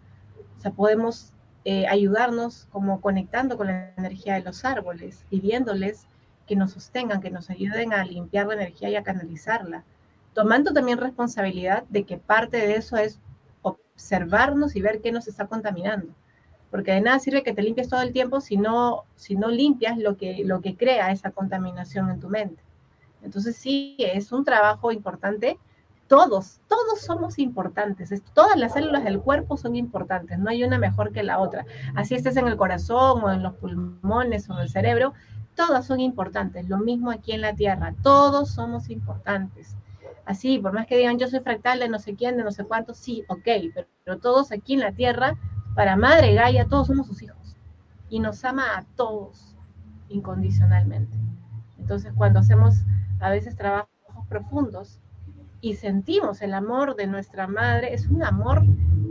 O 0.58 0.60
sea, 0.60 0.72
podemos 0.72 1.32
eh, 1.64 1.88
ayudarnos 1.88 2.68
como 2.74 3.00
conectando 3.00 3.56
con 3.56 3.68
la 3.68 3.94
energía 3.96 4.34
de 4.34 4.42
los 4.42 4.66
árboles, 4.66 5.24
pidiéndoles 5.30 6.08
que 6.46 6.58
nos 6.58 6.72
sostengan, 6.72 7.22
que 7.22 7.32
nos 7.32 7.50
ayuden 7.50 7.94
a 7.94 8.04
limpiar 8.04 8.48
la 8.48 8.56
energía 8.56 8.90
y 8.90 8.98
a 8.98 9.04
canalizarla, 9.04 9.86
tomando 10.34 10.74
también 10.74 10.98
responsabilidad 10.98 11.86
de 11.88 12.04
que 12.04 12.18
parte 12.18 12.58
de 12.58 12.76
eso 12.76 12.98
es 12.98 13.18
observarnos 13.62 14.76
y 14.76 14.82
ver 14.82 15.00
qué 15.00 15.14
nos 15.14 15.30
está 15.30 15.48
contaminando. 15.48 16.14
Porque 16.70 16.92
de 16.92 17.00
nada 17.00 17.20
sirve 17.20 17.44
que 17.44 17.54
te 17.54 17.64
limpies 17.64 17.88
todo 17.88 18.02
el 18.02 18.12
tiempo 18.12 18.42
si 18.42 18.58
no, 18.58 19.06
si 19.16 19.36
no 19.36 19.48
limpias 19.48 19.98
lo 19.98 20.18
que, 20.18 20.44
lo 20.44 20.60
que 20.60 20.76
crea 20.76 21.14
esa 21.14 21.32
contaminación 21.32 22.10
en 22.10 22.20
tu 22.20 22.28
mente. 22.28 22.62
Entonces 23.24 23.56
sí, 23.56 23.96
es 24.00 24.32
un 24.32 24.44
trabajo 24.44 24.92
importante. 24.92 25.58
Todos, 26.08 26.60
todos 26.68 27.02
somos 27.02 27.40
importantes. 27.40 28.12
Todas 28.34 28.58
las 28.58 28.74
células 28.74 29.04
del 29.04 29.22
cuerpo 29.22 29.56
son 29.58 29.76
importantes. 29.76 30.40
No 30.40 30.50
hay 30.50 30.64
una 30.64 30.78
mejor 30.78 31.12
que 31.12 31.24
la 31.24 31.40
otra. 31.40 31.66
Así 31.96 32.16
estés 32.16 32.36
en 32.36 32.48
el 32.48 32.58
corazón 32.58 33.24
o 33.24 33.32
en 33.32 33.44
los 33.44 33.54
pulmones 33.56 34.50
o 34.50 34.54
en 34.54 34.60
el 34.60 34.70
cerebro, 34.70 35.14
todas 35.56 35.86
son 35.86 36.00
importantes. 36.00 36.68
Lo 36.68 36.78
mismo 36.78 37.12
aquí 37.12 37.32
en 37.32 37.42
la 37.42 37.54
Tierra. 37.54 37.94
Todos 38.02 38.52
somos 38.52 38.90
importantes. 38.90 39.76
Así, 40.26 40.60
por 40.60 40.74
más 40.74 40.88
que 40.88 40.98
digan 40.98 41.18
yo 41.18 41.28
soy 41.28 41.40
fractal 41.40 41.80
de 41.80 41.90
no 41.90 42.00
sé 42.00 42.16
quién, 42.16 42.38
de 42.38 42.44
no 42.44 42.52
sé 42.52 42.64
cuánto, 42.64 42.94
sí, 42.94 43.24
ok, 43.28 43.48
pero, 43.74 43.88
pero 44.04 44.20
todos 44.20 44.52
aquí 44.52 44.74
en 44.74 44.82
la 44.82 44.92
Tierra, 44.92 45.36
para 45.76 45.96
Madre 45.96 46.34
Gaia, 46.36 46.68
todos 46.68 46.88
somos 46.88 47.08
sus 47.08 47.22
hijos. 47.22 47.56
Y 48.10 48.20
nos 48.20 48.44
ama 48.44 48.78
a 48.78 48.86
todos 48.96 49.56
incondicionalmente. 50.10 51.18
Entonces, 51.92 52.14
cuando 52.16 52.40
hacemos 52.40 52.86
a 53.20 53.30
veces 53.30 53.58
trabajos 53.58 53.90
profundos 54.30 55.02
y 55.60 55.76
sentimos 55.76 56.42
el 56.42 56.54
amor 56.54 56.96
de 56.96 57.06
nuestra 57.06 57.48
madre, 57.48 57.94
es 57.94 58.08
un 58.08 58.24
amor 58.24 58.64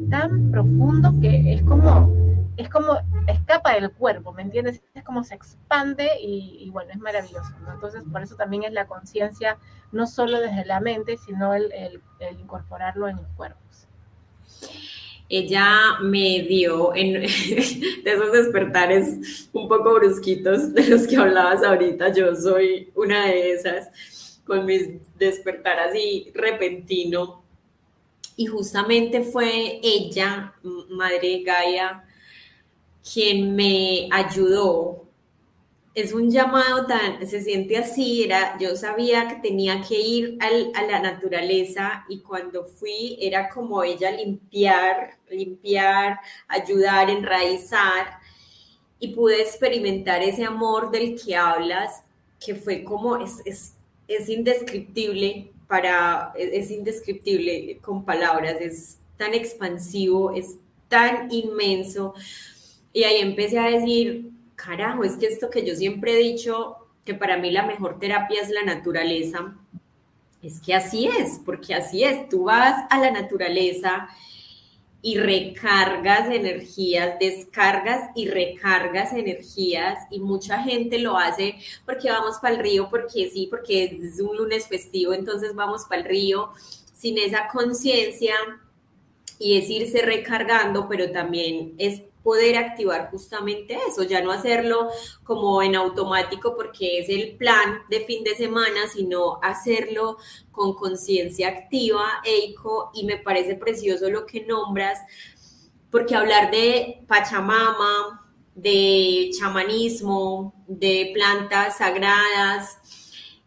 tan 0.08 0.50
profundo 0.50 1.12
que 1.20 1.52
es 1.52 1.62
como, 1.62 2.10
es 2.56 2.70
como 2.70 2.96
escapa 3.26 3.74
del 3.74 3.92
cuerpo, 3.92 4.32
¿me 4.32 4.40
entiendes? 4.40 4.80
Es 4.94 5.04
como 5.04 5.24
se 5.24 5.34
expande 5.34 6.08
y, 6.22 6.70
bueno, 6.70 6.90
es 6.90 6.98
maravilloso, 6.98 7.52
Entonces, 7.70 8.02
por 8.10 8.22
eso 8.22 8.36
también 8.36 8.62
es 8.62 8.72
la 8.72 8.86
conciencia, 8.86 9.58
no 9.92 10.06
solo 10.06 10.40
desde 10.40 10.64
la 10.64 10.80
mente, 10.80 11.18
sino 11.18 11.52
el, 11.52 11.70
el 11.74 12.40
incorporarlo 12.40 13.08
en 13.08 13.16
los 13.16 13.26
cuerpos 13.36 13.88
ella 15.30 16.00
me 16.02 16.42
dio 16.42 16.94
en, 16.94 17.12
de 17.22 18.02
esos 18.04 18.32
despertares 18.32 19.48
un 19.52 19.68
poco 19.68 19.94
brusquitos 19.94 20.74
de 20.74 20.88
los 20.88 21.06
que 21.06 21.16
hablabas 21.16 21.62
ahorita, 21.62 22.12
yo 22.12 22.34
soy 22.34 22.90
una 22.96 23.26
de 23.26 23.52
esas, 23.52 24.40
con 24.44 24.66
mis 24.66 24.88
despertar 25.16 25.78
así 25.78 26.32
repentino. 26.34 27.44
Y 28.36 28.46
justamente 28.46 29.22
fue 29.22 29.80
ella, 29.82 30.54
Madre 30.88 31.42
Gaia, 31.44 32.04
quien 33.12 33.54
me 33.54 34.08
ayudó 34.10 35.09
es 35.94 36.12
un 36.12 36.30
llamado 36.30 36.86
tan, 36.86 37.26
se 37.26 37.42
siente 37.42 37.76
así, 37.76 38.22
era, 38.22 38.56
yo 38.58 38.76
sabía 38.76 39.26
que 39.28 39.48
tenía 39.48 39.82
que 39.86 39.98
ir 39.98 40.38
a 40.40 40.82
la 40.82 41.00
naturaleza 41.00 42.04
y 42.08 42.20
cuando 42.20 42.64
fui 42.64 43.18
era 43.20 43.48
como 43.48 43.82
ella 43.82 44.10
limpiar, 44.12 45.18
limpiar, 45.28 46.20
ayudar, 46.46 47.10
enraizar 47.10 48.20
y 49.00 49.08
pude 49.08 49.40
experimentar 49.42 50.22
ese 50.22 50.44
amor 50.44 50.90
del 50.90 51.20
que 51.20 51.34
hablas, 51.34 52.04
que 52.38 52.54
fue 52.54 52.84
como, 52.84 53.16
es, 53.16 53.40
es, 53.44 53.74
es 54.06 54.28
indescriptible 54.28 55.50
para, 55.66 56.32
es 56.36 56.70
indescriptible 56.70 57.78
con 57.80 58.04
palabras, 58.04 58.60
es 58.60 58.98
tan 59.16 59.34
expansivo, 59.34 60.32
es 60.32 60.56
tan 60.88 61.30
inmenso. 61.32 62.14
Y 62.92 63.04
ahí 63.04 63.20
empecé 63.20 63.58
a 63.58 63.70
decir, 63.70 64.29
carajo, 64.62 65.04
es 65.04 65.16
que 65.16 65.26
esto 65.26 65.50
que 65.50 65.64
yo 65.64 65.74
siempre 65.74 66.12
he 66.12 66.18
dicho, 66.18 66.76
que 67.04 67.14
para 67.14 67.36
mí 67.36 67.50
la 67.50 67.66
mejor 67.66 67.98
terapia 67.98 68.42
es 68.42 68.50
la 68.50 68.62
naturaleza, 68.62 69.56
es 70.42 70.60
que 70.60 70.74
así 70.74 71.06
es, 71.06 71.40
porque 71.44 71.74
así 71.74 72.04
es, 72.04 72.28
tú 72.28 72.44
vas 72.44 72.86
a 72.90 72.98
la 72.98 73.10
naturaleza 73.10 74.08
y 75.02 75.16
recargas 75.18 76.30
energías, 76.30 77.18
descargas 77.18 78.10
y 78.14 78.28
recargas 78.28 79.12
energías 79.14 79.98
y 80.10 80.20
mucha 80.20 80.62
gente 80.62 80.98
lo 80.98 81.16
hace 81.16 81.56
porque 81.86 82.10
vamos 82.10 82.36
para 82.40 82.54
el 82.54 82.60
río, 82.60 82.88
porque 82.90 83.30
sí, 83.30 83.46
porque 83.50 83.84
es 83.84 84.20
un 84.20 84.36
lunes 84.36 84.66
festivo, 84.68 85.14
entonces 85.14 85.54
vamos 85.54 85.84
para 85.88 86.02
el 86.02 86.08
río 86.08 86.50
sin 86.92 87.16
esa 87.16 87.48
conciencia 87.48 88.34
y 89.38 89.56
es 89.56 89.70
irse 89.70 90.02
recargando, 90.02 90.86
pero 90.86 91.10
también 91.12 91.74
es 91.78 92.02
poder 92.22 92.56
activar 92.56 93.10
justamente 93.10 93.78
eso, 93.88 94.02
ya 94.02 94.22
no 94.22 94.30
hacerlo 94.30 94.88
como 95.24 95.62
en 95.62 95.74
automático 95.74 96.54
porque 96.54 96.98
es 96.98 97.08
el 97.08 97.36
plan 97.36 97.82
de 97.88 98.00
fin 98.00 98.24
de 98.24 98.34
semana, 98.34 98.88
sino 98.92 99.38
hacerlo 99.42 100.18
con 100.50 100.74
conciencia 100.74 101.48
activa, 101.48 102.20
Eiko, 102.24 102.90
y 102.94 103.04
me 103.04 103.16
parece 103.16 103.54
precioso 103.54 104.10
lo 104.10 104.26
que 104.26 104.44
nombras, 104.44 104.98
porque 105.90 106.14
hablar 106.14 106.50
de 106.50 107.02
Pachamama, 107.08 108.30
de 108.54 109.30
chamanismo, 109.38 110.54
de 110.66 111.12
plantas 111.14 111.78
sagradas, 111.78 112.78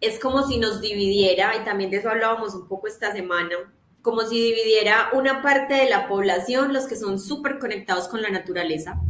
es 0.02 0.20
como 0.20 0.46
si 0.46 0.58
nos 0.58 0.82
dividiera, 0.82 1.56
y 1.56 1.64
también 1.64 1.90
de 1.90 1.98
eso 1.98 2.10
hablábamos 2.10 2.56
un 2.56 2.68
poco 2.68 2.88
esta 2.88 3.14
semana, 3.14 3.56
como 4.04 4.22
si 4.22 4.36
dividiera 4.36 5.10
una 5.13 5.42
parte 5.42 5.74
de 5.76 5.89
la 5.89 6.08
población, 6.08 6.74
los 6.74 6.86
que 6.86 6.98
son 6.98 7.20
súper 7.20 7.58
conectados 7.58 8.10
con 8.10 8.22
la 8.22 8.30
naturaleza, 8.30 9.02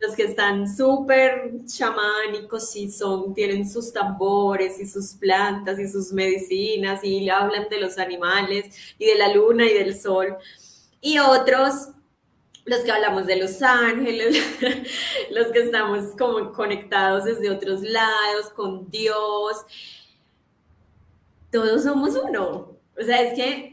los 0.00 0.16
que 0.16 0.24
están 0.24 0.68
súper 0.68 1.52
chamánicos 1.64 2.74
y 2.74 2.90
son, 2.90 3.34
tienen 3.34 3.70
sus 3.70 3.92
tambores 3.92 4.80
y 4.80 4.86
sus 4.86 5.12
plantas 5.14 5.78
y 5.78 5.86
sus 5.88 6.12
medicinas 6.12 7.04
y 7.04 7.30
hablan 7.30 7.68
de 7.68 7.80
los 7.80 7.98
animales 7.98 8.94
y 8.98 9.06
de 9.06 9.14
la 9.14 9.32
luna 9.32 9.64
y 9.64 9.74
del 9.74 9.96
sol. 9.96 10.36
Y 11.00 11.20
otros, 11.20 11.90
los 12.64 12.80
que 12.80 12.90
hablamos 12.90 13.26
de 13.26 13.36
los 13.36 13.62
ángeles, 13.62 14.36
los 15.30 15.52
que 15.52 15.60
estamos 15.60 16.16
como 16.18 16.52
conectados 16.52 17.24
desde 17.24 17.48
otros 17.48 17.82
lados, 17.82 18.50
con 18.56 18.90
Dios. 18.90 19.64
Todos 21.52 21.84
somos 21.84 22.16
uno. 22.16 22.76
O 22.98 23.04
sea, 23.04 23.22
es 23.22 23.34
que 23.34 23.71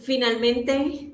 finalmente 0.00 1.12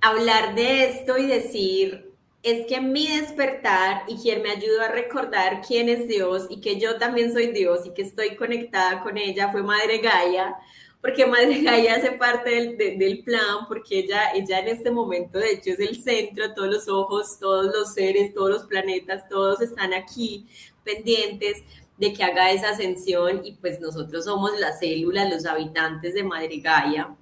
hablar 0.00 0.54
de 0.54 0.84
esto 0.84 1.16
y 1.16 1.26
decir, 1.26 2.12
es 2.42 2.66
que 2.66 2.80
mi 2.80 3.06
despertar 3.06 4.02
y 4.08 4.16
quien 4.16 4.42
me 4.42 4.50
ayudó 4.50 4.82
a 4.82 4.88
recordar 4.88 5.62
quién 5.66 5.88
es 5.88 6.08
Dios 6.08 6.46
y 6.50 6.60
que 6.60 6.78
yo 6.80 6.98
también 6.98 7.32
soy 7.32 7.52
Dios 7.52 7.86
y 7.86 7.94
que 7.94 8.02
estoy 8.02 8.34
conectada 8.34 9.00
con 9.00 9.16
ella 9.16 9.52
fue 9.52 9.62
Madre 9.62 9.98
Gaia, 9.98 10.56
porque 11.00 11.24
Madre 11.24 11.60
Gaia 11.62 11.94
hace 11.94 12.12
parte 12.12 12.50
del, 12.50 12.98
del, 12.98 13.22
plan, 13.22 13.66
porque 13.68 14.00
ella, 14.00 14.32
ella 14.34 14.58
en 14.58 14.68
este 14.68 14.90
momento 14.90 15.38
de 15.38 15.52
hecho 15.52 15.70
es 15.70 15.78
el 15.78 16.02
centro, 16.02 16.52
todos 16.52 16.68
los 16.68 16.88
ojos, 16.88 17.38
todos 17.38 17.66
los 17.66 17.94
seres, 17.94 18.34
todos 18.34 18.50
los 18.50 18.64
planetas, 18.64 19.28
todos 19.28 19.60
están 19.60 19.94
aquí 19.94 20.48
pendientes 20.82 21.62
de 21.96 22.12
que 22.12 22.24
haga 22.24 22.50
esa 22.50 22.70
ascensión 22.70 23.42
y 23.44 23.52
pues 23.52 23.80
nosotros 23.80 24.24
somos 24.24 24.58
las 24.58 24.80
células, 24.80 25.30
los 25.30 25.46
habitantes 25.46 26.14
de 26.14 26.24
Madre 26.24 26.56
Gaia 26.56 27.16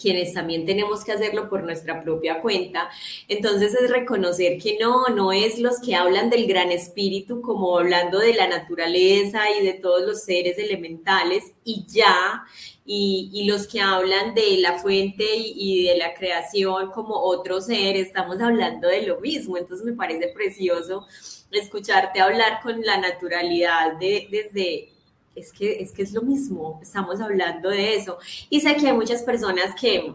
quienes 0.00 0.32
también 0.32 0.64
tenemos 0.64 1.04
que 1.04 1.12
hacerlo 1.12 1.48
por 1.48 1.62
nuestra 1.64 2.00
propia 2.00 2.40
cuenta. 2.40 2.88
Entonces 3.26 3.74
es 3.74 3.90
reconocer 3.90 4.58
que 4.58 4.78
no, 4.78 5.06
no 5.08 5.32
es 5.32 5.58
los 5.58 5.80
que 5.80 5.94
hablan 5.94 6.30
del 6.30 6.46
gran 6.46 6.70
espíritu 6.70 7.42
como 7.42 7.78
hablando 7.78 8.18
de 8.18 8.34
la 8.34 8.48
naturaleza 8.48 9.42
y 9.50 9.64
de 9.64 9.74
todos 9.74 10.02
los 10.02 10.22
seres 10.22 10.58
elementales 10.58 11.52
y 11.64 11.84
ya, 11.86 12.44
y, 12.90 13.44
los 13.46 13.66
que 13.66 13.82
hablan 13.82 14.34
de 14.34 14.56
la 14.58 14.78
fuente 14.78 15.24
y, 15.36 15.84
de 15.84 15.98
la 15.98 16.14
creación 16.14 16.90
como 16.90 17.14
otro 17.16 17.60
ser, 17.60 17.96
estamos 17.96 18.40
hablando 18.40 18.88
de 18.88 19.02
lo 19.02 19.20
mismo. 19.20 19.58
Entonces 19.58 19.84
me 19.84 19.92
parece 19.92 20.28
precioso 20.28 21.06
escucharte 21.50 22.20
hablar 22.20 22.60
con 22.62 22.80
la 22.82 22.98
naturalidad 22.98 23.98
de, 23.98 24.28
desde 24.30 24.97
es 25.38 25.52
que, 25.52 25.80
es 25.80 25.92
que 25.92 26.02
es 26.02 26.12
lo 26.12 26.22
mismo, 26.22 26.78
estamos 26.82 27.20
hablando 27.20 27.70
de 27.70 27.94
eso. 27.94 28.18
Y 28.50 28.60
sé 28.60 28.76
que 28.76 28.88
hay 28.88 28.94
muchas 28.94 29.22
personas 29.22 29.74
que, 29.80 30.14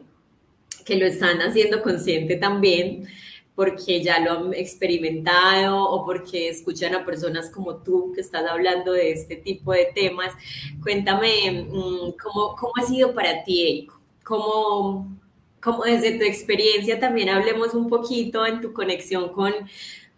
que 0.86 0.96
lo 0.98 1.06
están 1.06 1.40
haciendo 1.40 1.82
consciente 1.82 2.36
también, 2.36 3.08
porque 3.56 4.04
ya 4.04 4.20
lo 4.20 4.32
han 4.32 4.54
experimentado 4.54 5.84
o 5.84 6.06
porque 6.06 6.50
escuchan 6.50 6.96
a 6.96 7.06
personas 7.06 7.50
como 7.52 7.78
tú 7.78 8.12
que 8.14 8.22
estás 8.22 8.46
hablando 8.50 8.94
de 8.94 9.12
este 9.12 9.36
tipo 9.36 9.74
de 9.74 9.90
temas. 9.94 10.34
Cuéntame 10.82 11.68
mm, 11.70 12.14
cómo, 12.22 12.56
cómo 12.56 12.74
ha 12.82 12.84
sido 12.84 13.14
para 13.14 13.44
ti, 13.44 13.64
Eiko, 13.64 14.00
cómo, 14.24 15.18
cómo 15.62 15.84
desde 15.84 16.18
tu 16.18 16.24
experiencia 16.24 17.00
también 17.00 17.30
hablemos 17.30 17.74
un 17.74 17.90
poquito 17.90 18.46
en 18.46 18.60
tu 18.62 18.74
conexión 18.74 19.30
con 19.30 19.54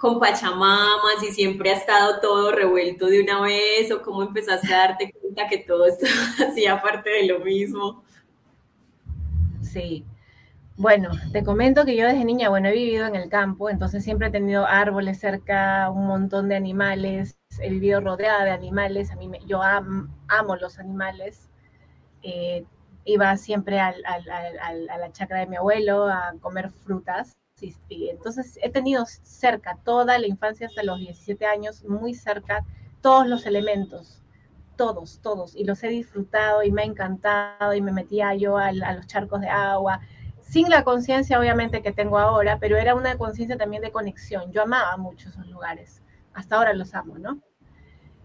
con 0.05 0.19
Pachamama, 0.19 1.19
si 1.19 1.31
siempre 1.31 1.71
ha 1.71 1.77
estado 1.77 2.19
todo 2.19 2.51
revuelto 2.51 3.07
de 3.07 3.23
una 3.23 3.41
vez 3.41 3.91
o 3.91 4.03
cómo 4.03 4.21
empezaste 4.21 4.71
a 4.71 4.77
darte 4.77 5.11
cuenta 5.11 5.47
que 5.47 5.57
todo 5.57 5.87
esto 5.87 6.05
hacía 6.47 6.79
parte 6.79 7.09
de 7.09 7.25
lo 7.25 7.39
mismo. 7.39 8.03
Sí. 9.63 10.05
Bueno, 10.77 11.09
te 11.31 11.43
comento 11.43 11.85
que 11.85 11.95
yo 11.95 12.05
desde 12.05 12.23
niña, 12.23 12.49
bueno, 12.49 12.67
he 12.67 12.73
vivido 12.73 13.07
en 13.07 13.15
el 13.15 13.29
campo, 13.29 13.67
entonces 13.67 14.03
siempre 14.03 14.27
he 14.27 14.31
tenido 14.31 14.67
árboles 14.67 15.19
cerca, 15.19 15.89
un 15.89 16.05
montón 16.05 16.49
de 16.49 16.55
animales, 16.55 17.39
he 17.59 17.71
vivido 17.71 17.99
rodeada 17.99 18.43
de 18.45 18.51
animales, 18.51 19.09
a 19.09 19.15
mí 19.15 19.27
me, 19.27 19.39
yo 19.47 19.63
amo 19.63 20.55
los 20.61 20.77
animales. 20.77 21.49
Eh, 22.21 22.63
iba 23.05 23.35
siempre 23.37 23.79
a 23.79 23.91
la 23.91 25.11
chacra 25.13 25.39
de 25.39 25.47
mi 25.47 25.55
abuelo 25.55 26.05
a 26.05 26.35
comer 26.41 26.69
frutas 26.69 27.35
entonces 27.89 28.59
he 28.61 28.69
tenido 28.69 29.05
cerca 29.05 29.77
toda 29.83 30.17
la 30.17 30.27
infancia 30.27 30.67
hasta 30.67 30.83
los 30.83 30.99
17 30.99 31.45
años, 31.45 31.83
muy 31.85 32.13
cerca, 32.13 32.65
todos 33.01 33.27
los 33.27 33.45
elementos, 33.45 34.21
todos, 34.75 35.19
todos, 35.21 35.55
y 35.55 35.63
los 35.63 35.81
he 35.83 35.87
disfrutado 35.87 36.63
y 36.63 36.71
me 36.71 36.81
ha 36.81 36.85
encantado 36.85 37.73
y 37.73 37.81
me 37.81 37.93
metía 37.93 38.35
yo 38.35 38.57
a, 38.57 38.71
los 38.73 39.07
charcos 39.07 39.39
de 39.39 39.47
agua, 39.47 40.01
sin 40.41 40.69
la 40.69 40.83
conciencia 40.83 41.39
obviamente 41.39 41.81
que 41.81 41.93
tengo 41.93 42.19
ahora, 42.19 42.59
pero 42.59 42.77
era 42.77 42.93
una 42.93 43.17
conciencia 43.17 43.57
también 43.57 43.81
de 43.81 43.91
conexión. 43.91 44.51
Yo 44.51 44.61
amaba 44.63 44.97
mucho 44.97 45.29
esos 45.29 45.47
lugares, 45.47 46.01
hasta 46.33 46.57
ahora 46.57 46.73
los 46.73 46.93
amo, 46.93 47.17
¿no? 47.17 47.39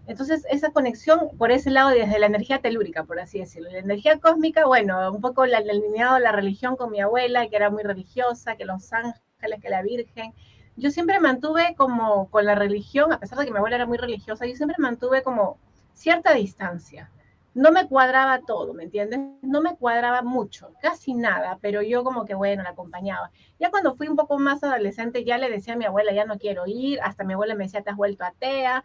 Entonces, 0.07 0.45
esa 0.49 0.71
conexión 0.71 1.29
por 1.37 1.51
ese 1.51 1.69
lado, 1.71 1.89
desde 1.89 2.19
la 2.19 2.25
energía 2.25 2.59
telúrica, 2.59 3.03
por 3.03 3.19
así 3.19 3.39
decirlo. 3.39 3.71
La 3.71 3.79
energía 3.79 4.19
cósmica, 4.19 4.65
bueno, 4.65 5.11
un 5.11 5.21
poco 5.21 5.45
la, 5.45 5.59
alineado 5.59 6.19
la 6.19 6.31
religión 6.31 6.75
con 6.75 6.91
mi 6.91 6.99
abuela, 7.01 7.47
que 7.47 7.55
era 7.55 7.69
muy 7.69 7.83
religiosa, 7.83 8.55
que 8.55 8.65
los 8.65 8.91
ángeles, 8.93 9.61
que 9.61 9.69
la 9.69 9.81
Virgen. 9.81 10.33
Yo 10.75 10.91
siempre 10.91 11.19
mantuve 11.19 11.75
como 11.77 12.29
con 12.29 12.45
la 12.45 12.55
religión, 12.55 13.13
a 13.13 13.19
pesar 13.19 13.37
de 13.37 13.45
que 13.45 13.51
mi 13.51 13.57
abuela 13.57 13.75
era 13.77 13.85
muy 13.85 13.97
religiosa, 13.97 14.45
yo 14.45 14.55
siempre 14.55 14.77
mantuve 14.79 15.23
como 15.23 15.57
cierta 15.93 16.33
distancia 16.33 17.09
no 17.53 17.71
me 17.71 17.87
cuadraba 17.87 18.41
todo, 18.41 18.73
¿me 18.73 18.83
entiendes? 18.83 19.19
No 19.41 19.61
me 19.61 19.75
cuadraba 19.75 20.21
mucho, 20.21 20.73
casi 20.81 21.13
nada, 21.13 21.57
pero 21.61 21.81
yo 21.81 22.03
como 22.03 22.25
que 22.25 22.33
bueno, 22.33 22.63
la 22.63 22.69
acompañaba. 22.69 23.31
Ya 23.59 23.69
cuando 23.69 23.95
fui 23.95 24.07
un 24.07 24.15
poco 24.15 24.39
más 24.39 24.63
adolescente, 24.63 25.25
ya 25.25 25.37
le 25.37 25.49
decía 25.49 25.73
a 25.73 25.77
mi 25.77 25.85
abuela, 25.85 26.13
ya 26.13 26.25
no 26.25 26.37
quiero 26.37 26.63
ir, 26.65 26.99
hasta 27.01 27.23
mi 27.23 27.33
abuela 27.33 27.55
me 27.55 27.65
decía, 27.65 27.81
te 27.81 27.89
has 27.89 27.97
vuelto 27.97 28.23
atea, 28.23 28.83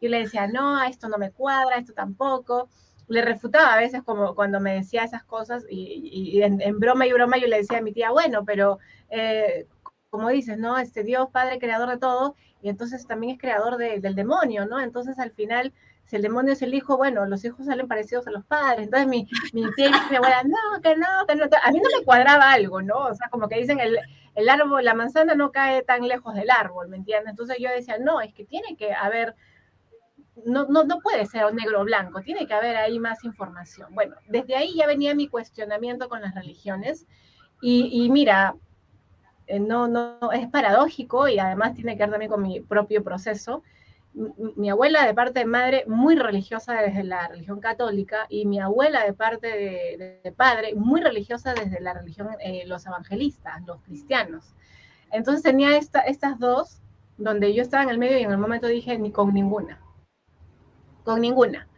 y 0.00 0.08
le 0.08 0.20
decía, 0.20 0.46
no, 0.46 0.82
esto 0.84 1.08
no 1.08 1.18
me 1.18 1.32
cuadra, 1.32 1.76
esto 1.76 1.92
tampoco. 1.92 2.68
Le 3.08 3.22
refutaba 3.22 3.74
a 3.74 3.78
veces 3.78 4.02
como 4.02 4.34
cuando 4.34 4.60
me 4.60 4.74
decía 4.74 5.04
esas 5.04 5.24
cosas 5.24 5.64
y, 5.68 6.40
en, 6.42 6.78
broma 6.78 7.06
y 7.06 7.12
broma 7.12 7.36
yo 7.36 7.48
le 7.48 7.58
decía 7.58 7.78
a 7.78 7.82
mi 7.82 7.92
tía, 7.92 8.10
bueno, 8.12 8.44
pero 8.44 8.78
eh, 9.10 9.66
como 10.08 10.28
dices, 10.28 10.56
¿no? 10.58 10.78
Este 10.78 11.02
Dios, 11.02 11.28
Padre, 11.30 11.58
creador 11.58 11.90
de 11.90 11.98
todo, 11.98 12.36
y 12.62 12.68
entonces 12.68 13.06
también 13.06 13.34
es 13.34 13.40
creador 13.40 13.76
del 13.76 14.14
demonio, 14.14 14.64
¿no? 14.66 14.80
Entonces 14.80 15.18
al 15.18 15.32
final 15.32 15.72
si 16.06 16.16
el 16.16 16.22
demonio 16.22 16.52
es 16.52 16.62
el 16.62 16.74
hijo, 16.74 16.96
bueno, 16.96 17.24
los 17.26 17.44
hijos 17.44 17.66
salen 17.66 17.88
parecidos 17.88 18.26
a 18.26 18.30
los 18.30 18.44
padres. 18.44 18.84
Entonces 18.84 19.08
mi, 19.08 19.26
mi 19.52 19.64
tía 19.72 19.88
y 19.88 20.10
mi 20.10 20.16
abuela, 20.16 20.42
no, 20.42 20.80
que 20.82 20.96
no, 20.96 21.06
que 21.26 21.34
no. 21.34 21.44
A 21.44 21.70
mí 21.72 21.78
no 21.78 21.98
me 21.98 22.04
cuadraba 22.04 22.52
algo, 22.52 22.82
¿no? 22.82 23.06
O 23.06 23.14
sea, 23.14 23.28
como 23.30 23.48
que 23.48 23.58
dicen, 23.58 23.80
el, 23.80 23.98
el 24.34 24.48
árbol, 24.48 24.84
la 24.84 24.94
manzana 24.94 25.34
no 25.34 25.50
cae 25.50 25.82
tan 25.82 26.06
lejos 26.06 26.34
del 26.34 26.50
árbol, 26.50 26.88
¿me 26.88 26.96
entiendes? 26.96 27.30
Entonces 27.30 27.56
yo 27.58 27.70
decía, 27.70 27.98
no, 27.98 28.20
es 28.20 28.34
que 28.34 28.44
tiene 28.44 28.76
que 28.76 28.92
haber, 28.92 29.34
no, 30.44 30.66
no, 30.66 30.84
no 30.84 31.00
puede 31.00 31.24
ser 31.26 31.52
negro 31.54 31.80
o 31.80 31.84
blanco, 31.84 32.20
tiene 32.20 32.46
que 32.46 32.54
haber 32.54 32.76
ahí 32.76 32.98
más 32.98 33.24
información. 33.24 33.94
Bueno, 33.94 34.16
desde 34.28 34.56
ahí 34.56 34.74
ya 34.76 34.86
venía 34.86 35.14
mi 35.14 35.28
cuestionamiento 35.28 36.08
con 36.08 36.20
las 36.20 36.34
religiones 36.34 37.06
y, 37.62 38.04
y 38.04 38.10
mira, 38.10 38.56
eh, 39.46 39.60
no, 39.60 39.88
no, 39.88 40.32
es 40.32 40.48
paradójico 40.48 41.28
y 41.28 41.38
además 41.38 41.74
tiene 41.74 41.96
que 41.96 42.02
ver 42.02 42.10
también 42.10 42.30
con 42.30 42.42
mi 42.42 42.60
propio 42.60 43.04
proceso 43.04 43.62
mi 44.14 44.70
abuela 44.70 45.06
de 45.06 45.14
parte 45.14 45.40
de 45.40 45.44
madre 45.44 45.84
muy 45.86 46.14
religiosa 46.14 46.74
desde 46.74 47.02
la 47.02 47.28
religión 47.28 47.60
católica 47.60 48.26
y 48.28 48.46
mi 48.46 48.60
abuela 48.60 49.04
de 49.04 49.12
parte 49.12 50.20
de, 50.22 50.32
padre 50.32 50.74
muy 50.74 51.00
religiosa 51.00 51.52
desde 51.52 51.80
la 51.80 51.94
religión, 51.94 52.28
eh, 52.40 52.64
los 52.66 52.86
evangelistas, 52.86 53.62
los 53.66 53.80
cristianos. 53.82 54.54
Entonces 55.10 55.42
tenía 55.42 55.76
esta, 55.76 56.00
estas 56.00 56.38
dos 56.38 56.80
donde 57.16 57.54
yo 57.54 57.62
estaba 57.62 57.82
en 57.82 57.90
el 57.90 57.98
medio 57.98 58.18
y 58.18 58.22
en 58.22 58.30
el 58.30 58.38
momento 58.38 58.66
dije 58.66 58.98
ni 58.98 59.10
con 59.10 59.34
ninguna, 59.34 59.80
con 61.02 61.20
ninguna. 61.20 61.68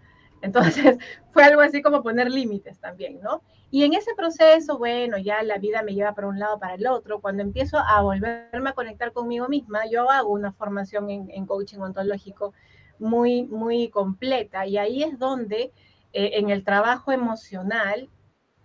Entonces 0.47 0.99
fue 1.33 1.45
algo 1.45 1.61
así 1.61 1.83
como 1.83 2.03
poner 2.03 2.31
límites 2.31 2.79
también, 2.79 3.21
¿no? 3.21 3.43
Y 3.71 3.85
en 3.85 3.95
ese 3.95 4.15
proceso, 4.15 4.79
bueno, 4.79 5.19
ya 5.19 5.43
la 5.43 5.59
vida 5.59 5.83
me 5.83 5.93
lleva 5.93 6.15
para 6.15 6.29
un 6.29 6.39
lado, 6.39 6.59
para 6.59 6.75
el 6.75 6.87
otro. 6.87 7.21
Cuando 7.21 7.43
empiezo 7.43 7.79
a 7.79 8.01
volverme 8.01 8.71
a 8.71 8.75
conectar 8.75 9.13
conmigo 9.13 9.49
misma, 9.49 9.83
yo 9.91 10.11
hago 10.11 10.31
una 10.31 10.53
formación 10.53 11.11
en, 11.11 11.47
coaching 11.47 11.81
ontológico 11.81 12.55
muy, 12.99 13.43
muy 13.43 13.89
completa. 13.91 14.67
Y 14.67 14.79
ahí 14.79 15.03
es 15.03 15.19
donde 15.19 15.73
eh, 16.13 16.31
en 16.35 16.51
el 16.51 16.65
trabajo 16.65 17.13
emocional 17.13 18.09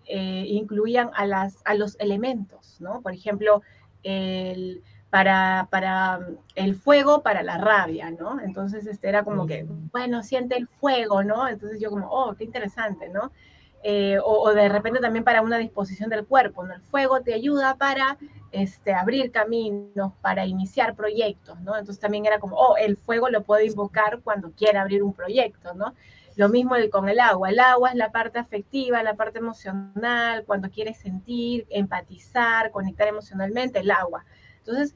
eh, 0.06 0.46
incluían 0.48 1.10
a, 1.16 1.26
las, 1.26 1.58
a 1.66 1.74
los 1.74 2.00
elementos, 2.00 2.80
¿no? 2.80 3.02
Por 3.02 3.14
ejemplo, 3.14 3.64
el, 4.04 4.84
para, 5.12 5.68
para 5.70 6.26
el 6.56 6.74
fuego, 6.74 7.22
para 7.22 7.44
la 7.44 7.58
rabia, 7.58 8.10
¿no? 8.12 8.40
Entonces, 8.40 8.88
este 8.88 9.10
era 9.10 9.24
como 9.24 9.46
que, 9.46 9.66
bueno, 9.92 10.24
siente 10.24 10.56
el 10.56 10.68
fuego, 10.68 11.22
¿no? 11.22 11.50
Entonces 11.50 11.82
yo 11.82 11.90
como, 11.90 12.08
oh, 12.10 12.34
qué 12.34 12.46
interesante, 12.46 13.10
¿no? 13.10 13.32
Eh, 13.84 14.20
o, 14.24 14.54
de 14.54 14.70
repente 14.70 15.00
también 15.02 15.26
para 15.26 15.42
una 15.42 15.58
disposición 15.58 16.10
del 16.10 16.26
cuerpo, 16.26 16.64
¿no? 16.64 16.74
El 16.74 16.82
fuego 16.82 17.20
te 17.22 17.34
ayuda 17.34 17.76
para 17.76 18.18
este, 18.54 18.94
abrir 18.94 19.32
caminos, 19.32 20.14
para 20.22 20.46
iniciar 20.46 20.96
proyectos, 20.96 21.60
¿no? 21.60 21.78
Entonces 21.78 22.00
también 22.00 22.26
era 22.26 22.40
como, 22.40 22.56
oh, 22.56 22.78
el 22.78 22.96
fuego 22.96 23.30
lo 23.30 23.44
puedo 23.44 23.66
invocar 23.66 24.22
cuando 24.24 24.52
quiera 24.52 24.82
abrir 24.82 25.04
un 25.04 25.14
proyecto, 25.14 25.74
¿no? 25.74 25.94
Lo 26.38 26.48
mismo 26.48 26.76
con 26.90 27.10
el 27.10 27.20
agua. 27.20 27.50
El 27.50 27.60
agua 27.60 27.90
es 27.90 27.96
la 27.96 28.14
parte 28.14 28.40
afectiva, 28.40 29.04
la 29.04 29.16
parte 29.16 29.40
emocional, 29.40 30.46
cuando 30.46 30.70
quieres 30.70 30.98
sentir, 30.98 31.68
empatizar, 31.70 32.72
conectar 32.72 33.10
emocionalmente, 33.10 33.80
el 33.80 33.92
agua. 33.92 34.24
Entonces, 34.66 34.96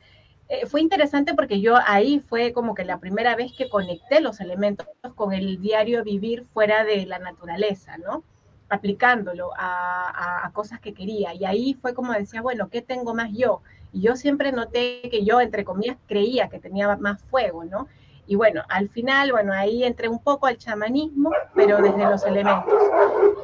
eh, 0.49 0.65
fue 0.67 0.81
interesante 0.81 1.33
porque 1.33 1.59
yo 1.59 1.75
ahí 1.85 2.19
fue 2.19 2.53
como 2.53 2.75
que 2.75 2.85
la 2.85 2.99
primera 2.99 3.35
vez 3.35 3.51
que 3.53 3.69
conecté 3.69 4.21
los 4.21 4.39
elementos 4.39 4.87
con 5.15 5.33
el 5.33 5.59
diario 5.59 6.03
vivir 6.03 6.45
fuera 6.53 6.83
de 6.83 7.05
la 7.05 7.19
naturaleza, 7.19 7.97
¿no? 7.97 8.23
aplicándolo 8.69 9.51
a, 9.57 10.49
cosas 10.53 10.79
que 10.79 10.93
quería. 10.93 11.33
Y 11.33 11.45
ahí 11.45 11.73
fue 11.81 11.93
como 11.93 12.13
decía, 12.13 12.41
bueno, 12.41 12.69
¿qué 12.69 12.81
tengo 12.81 13.13
más 13.13 13.31
yo? 13.31 13.61
Y 13.91 14.01
yo 14.01 14.15
siempre 14.15 14.51
noté 14.51 15.01
que 15.09 15.25
yo, 15.25 15.41
entre 15.41 15.65
comillas, 15.65 15.97
creía 16.07 16.49
que 16.49 16.59
tenía 16.59 16.95
más 16.97 17.21
fuego, 17.23 17.65
¿no? 17.65 17.87
Y 18.27 18.35
bueno, 18.35 18.63
al 18.69 18.89
final, 18.89 19.31
bueno, 19.31 19.53
ahí 19.53 19.83
entré 19.83 20.07
un 20.07 20.19
poco 20.19 20.47
al 20.47 20.57
chamanismo, 20.57 21.31
pero 21.53 21.81
desde 21.81 22.05
los 22.05 22.23
elementos. 22.25 22.73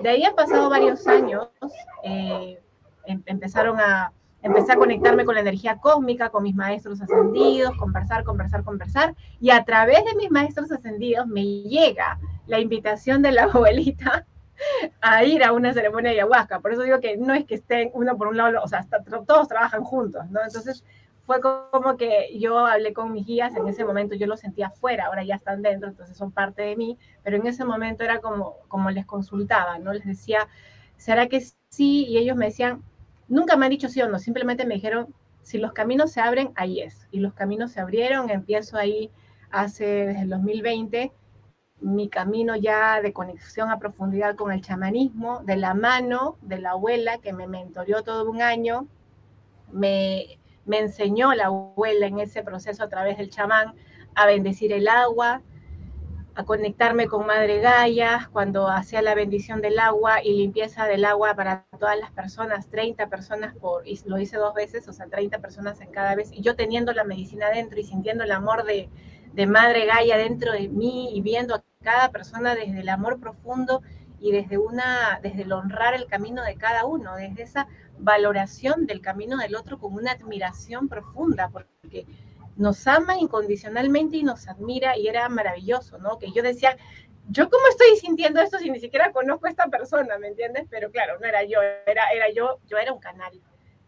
De 0.01 0.09
ahí 0.09 0.23
han 0.23 0.35
pasado 0.35 0.69
varios 0.69 1.05
años, 1.07 1.49
eh, 2.03 2.59
em, 3.05 3.21
empezaron 3.25 3.79
a, 3.79 4.11
empecé 4.43 4.73
a 4.73 4.75
conectarme 4.77 5.25
con 5.25 5.35
la 5.35 5.41
energía 5.41 5.77
cósmica, 5.77 6.29
con 6.29 6.43
mis 6.43 6.55
maestros 6.55 7.01
ascendidos, 7.01 7.75
conversar, 7.77 8.23
conversar, 8.23 8.63
conversar, 8.63 9.15
y 9.39 9.51
a 9.51 9.63
través 9.63 10.03
de 10.05 10.15
mis 10.15 10.31
maestros 10.31 10.71
ascendidos 10.71 11.27
me 11.27 11.43
llega 11.43 12.19
la 12.47 12.59
invitación 12.59 13.21
de 13.21 13.31
la 13.31 13.43
abuelita 13.53 14.25
a 15.01 15.23
ir 15.23 15.43
a 15.43 15.53
una 15.53 15.73
ceremonia 15.73 16.11
de 16.11 16.17
ayahuasca. 16.17 16.59
Por 16.59 16.73
eso 16.73 16.83
digo 16.83 16.99
que 16.99 17.17
no 17.17 17.33
es 17.33 17.45
que 17.45 17.55
estén 17.55 17.91
uno 17.93 18.17
por 18.17 18.27
un 18.27 18.37
lado, 18.37 18.61
o 18.63 18.67
sea, 18.67 18.85
todos 19.25 19.47
trabajan 19.47 19.83
juntos, 19.83 20.29
¿no? 20.29 20.41
Entonces 20.43 20.83
fue 21.25 21.39
como 21.39 21.97
que 21.97 22.37
yo 22.39 22.59
hablé 22.59 22.93
con 22.93 23.11
mis 23.11 23.25
guías, 23.25 23.55
en 23.55 23.67
ese 23.67 23.85
momento 23.85 24.15
yo 24.15 24.27
los 24.27 24.39
sentía 24.39 24.67
afuera, 24.67 25.05
ahora 25.05 25.23
ya 25.23 25.35
están 25.35 25.61
dentro, 25.61 25.89
entonces 25.89 26.17
son 26.17 26.31
parte 26.31 26.63
de 26.63 26.75
mí, 26.75 26.97
pero 27.23 27.37
en 27.37 27.47
ese 27.47 27.63
momento 27.63 28.03
era 28.03 28.19
como, 28.19 28.57
como 28.67 28.89
les 28.89 29.05
consultaba, 29.05 29.79
¿no? 29.79 29.93
Les 29.93 30.05
decía, 30.05 30.47
¿será 30.97 31.27
que 31.27 31.41
sí? 31.69 32.05
Y 32.05 32.17
ellos 32.17 32.35
me 32.35 32.47
decían, 32.47 32.83
nunca 33.31 33.55
me 33.55 33.65
han 33.65 33.71
dicho 33.71 33.89
sí 33.89 34.01
o 34.01 34.09
no, 34.09 34.19
simplemente 34.19 34.65
me 34.65 34.75
dijeron, 34.75 35.15
si 35.41 35.57
los 35.57 35.71
caminos 35.71 36.11
se 36.11 36.21
abren, 36.21 36.51
ahí 36.55 36.81
es. 36.81 37.07
Y 37.11 37.19
los 37.19 37.33
caminos 37.33 37.71
se 37.71 37.79
abrieron, 37.79 38.29
empiezo 38.29 38.77
ahí 38.77 39.09
hace 39.49 39.85
desde 39.85 40.21
el 40.21 40.29
2020 40.29 41.11
mi 41.79 42.09
camino 42.09 42.55
ya 42.55 43.01
de 43.01 43.11
conexión 43.11 43.71
a 43.71 43.79
profundidad 43.79 44.35
con 44.35 44.51
el 44.51 44.61
chamanismo, 44.61 45.41
de 45.45 45.55
la 45.55 45.73
mano 45.73 46.37
de 46.41 46.59
la 46.59 46.71
abuela 46.71 47.17
que 47.17 47.33
me 47.33 47.47
mentoreó 47.47 48.03
todo 48.03 48.29
un 48.29 48.41
año, 48.41 48.87
me, 49.71 50.37
me 50.65 50.79
enseñó 50.79 51.33
la 51.33 51.45
abuela 51.45 52.05
en 52.05 52.19
ese 52.19 52.43
proceso 52.43 52.83
a 52.83 52.89
través 52.89 53.17
del 53.17 53.31
chamán 53.31 53.73
a 54.13 54.27
bendecir 54.27 54.71
el 54.73 54.87
agua, 54.87 55.41
a 56.35 56.43
conectarme 56.45 57.07
con 57.07 57.25
Madre 57.25 57.59
Gaia 57.59 58.29
cuando 58.31 58.67
hacía 58.67 59.01
la 59.01 59.15
bendición 59.15 59.61
del 59.61 59.79
agua 59.79 60.23
y 60.23 60.33
limpieza 60.33 60.85
del 60.85 61.05
agua 61.05 61.35
para 61.35 61.65
todas 61.77 61.99
las 61.99 62.11
personas, 62.11 62.69
30 62.69 63.07
personas 63.07 63.53
por, 63.55 63.85
y 63.87 63.99
lo 64.05 64.17
hice 64.17 64.37
dos 64.37 64.53
veces, 64.53 64.87
o 64.87 64.93
sea, 64.93 65.07
30 65.07 65.39
personas 65.39 65.81
en 65.81 65.91
cada 65.91 66.15
vez, 66.15 66.31
y 66.31 66.41
yo 66.41 66.55
teniendo 66.55 66.93
la 66.93 67.03
medicina 67.03 67.49
dentro 67.49 67.79
y 67.79 67.83
sintiendo 67.83 68.23
el 68.23 68.31
amor 68.31 68.63
de, 68.63 68.89
de 69.33 69.45
Madre 69.45 69.85
Gaia 69.85 70.17
dentro 70.17 70.53
de 70.53 70.69
mí 70.69 71.09
y 71.13 71.21
viendo 71.21 71.55
a 71.55 71.63
cada 71.83 72.11
persona 72.11 72.55
desde 72.55 72.79
el 72.79 72.89
amor 72.89 73.19
profundo 73.19 73.81
y 74.19 74.31
desde 74.31 74.57
una, 74.57 75.19
desde 75.21 75.41
el 75.41 75.51
honrar 75.51 75.95
el 75.95 76.05
camino 76.05 76.43
de 76.43 76.55
cada 76.55 76.85
uno, 76.85 77.15
desde 77.15 77.41
esa 77.41 77.67
valoración 77.97 78.85
del 78.85 79.01
camino 79.01 79.37
del 79.37 79.55
otro 79.55 79.79
con 79.79 79.93
una 79.93 80.11
admiración 80.11 80.87
profunda, 80.87 81.49
porque 81.49 82.05
nos 82.57 82.87
ama 82.87 83.17
incondicionalmente 83.17 84.17
y 84.17 84.23
nos 84.23 84.47
admira 84.47 84.97
y 84.97 85.07
era 85.07 85.27
maravilloso, 85.29 85.97
¿no? 85.97 86.19
Que 86.19 86.31
yo 86.31 86.43
decía, 86.43 86.77
yo 87.29 87.49
cómo 87.49 87.63
estoy 87.69 87.97
sintiendo 87.97 88.41
esto 88.41 88.57
si 88.57 88.69
ni 88.69 88.79
siquiera 88.79 89.11
conozco 89.11 89.47
a 89.47 89.49
esta 89.49 89.67
persona, 89.67 90.17
¿me 90.17 90.27
entiendes? 90.27 90.67
Pero 90.69 90.91
claro, 90.91 91.19
no 91.19 91.27
era 91.27 91.43
yo, 91.43 91.59
era, 91.85 92.11
era 92.13 92.31
yo, 92.33 92.59
yo 92.67 92.77
era 92.77 92.93
un 92.93 92.99
canal. 92.99 93.31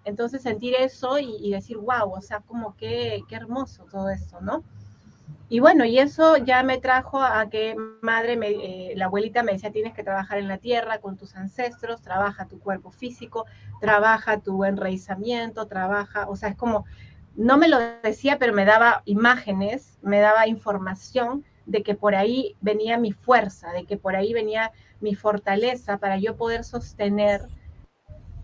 Entonces 0.06 0.42
sentir 0.42 0.76
eso 0.76 1.18
y, 1.20 1.52
decir, 1.52 1.78
wow, 1.78 2.12
o 2.12 2.22
sea, 2.22 2.42
como 2.42 2.76
qué, 2.76 3.22
qué 3.30 3.36
hermoso 3.36 3.86
todo 3.90 4.10
esto, 4.10 4.42
¿no? 4.42 4.64
Y 5.50 5.60
bueno, 5.60 5.86
y 5.86 6.00
eso 6.00 6.38
ya 6.38 6.64
me 6.64 6.80
trajo 6.80 7.22
a 7.22 7.48
que 7.50 7.76
madre, 8.02 8.40
eh, 8.42 8.94
la 8.96 9.06
abuelita 9.06 9.44
me 9.44 9.54
decía, 9.54 9.72
tienes 9.72 9.94
que 9.94 10.04
trabajar 10.04 10.40
en 10.40 10.48
la 10.48 10.58
tierra 10.58 10.98
con 10.98 11.16
tus 11.16 11.36
ancestros, 11.36 12.02
trabaja 12.02 12.48
tu 12.48 12.60
cuerpo 12.60 12.92
físico, 12.92 13.46
trabaja 13.80 14.40
tu 14.40 14.66
enraizamiento, 14.66 15.68
trabaja, 15.68 16.28
o 16.28 16.36
sea, 16.36 16.50
es 16.50 16.56
como, 16.56 16.86
no 17.36 17.58
me 17.58 17.68
lo 17.68 17.80
decía, 18.04 18.38
pero 18.40 18.54
me 18.54 18.66
daba 18.66 19.02
imágenes, 19.06 19.98
me 20.02 20.20
daba 20.20 20.48
información 20.48 21.44
de 21.66 21.82
que 21.84 21.96
por 21.96 22.16
ahí 22.16 22.56
venía 22.62 22.98
mi 22.98 23.12
fuerza, 23.12 23.72
de 23.72 23.86
que 23.86 23.98
por 23.98 24.16
ahí 24.16 24.34
venía 24.34 24.72
mi 25.00 25.16
fortaleza 25.16 25.98
para 25.98 26.18
yo 26.18 26.36
poder 26.36 26.64
sostener 26.64 27.42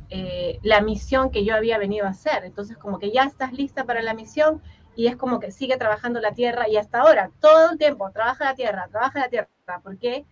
eh, 0.10 0.60
la 0.64 0.82
misión 0.82 1.30
que 1.30 1.46
yo 1.46 1.56
había 1.56 1.78
venido 1.78 2.06
a 2.06 2.10
hacer. 2.10 2.46
Entonces, 2.46 2.78
como 2.78 3.00
que 3.00 3.12
ya 3.12 3.24
estás 3.24 3.54
lista 3.54 3.84
para 3.84 4.02
la 4.02 4.14
misión, 4.14 4.62
y 4.96 5.08
es 5.08 5.16
como 5.16 5.40
que 5.40 5.52
sigue 5.52 5.78
trabajando 5.78 6.20
la 6.20 6.34
tierra 6.34 6.68
y 6.68 6.76
hasta 6.76 7.00
ahora, 7.00 7.32
todo 7.40 7.72
el 7.72 7.78
tiempo, 7.78 8.12
trabaja 8.12 8.44
la 8.44 8.56
tierra, 8.56 8.88
trabaja 8.92 9.20
la 9.20 9.30
tierra, 9.30 9.48
porque 9.82 10.26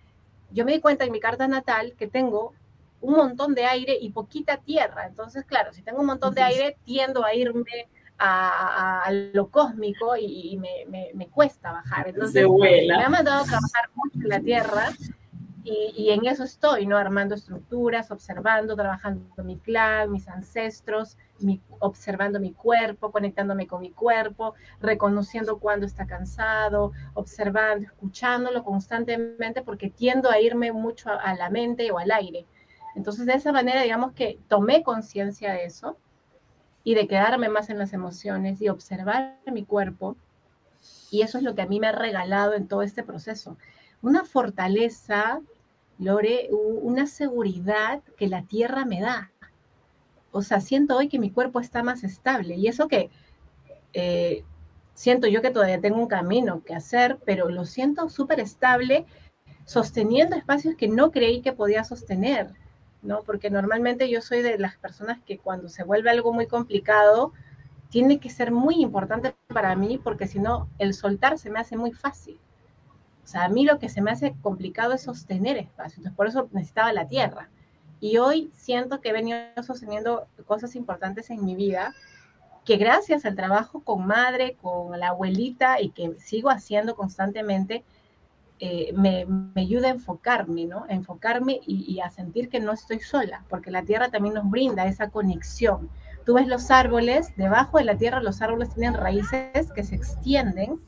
yo 0.52 0.66
me 0.66 0.74
di 0.74 0.82
cuenta 0.82 1.06
en 1.06 1.12
mi 1.14 1.22
carta 1.22 1.48
natal 1.48 1.94
que 1.98 2.08
tengo 2.08 2.54
un 3.00 3.16
montón 3.16 3.54
de 3.56 3.66
aire 3.66 3.98
y 4.00 4.10
poquita 4.10 4.58
tierra. 4.58 5.06
Entonces, 5.08 5.46
claro, 5.46 5.72
si 5.72 5.84
tengo 5.84 6.02
un 6.02 6.08
montón 6.08 6.34
de 6.34 6.42
aire, 6.42 6.78
tiendo 6.84 7.24
a 7.24 7.34
irme 7.34 7.88
a, 8.20 9.10
lo 9.34 9.50
cósmico 9.50 10.16
y, 10.18 10.58
me, 10.58 11.28
cuesta 11.28 11.72
bajar. 11.72 12.10
Entonces, 12.10 12.46
me 12.50 12.94
ha 12.94 13.10
mandado 13.10 13.44
a 13.44 13.46
trabajar 13.46 13.90
mucho 13.96 14.20
en 14.20 14.30
la 14.30 14.40
tierra 14.40 14.90
y, 15.70 16.12
en 16.12 16.26
eso 16.26 16.44
estoy, 16.46 16.86
¿no? 16.86 16.98
Armando 16.98 17.36
estructuras, 17.36 18.10
observando, 18.12 18.76
trabajando 18.76 19.44
mi 19.44 19.58
clan, 19.58 20.12
mis 20.12 20.28
ancestros, 20.30 21.18
observando 21.80 22.40
mi 22.40 22.54
cuerpo, 22.54 23.12
conectándome 23.12 23.68
con 23.68 23.82
mi 23.82 23.92
cuerpo, 23.92 24.54
reconociendo 24.80 25.60
cuando 25.60 25.86
está 25.86 26.08
cansado, 26.08 26.94
observando, 27.16 27.86
escuchándolo 27.86 28.64
constantemente, 28.64 29.62
porque 29.62 29.90
tiendo 29.90 30.32
a 30.32 30.40
irme 30.40 30.72
mucho 30.72 31.10
a, 31.10 31.34
la 31.36 31.50
mente 31.50 31.92
o 31.92 31.98
al 31.98 32.12
aire. 32.12 32.46
Entonces, 32.96 33.26
de 33.26 33.34
esa 33.34 33.52
manera, 33.52 33.82
digamos 33.82 34.14
que 34.14 34.40
tomé 34.48 34.84
conciencia 34.84 35.52
de 35.52 35.66
eso 35.66 35.98
y 36.88 36.96
de 36.96 37.06
quedarme 37.06 37.50
más 37.50 37.70
en 37.70 37.80
las 37.80 37.92
emociones 37.92 38.62
y 38.62 38.70
observar 38.70 39.36
mi 39.52 39.66
cuerpo. 39.66 40.16
Y 41.12 41.22
eso 41.22 41.38
es 41.38 41.44
lo 41.44 41.54
que 41.54 41.62
a 41.62 41.66
mí 41.66 41.82
me 41.82 41.88
ha 41.88 41.92
regalado 41.92 42.54
en 42.54 42.70
todo 42.70 42.82
este 42.82 43.04
proceso. 43.04 43.58
Una 44.02 44.24
fortaleza 44.24 45.42
Lore, 46.00 46.48
una 46.50 47.06
seguridad 47.06 48.02
que 48.16 48.30
la 48.30 48.44
tierra 48.44 48.86
me 48.86 49.02
da. 49.02 49.34
o 50.32 50.42
sea, 50.42 50.62
siento 50.62 50.96
hoy 50.96 51.10
que 51.10 51.20
mi 51.20 51.30
cuerpo 51.30 51.60
está 51.60 51.84
más 51.84 52.06
estable. 52.06 52.56
Y 52.56 52.68
eso 52.68 52.88
que 52.88 53.10
eh, 53.92 54.46
siento 54.94 55.28
yo 55.28 55.42
que 55.42 55.52
todavía 55.52 55.82
tengo 55.82 56.00
un 56.00 56.08
camino 56.08 56.64
que 56.64 56.74
hacer, 56.74 57.20
pero 57.26 57.50
lo 57.50 57.66
siento 57.66 58.08
súper 58.08 58.40
estable, 58.40 59.06
sosteniendo 59.66 60.38
espacios 60.38 60.76
que 60.76 60.88
no 60.88 61.12
creí 61.12 61.42
que 61.42 61.52
podía 61.52 61.84
sostener, 61.84 62.54
¿no? 63.08 63.24
Porque 63.24 63.50
normalmente 63.50 64.10
yo 64.10 64.22
soy 64.22 64.42
de 64.42 64.60
las 64.60 64.78
personas 64.78 65.20
que 65.26 65.40
cuando 65.40 65.70
se 65.70 65.84
vuelve 65.84 66.10
algo 66.10 66.34
muy 66.34 66.46
complicado, 66.46 67.34
tiene 67.90 68.20
que 68.20 68.30
ser 68.30 68.52
muy 68.52 68.76
importante 68.76 69.34
para 69.48 69.76
mí, 69.76 69.98
porque 69.98 70.28
si 70.28 70.40
no, 70.40 70.70
el 70.78 70.94
soltar 70.94 71.40
se 71.40 71.50
me 71.50 71.60
hace 71.60 71.78
muy 71.78 71.94
fácil. 71.94 72.40
O 73.24 73.28
sea, 73.28 73.46
a 73.46 73.50
mí 73.50 73.66
lo 73.66 73.80
que 73.80 73.90
se 73.90 74.02
me 74.02 74.12
hace 74.12 74.36
complicado 74.42 74.94
es 74.94 75.02
sostener 75.02 75.58
espacio. 75.58 75.98
Entonces, 75.98 76.16
por 76.16 76.28
eso 76.28 76.50
necesitaba 76.52 76.94
la 76.94 77.08
tierra. 77.08 77.50
Y 78.00 78.18
hoy 78.18 78.52
siento 78.54 79.02
que 79.02 79.10
he 79.10 79.14
venido 79.14 79.40
sosteniendo 79.64 80.28
cosas 80.46 80.76
importantes 80.76 81.30
en 81.30 81.44
mi 81.44 81.56
vida 81.56 81.96
que 82.68 82.76
gracias 82.76 83.26
al 83.26 83.36
trabajo 83.36 83.82
con 83.82 84.06
madre, 84.06 84.58
con 84.62 85.00
la 85.00 85.10
abuelita 85.10 85.82
y 85.82 85.90
que 85.90 86.16
sigo 86.20 86.50
haciendo 86.50 86.98
constantemente, 86.98 87.86
eh, 88.60 88.92
me, 88.94 89.26
me, 89.26 89.62
ayuda 89.62 89.88
a 89.88 89.92
enfocarme, 89.92 90.66
¿no? 90.66 90.86
A 90.90 90.94
enfocarme 90.94 91.60
y, 91.66 91.86
y, 91.94 92.00
a 92.00 92.10
sentir 92.10 92.50
que 92.50 92.60
no 92.60 92.72
estoy 92.72 93.00
sola, 93.00 93.44
porque 93.50 93.70
la 93.70 93.84
tierra 93.84 94.10
también 94.10 94.34
nos 94.34 94.50
brinda 94.50 94.88
esa 94.88 95.10
conexión. 95.10 95.90
Tú 96.26 96.34
ves 96.34 96.48
los 96.48 96.72
árboles, 96.72 97.36
debajo 97.38 97.78
de 97.78 97.86
la 97.86 97.98
tierra 97.98 98.22
los 98.22 98.42
árboles 98.42 98.74
tienen 98.74 98.96
raíces 98.96 99.72
que 99.74 99.84
se 99.84 99.96
extienden 99.96 100.80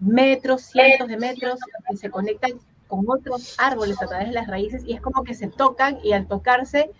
metros, 0.00 0.62
cientos 0.62 1.08
de 1.08 1.16
metros, 1.16 1.58
que 1.88 1.96
se 1.96 2.10
conectan 2.10 2.52
con 2.88 3.04
otros 3.08 3.54
árboles 3.58 4.00
a 4.02 4.06
través 4.06 4.28
de 4.28 4.34
las 4.34 4.48
raíces 4.48 4.82
y 4.84 4.94
es 4.94 5.00
como 5.00 5.22
que 5.22 5.34
se 5.34 5.48
tocan 5.48 5.98
y 6.02 6.12
al 6.12 6.26
tocarse 6.26 6.90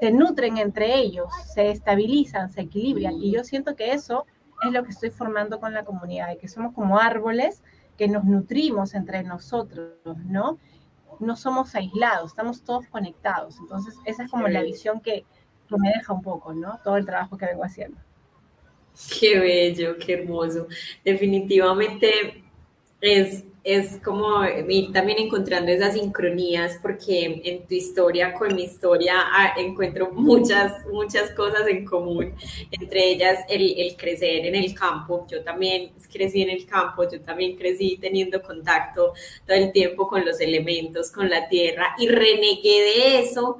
se 0.00 0.10
nutren 0.10 0.58
entre 0.58 0.96
ellos, 0.96 1.28
se 1.54 1.70
estabilizan, 1.70 2.50
se 2.50 2.62
equilibran. 2.62 3.14
Y 3.14 3.32
yo 3.32 3.44
siento 3.44 3.74
que 3.74 3.92
eso 3.92 4.26
es 4.62 4.72
lo 4.72 4.84
que 4.84 4.90
estoy 4.90 5.10
formando 5.10 5.60
con 5.60 5.74
la 5.74 5.84
comunidad, 5.84 6.36
que 6.38 6.48
somos 6.48 6.72
como 6.72 6.98
árboles 6.98 7.62
que 7.98 8.08
nos 8.08 8.24
nutrimos 8.24 8.94
entre 8.94 9.24
nosotros, 9.24 9.92
¿no? 10.24 10.58
No 11.18 11.36
somos 11.36 11.74
aislados, 11.74 12.30
estamos 12.30 12.62
todos 12.62 12.86
conectados. 12.86 13.58
Entonces, 13.58 13.96
esa 14.04 14.22
es 14.22 14.30
como 14.30 14.46
la 14.46 14.62
visión 14.62 15.00
que, 15.00 15.24
que 15.68 15.76
me 15.76 15.88
deja 15.90 16.12
un 16.12 16.22
poco, 16.22 16.54
¿no? 16.54 16.78
Todo 16.84 16.96
el 16.96 17.04
trabajo 17.04 17.36
que 17.36 17.46
vengo 17.46 17.64
haciendo. 17.64 17.98
Qué 19.18 19.38
bello, 19.38 19.96
qué 19.98 20.14
hermoso. 20.14 20.68
Definitivamente 21.04 22.44
es, 23.00 23.44
es 23.68 23.98
como 24.02 24.46
ir 24.46 24.92
también 24.92 25.18
encontrando 25.18 25.70
esas 25.70 25.92
sincronías, 25.92 26.78
porque 26.80 27.42
en 27.44 27.66
tu 27.66 27.74
historia 27.74 28.32
con 28.32 28.54
mi 28.54 28.62
historia 28.62 29.12
ah, 29.18 29.52
encuentro 29.58 30.10
muchas, 30.10 30.86
muchas 30.90 31.32
cosas 31.32 31.66
en 31.66 31.84
común, 31.84 32.32
entre 32.70 33.10
ellas 33.10 33.40
el, 33.46 33.78
el, 33.78 33.94
crecer 33.94 34.46
en 34.46 34.54
el 34.54 34.74
campo. 34.74 35.26
Yo 35.30 35.42
también 35.44 35.92
crecí 36.10 36.40
en 36.40 36.48
el 36.48 36.64
campo, 36.64 37.06
yo 37.10 37.20
también 37.20 37.56
crecí 37.56 37.98
teniendo 38.00 38.40
contacto 38.40 39.12
todo 39.46 39.56
el 39.56 39.70
tiempo 39.70 40.08
con 40.08 40.24
los 40.24 40.40
elementos, 40.40 41.10
con 41.10 41.28
la 41.28 41.46
tierra, 41.46 41.94
y 41.98 42.08
renegué 42.08 42.80
de 42.80 43.20
eso 43.20 43.58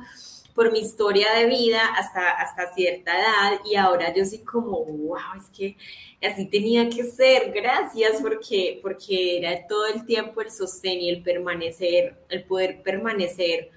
por 0.59 0.73
mi 0.73 0.81
historia 0.81 1.29
de 1.35 1.47
vida 1.47 1.81
hasta, 1.97 2.33
hasta 2.33 2.75
cierta 2.75 3.17
edad 3.17 3.61
y 3.65 3.77
ahora 3.77 4.13
yo 4.13 4.25
soy 4.25 4.41
como, 4.41 4.85
wow, 4.85 5.17
es 5.37 5.49
que 5.57 5.77
así 6.21 6.47
tenía 6.47 6.89
que 6.89 7.05
ser, 7.05 7.53
gracias 7.53 8.21
porque, 8.21 8.81
porque 8.83 9.39
era 9.39 9.69
todo 9.69 9.87
el 9.87 10.05
tiempo 10.05 10.41
el 10.41 10.51
sostén 10.51 11.01
y 11.01 11.11
el 11.11 11.23
permanecer, 11.23 12.17
el 12.29 12.43
poder 12.43 12.83
permanecer 12.83 13.71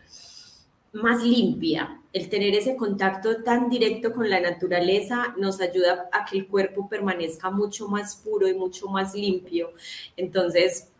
más 0.91 1.23
limpia. 1.23 2.01
El 2.13 2.29
tener 2.29 2.55
ese 2.55 2.75
contacto 2.75 3.43
tan 3.43 3.69
directo 3.69 4.11
con 4.11 4.27
la 4.27 4.39
naturaleza 4.39 5.35
nos 5.37 5.61
ayuda 5.61 6.09
a 6.11 6.25
que 6.25 6.39
el 6.39 6.47
cuerpo 6.47 6.89
permanezca 6.89 7.51
mucho 7.51 7.89
más 7.89 8.15
puro 8.15 8.47
y 8.47 8.55
mucho 8.55 8.87
más 8.87 9.13
limpio. 9.13 9.71
Entonces, 10.17 10.90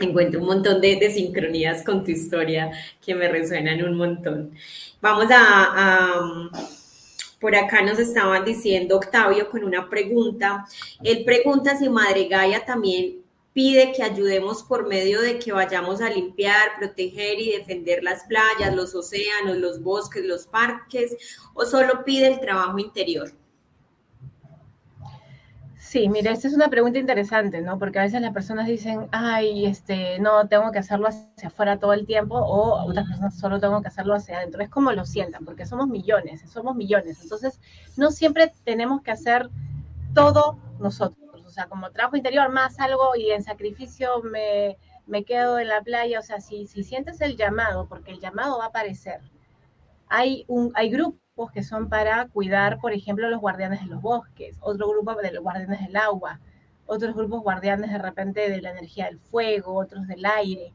encuentro 0.00 0.40
un 0.40 0.46
montón 0.46 0.80
de, 0.80 1.10
sincronías 1.10 1.84
con 1.84 2.04
tu 2.04 2.10
historia 2.10 2.70
que 3.04 3.14
me 3.14 3.28
resuenan 3.28 3.82
un 3.82 3.96
montón. 3.96 4.52
Vamos 5.00 5.26
a, 5.30 6.50
por 7.40 7.54
acá 7.54 7.82
nos 7.82 7.98
estaban 7.98 8.44
diciendo 8.44 8.96
Octavio 8.96 9.48
con 9.48 9.64
una 9.64 9.88
pregunta. 9.88 10.66
Él 11.02 11.24
pregunta 11.24 11.76
si 11.76 11.88
Madre 11.88 12.28
Gaia 12.28 12.64
también 12.64 13.22
pide 13.52 13.92
que 13.92 14.02
ayudemos 14.02 14.62
por 14.62 14.86
medio 14.86 15.22
de 15.22 15.38
que 15.38 15.50
vayamos 15.50 16.02
a 16.02 16.10
limpiar, 16.10 16.76
proteger 16.78 17.40
y 17.40 17.52
defender 17.52 18.02
las 18.02 18.24
playas, 18.24 18.74
los 18.74 18.94
océanos, 18.94 19.56
los 19.56 19.82
bosques, 19.82 20.22
los 20.26 20.46
parques, 20.46 21.16
o 21.54 21.64
solo 21.64 22.04
pide 22.04 22.26
el 22.26 22.38
trabajo 22.38 22.78
interior. 22.78 23.32
Sí, 25.86 26.08
mira, 26.08 26.32
esta 26.32 26.48
es 26.48 26.54
una 26.54 26.68
pregunta 26.68 26.98
interesante, 26.98 27.60
¿no? 27.60 27.78
Porque 27.78 28.00
a 28.00 28.02
veces 28.02 28.20
las 28.20 28.32
personas 28.32 28.66
dicen, 28.66 29.08
ay, 29.12 29.66
este, 29.66 30.18
no, 30.18 30.48
tengo 30.48 30.72
que 30.72 30.80
hacerlo 30.80 31.06
hacia 31.06 31.46
afuera 31.46 31.78
todo 31.78 31.92
el 31.92 32.06
tiempo, 32.06 32.34
o 32.36 32.84
otras 32.90 33.06
personas 33.06 33.38
solo 33.38 33.60
tengo 33.60 33.80
que 33.82 33.86
hacerlo 33.88 34.14
hacia 34.14 34.38
adentro. 34.38 34.62
Es 34.64 34.68
como 34.68 34.90
lo 34.90 35.04
sientan, 35.04 35.44
porque 35.44 35.64
somos 35.64 35.86
millones, 35.86 36.42
somos 36.50 36.74
millones. 36.74 37.22
Entonces, 37.22 37.60
no 37.96 38.10
siempre 38.10 38.52
tenemos 38.64 39.00
que 39.02 39.12
hacer 39.12 39.48
todo 40.12 40.58
nosotros. 40.80 41.44
O 41.46 41.50
sea, 41.50 41.66
como 41.68 41.92
trabajo 41.92 42.16
interior 42.16 42.50
más 42.50 42.80
algo 42.80 43.14
y 43.16 43.30
en 43.30 43.44
sacrificio 43.44 44.22
me, 44.24 44.78
me 45.06 45.24
quedo 45.24 45.60
en 45.60 45.68
la 45.68 45.82
playa. 45.82 46.18
O 46.18 46.22
sea, 46.22 46.40
si, 46.40 46.66
si 46.66 46.82
sientes 46.82 47.20
el 47.20 47.36
llamado, 47.36 47.86
porque 47.88 48.10
el 48.10 48.18
llamado 48.18 48.58
va 48.58 48.64
a 48.64 48.68
aparecer, 48.68 49.20
hay, 50.08 50.44
un, 50.48 50.72
hay 50.74 50.90
grupos 50.90 51.25
que 51.52 51.62
son 51.62 51.90
para 51.90 52.28
cuidar, 52.28 52.78
por 52.78 52.92
ejemplo, 52.92 53.28
los 53.28 53.40
guardianes 53.40 53.82
de 53.82 53.86
los 53.88 54.00
bosques, 54.00 54.56
otro 54.60 54.88
grupo 54.88 55.14
de 55.16 55.32
los 55.32 55.42
guardianes 55.42 55.80
del 55.80 55.96
agua, 55.96 56.40
otros 56.86 57.14
grupos 57.14 57.42
guardianes 57.42 57.90
de 57.90 57.98
repente 57.98 58.48
de 58.48 58.62
la 58.62 58.70
energía 58.70 59.06
del 59.06 59.18
fuego, 59.18 59.74
otros 59.74 60.06
del 60.06 60.24
aire. 60.24 60.72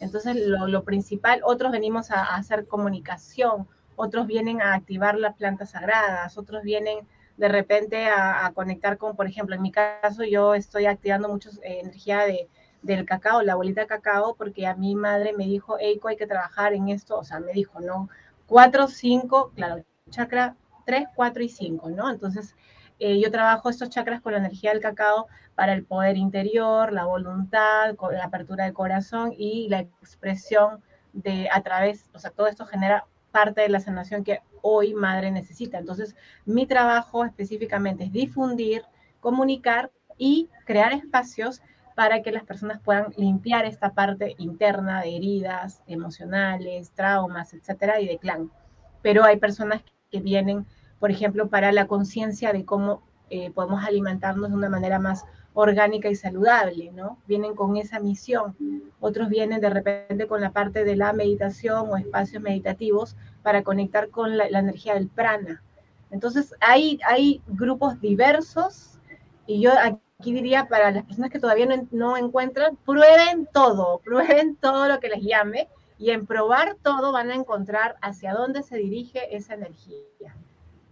Entonces, 0.00 0.36
lo, 0.36 0.82
principal, 0.82 1.42
otros 1.44 1.70
venimos 1.70 2.10
a, 2.10 2.34
hacer 2.34 2.66
comunicación, 2.66 3.68
otros 3.94 4.26
vienen 4.26 4.60
a 4.60 4.74
activar 4.74 5.16
las 5.16 5.36
plantas 5.36 5.70
sagradas, 5.70 6.36
otros 6.36 6.64
vienen 6.64 7.06
de 7.36 7.48
repente 7.48 8.06
a, 8.08 8.50
conectar 8.52 8.98
con, 8.98 9.14
por 9.14 9.28
ejemplo, 9.28 9.54
en 9.54 9.62
mi 9.62 9.70
caso 9.70 10.24
yo 10.24 10.54
estoy 10.54 10.86
activando 10.86 11.28
mucho 11.28 11.50
eh, 11.62 11.80
energía 11.80 12.20
de, 12.20 12.48
del 12.82 13.06
cacao, 13.06 13.42
la 13.42 13.54
bolita 13.54 13.86
cacao, 13.86 14.34
porque 14.34 14.66
a 14.66 14.74
mi 14.74 14.96
madre 14.96 15.32
me 15.32 15.46
dijo, 15.46 15.78
Eiko, 15.78 16.08
hay 16.08 16.16
que 16.16 16.26
trabajar 16.26 16.74
en 16.74 16.88
esto, 16.88 17.16
o 17.16 17.24
sea, 17.24 17.38
me 17.40 17.52
dijo, 17.52 17.80
no, 17.80 18.08
4, 18.46 18.88
5, 18.88 19.52
claro, 19.54 19.84
chakra 20.10 20.56
3, 20.86 21.08
4 21.14 21.42
y 21.42 21.48
5, 21.48 21.90
¿no? 21.90 22.10
Entonces, 22.10 22.54
eh, 22.98 23.20
yo 23.20 23.30
trabajo 23.30 23.70
estos 23.70 23.90
chakras 23.90 24.20
con 24.20 24.32
la 24.32 24.38
energía 24.38 24.70
del 24.70 24.80
cacao 24.80 25.26
para 25.54 25.72
el 25.72 25.84
poder 25.84 26.16
interior, 26.16 26.92
la 26.92 27.04
voluntad, 27.04 27.94
la 28.12 28.24
apertura 28.24 28.64
del 28.64 28.74
corazón 28.74 29.32
y 29.36 29.68
la 29.68 29.80
expresión 29.80 30.82
de 31.12 31.48
a 31.52 31.62
través, 31.62 32.10
o 32.14 32.18
sea, 32.18 32.30
todo 32.30 32.46
esto 32.46 32.66
genera 32.66 33.06
parte 33.30 33.62
de 33.62 33.68
la 33.68 33.80
sanación 33.80 34.24
que 34.24 34.40
hoy 34.62 34.94
madre 34.94 35.30
necesita. 35.30 35.78
Entonces, 35.78 36.14
mi 36.44 36.66
trabajo 36.66 37.24
específicamente 37.24 38.04
es 38.04 38.12
difundir, 38.12 38.82
comunicar 39.20 39.90
y 40.16 40.48
crear 40.64 40.92
espacios 40.92 41.60
para 41.94 42.22
que 42.22 42.32
las 42.32 42.44
personas 42.44 42.80
puedan 42.80 43.12
limpiar 43.16 43.64
esta 43.64 43.92
parte 43.92 44.34
interna 44.38 45.02
de 45.02 45.16
heridas 45.16 45.82
emocionales, 45.86 46.90
traumas, 46.90 47.54
etcétera, 47.54 48.00
y 48.00 48.08
de 48.08 48.18
clan. 48.18 48.50
Pero 49.02 49.24
hay 49.24 49.38
personas 49.38 49.82
que 50.10 50.20
vienen, 50.20 50.66
por 50.98 51.10
ejemplo, 51.10 51.48
para 51.48 51.72
la 51.72 51.86
conciencia 51.86 52.52
de 52.52 52.64
cómo 52.64 53.02
eh, 53.30 53.50
podemos 53.52 53.84
alimentarnos 53.84 54.50
de 54.50 54.56
una 54.56 54.68
manera 54.68 54.98
más 54.98 55.24
orgánica 55.54 56.08
y 56.08 56.16
saludable, 56.16 56.90
¿no? 56.92 57.18
Vienen 57.28 57.54
con 57.54 57.76
esa 57.76 58.00
misión. 58.00 58.56
Otros 59.00 59.28
vienen 59.28 59.60
de 59.60 59.70
repente 59.70 60.26
con 60.26 60.40
la 60.40 60.50
parte 60.50 60.84
de 60.84 60.96
la 60.96 61.12
meditación 61.12 61.88
o 61.88 61.96
espacios 61.96 62.42
meditativos 62.42 63.16
para 63.42 63.62
conectar 63.62 64.10
con 64.10 64.36
la, 64.36 64.46
energía 64.46 64.94
del 64.94 65.08
prana. 65.08 65.62
Entonces, 66.10 66.54
hay, 66.60 66.98
hay 67.06 67.40
grupos 67.46 68.00
diversos 68.00 68.98
y 69.46 69.60
yo 69.60 69.72
aquí 69.80 69.98
diría 70.32 70.68
para 70.68 70.90
las 70.90 71.04
personas 71.04 71.30
que 71.30 71.38
todavía 71.38 71.66
no, 71.90 72.16
encuentran, 72.16 72.76
prueben 72.84 73.48
todo, 73.52 73.98
prueben 74.04 74.56
todo 74.56 74.88
lo 74.88 75.00
que 75.00 75.08
les 75.08 75.22
llame 75.22 75.68
y 75.98 76.10
en 76.10 76.26
probar 76.26 76.76
todo 76.82 77.12
van 77.12 77.30
a 77.30 77.34
encontrar 77.34 77.96
hacia 78.00 78.34
dónde 78.34 78.62
se 78.62 78.76
dirige 78.76 79.36
esa 79.36 79.54
energía. 79.54 80.34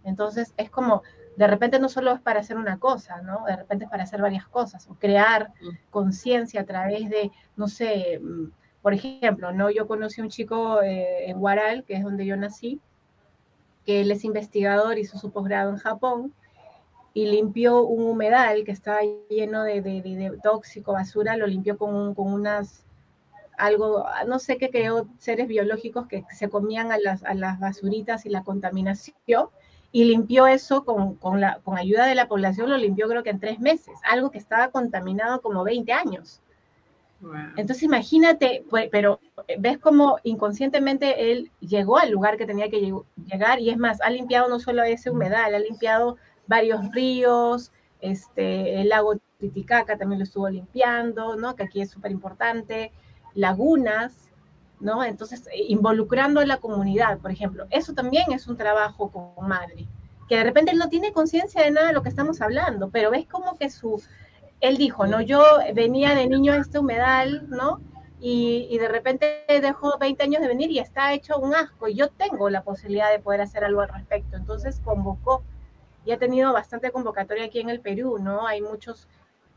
Entonces 0.03 0.53
es 0.57 0.69
como, 0.69 1.03
de 1.37 1.47
repente 1.47 1.79
no 1.79 1.89
solo 1.89 2.13
es 2.13 2.21
para 2.21 2.41
hacer 2.41 2.57
una 2.57 2.79
cosa, 2.79 3.21
¿no? 3.21 3.45
De 3.45 3.55
repente 3.55 3.85
es 3.85 3.91
para 3.91 4.03
hacer 4.03 4.21
varias 4.21 4.47
cosas 4.47 4.87
o 4.89 4.95
crear 4.95 5.49
mm. 5.61 5.69
conciencia 5.89 6.61
a 6.61 6.65
través 6.65 7.09
de, 7.09 7.31
no 7.55 7.67
sé, 7.67 8.19
mm, 8.21 8.51
por 8.81 8.93
ejemplo, 8.93 9.51
¿no? 9.51 9.69
Yo 9.69 9.87
conocí 9.87 10.19
a 10.19 10.25
un 10.25 10.29
chico 10.29 10.81
eh, 10.81 11.29
en 11.29 11.39
Guaral, 11.39 11.83
que 11.85 11.95
es 11.95 12.03
donde 12.03 12.25
yo 12.25 12.35
nací, 12.35 12.81
que 13.85 14.01
él 14.01 14.11
es 14.11 14.23
investigador, 14.25 14.97
hizo 14.97 15.17
su 15.17 15.31
posgrado 15.31 15.69
en 15.71 15.77
Japón, 15.77 16.33
y 17.13 17.27
limpió 17.27 17.83
un 17.83 18.05
humedal 18.05 18.63
que 18.63 18.71
estaba 18.71 19.01
lleno 19.29 19.63
de, 19.63 20.39
tóxico, 20.41 20.93
basura, 20.93 21.37
lo 21.37 21.45
limpió 21.45 21.77
con, 21.77 22.15
con 22.15 22.33
unas 22.33 22.83
algo, 23.57 24.05
no 24.27 24.39
sé 24.39 24.57
qué 24.57 24.69
creó 24.69 25.07
seres 25.19 25.47
biológicos 25.47 26.07
que 26.07 26.25
se 26.35 26.49
comían 26.49 26.91
a 26.91 26.97
las, 26.97 27.23
a 27.23 27.35
las 27.35 27.59
basuritas 27.59 28.25
y 28.25 28.29
la 28.29 28.43
contaminación 28.43 29.49
y 29.91 30.05
limpió 30.05 30.47
eso 30.47 30.83
con, 30.83 31.15
con, 31.15 31.39
la, 31.39 31.59
con 31.63 31.77
ayuda 31.77 32.07
de 32.07 32.15
la 32.15 32.27
población, 32.27 32.69
lo 32.69 32.77
limpió 32.77 33.07
creo 33.07 33.21
que 33.21 33.29
en 33.29 33.39
tres 33.39 33.59
meses, 33.59 33.93
algo 34.09 34.31
que 34.31 34.39
estaba 34.39 34.69
contaminado 34.69 35.41
como 35.41 35.63
20 35.63 35.93
años. 35.93 36.41
Entonces 37.55 37.83
imagínate, 37.83 38.65
pues, 38.69 38.89
pero 38.91 39.21
ves 39.57 39.77
cómo 39.77 40.17
inconscientemente 40.23 41.31
él 41.31 41.51
llegó 41.61 41.97
al 41.97 42.11
lugar 42.11 42.35
que 42.35 42.45
tenía 42.45 42.69
que 42.69 42.93
llegar 43.25 43.61
y 43.61 43.69
es 43.69 43.77
más, 43.77 44.01
ha 44.01 44.09
limpiado 44.09 44.49
no 44.49 44.59
solo 44.59 44.83
ese 44.83 45.09
humedal, 45.09 45.55
ha 45.55 45.59
limpiado 45.59 46.17
varios 46.47 46.91
ríos, 46.91 47.71
este, 48.01 48.81
el 48.81 48.89
lago 48.89 49.15
Titicaca 49.37 49.97
también 49.97 50.19
lo 50.19 50.23
estuvo 50.23 50.49
limpiando, 50.49 51.35
¿no? 51.35 51.55
Que 51.55 51.63
aquí 51.63 51.81
es 51.81 51.89
súper 51.89 52.11
importante, 52.11 52.91
lagunas, 53.33 54.29
¿no? 54.79 55.03
Entonces, 55.03 55.47
eh, 55.47 55.65
involucrando 55.69 56.41
a 56.41 56.45
la 56.45 56.57
comunidad, 56.57 57.19
por 57.19 57.31
ejemplo, 57.31 57.65
eso 57.69 57.93
también 57.93 58.31
es 58.31 58.47
un 58.47 58.57
trabajo 58.57 59.09
como 59.09 59.35
madre, 59.41 59.87
que 60.27 60.37
de 60.37 60.43
repente 60.43 60.71
él 60.71 60.77
no 60.77 60.89
tiene 60.89 61.13
conciencia 61.13 61.63
de 61.63 61.71
nada 61.71 61.87
de 61.87 61.93
lo 61.93 62.03
que 62.03 62.09
estamos 62.09 62.41
hablando, 62.41 62.89
pero 62.89 63.11
ves 63.11 63.25
como 63.25 63.57
que 63.57 63.69
su, 63.69 64.01
él 64.59 64.77
dijo, 64.77 65.07
¿no? 65.07 65.21
Yo 65.21 65.43
venía 65.73 66.15
de 66.15 66.27
niño 66.27 66.53
a 66.53 66.57
este 66.57 66.79
humedal, 66.79 67.47
¿no? 67.49 67.81
Y, 68.19 68.67
y, 68.69 68.77
de 68.77 68.87
repente 68.87 69.45
dejó 69.49 69.97
20 69.99 70.23
años 70.23 70.41
de 70.41 70.47
venir 70.47 70.71
y 70.71 70.79
está 70.79 71.13
hecho 71.13 71.37
un 71.37 71.53
asco, 71.53 71.89
y 71.89 71.95
yo 71.95 72.09
tengo 72.09 72.49
la 72.49 72.63
posibilidad 72.63 73.11
de 73.11 73.19
poder 73.19 73.41
hacer 73.41 73.65
algo 73.65 73.81
al 73.81 73.89
respecto. 73.89 74.37
Entonces 74.37 74.79
convocó, 74.81 75.43
y 76.05 76.11
ha 76.11 76.19
tenido 76.19 76.53
bastante 76.53 76.91
convocatoria 76.91 77.45
aquí 77.45 77.59
en 77.59 77.69
el 77.69 77.79
Perú, 77.79 78.17
¿no? 78.19 78.45
Hay 78.47 78.61
muchos 78.61 79.07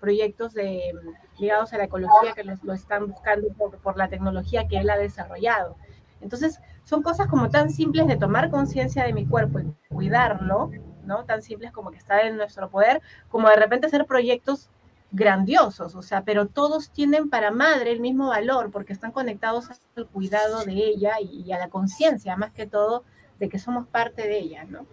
proyectos 0.00 0.54
de, 0.54 0.92
ligados 1.38 1.72
a 1.72 1.78
la 1.78 1.84
ecología 1.84 2.32
que 2.34 2.44
lo 2.44 2.72
están 2.72 3.08
buscando 3.08 3.48
por, 3.54 3.96
la 3.96 4.08
tecnología 4.08 4.68
que 4.68 4.78
él 4.78 4.90
ha 4.90 4.96
desarrollado. 4.96 5.76
Entonces, 6.20 6.60
son 6.84 7.02
cosas 7.02 7.28
como 7.28 7.50
tan 7.50 7.70
simples 7.70 8.06
de 8.06 8.16
tomar 8.16 8.50
conciencia 8.50 9.04
de 9.04 9.12
mi 9.12 9.26
cuerpo 9.26 9.60
y 9.60 9.74
cuidarlo, 9.88 10.70
¿no? 11.04 11.24
Tan 11.24 11.42
simples 11.42 11.72
como 11.72 11.90
que 11.90 11.98
está 11.98 12.22
en 12.22 12.36
nuestro 12.36 12.70
poder, 12.70 13.00
como 13.28 13.48
de 13.48 13.56
repente 13.56 13.86
hacer 13.86 14.06
proyectos 14.06 14.70
grandiosos, 15.12 15.94
o 15.94 16.02
sea, 16.02 16.24
pero 16.24 16.46
todos 16.46 16.90
tienen 16.90 17.30
para 17.30 17.50
madre 17.50 17.92
el 17.92 18.00
mismo 18.00 18.28
valor 18.28 18.70
porque 18.70 18.92
están 18.92 19.12
conectados 19.12 19.70
al 19.96 20.06
cuidado 20.08 20.64
de 20.64 20.72
ella 20.72 21.14
y 21.20 21.50
a 21.52 21.58
la 21.58 21.68
conciencia, 21.68 22.36
más 22.36 22.52
que 22.52 22.66
todo, 22.66 23.04
de 23.38 23.48
que 23.48 23.58
somos 23.58 23.86
parte 23.86 24.22
de 24.26 24.38
ella, 24.38 24.64
¿no? 24.64 24.86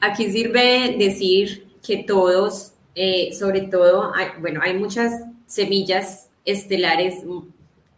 Aquí 0.00 0.30
sirve 0.30 0.96
decir 0.98 1.66
que 1.82 1.98
todos 1.98 2.72
eh, 3.00 3.32
sobre 3.32 3.60
todo, 3.60 4.12
bueno, 4.40 4.60
hay 4.60 4.74
muchas 4.74 5.22
semillas 5.46 6.30
estelares, 6.44 7.22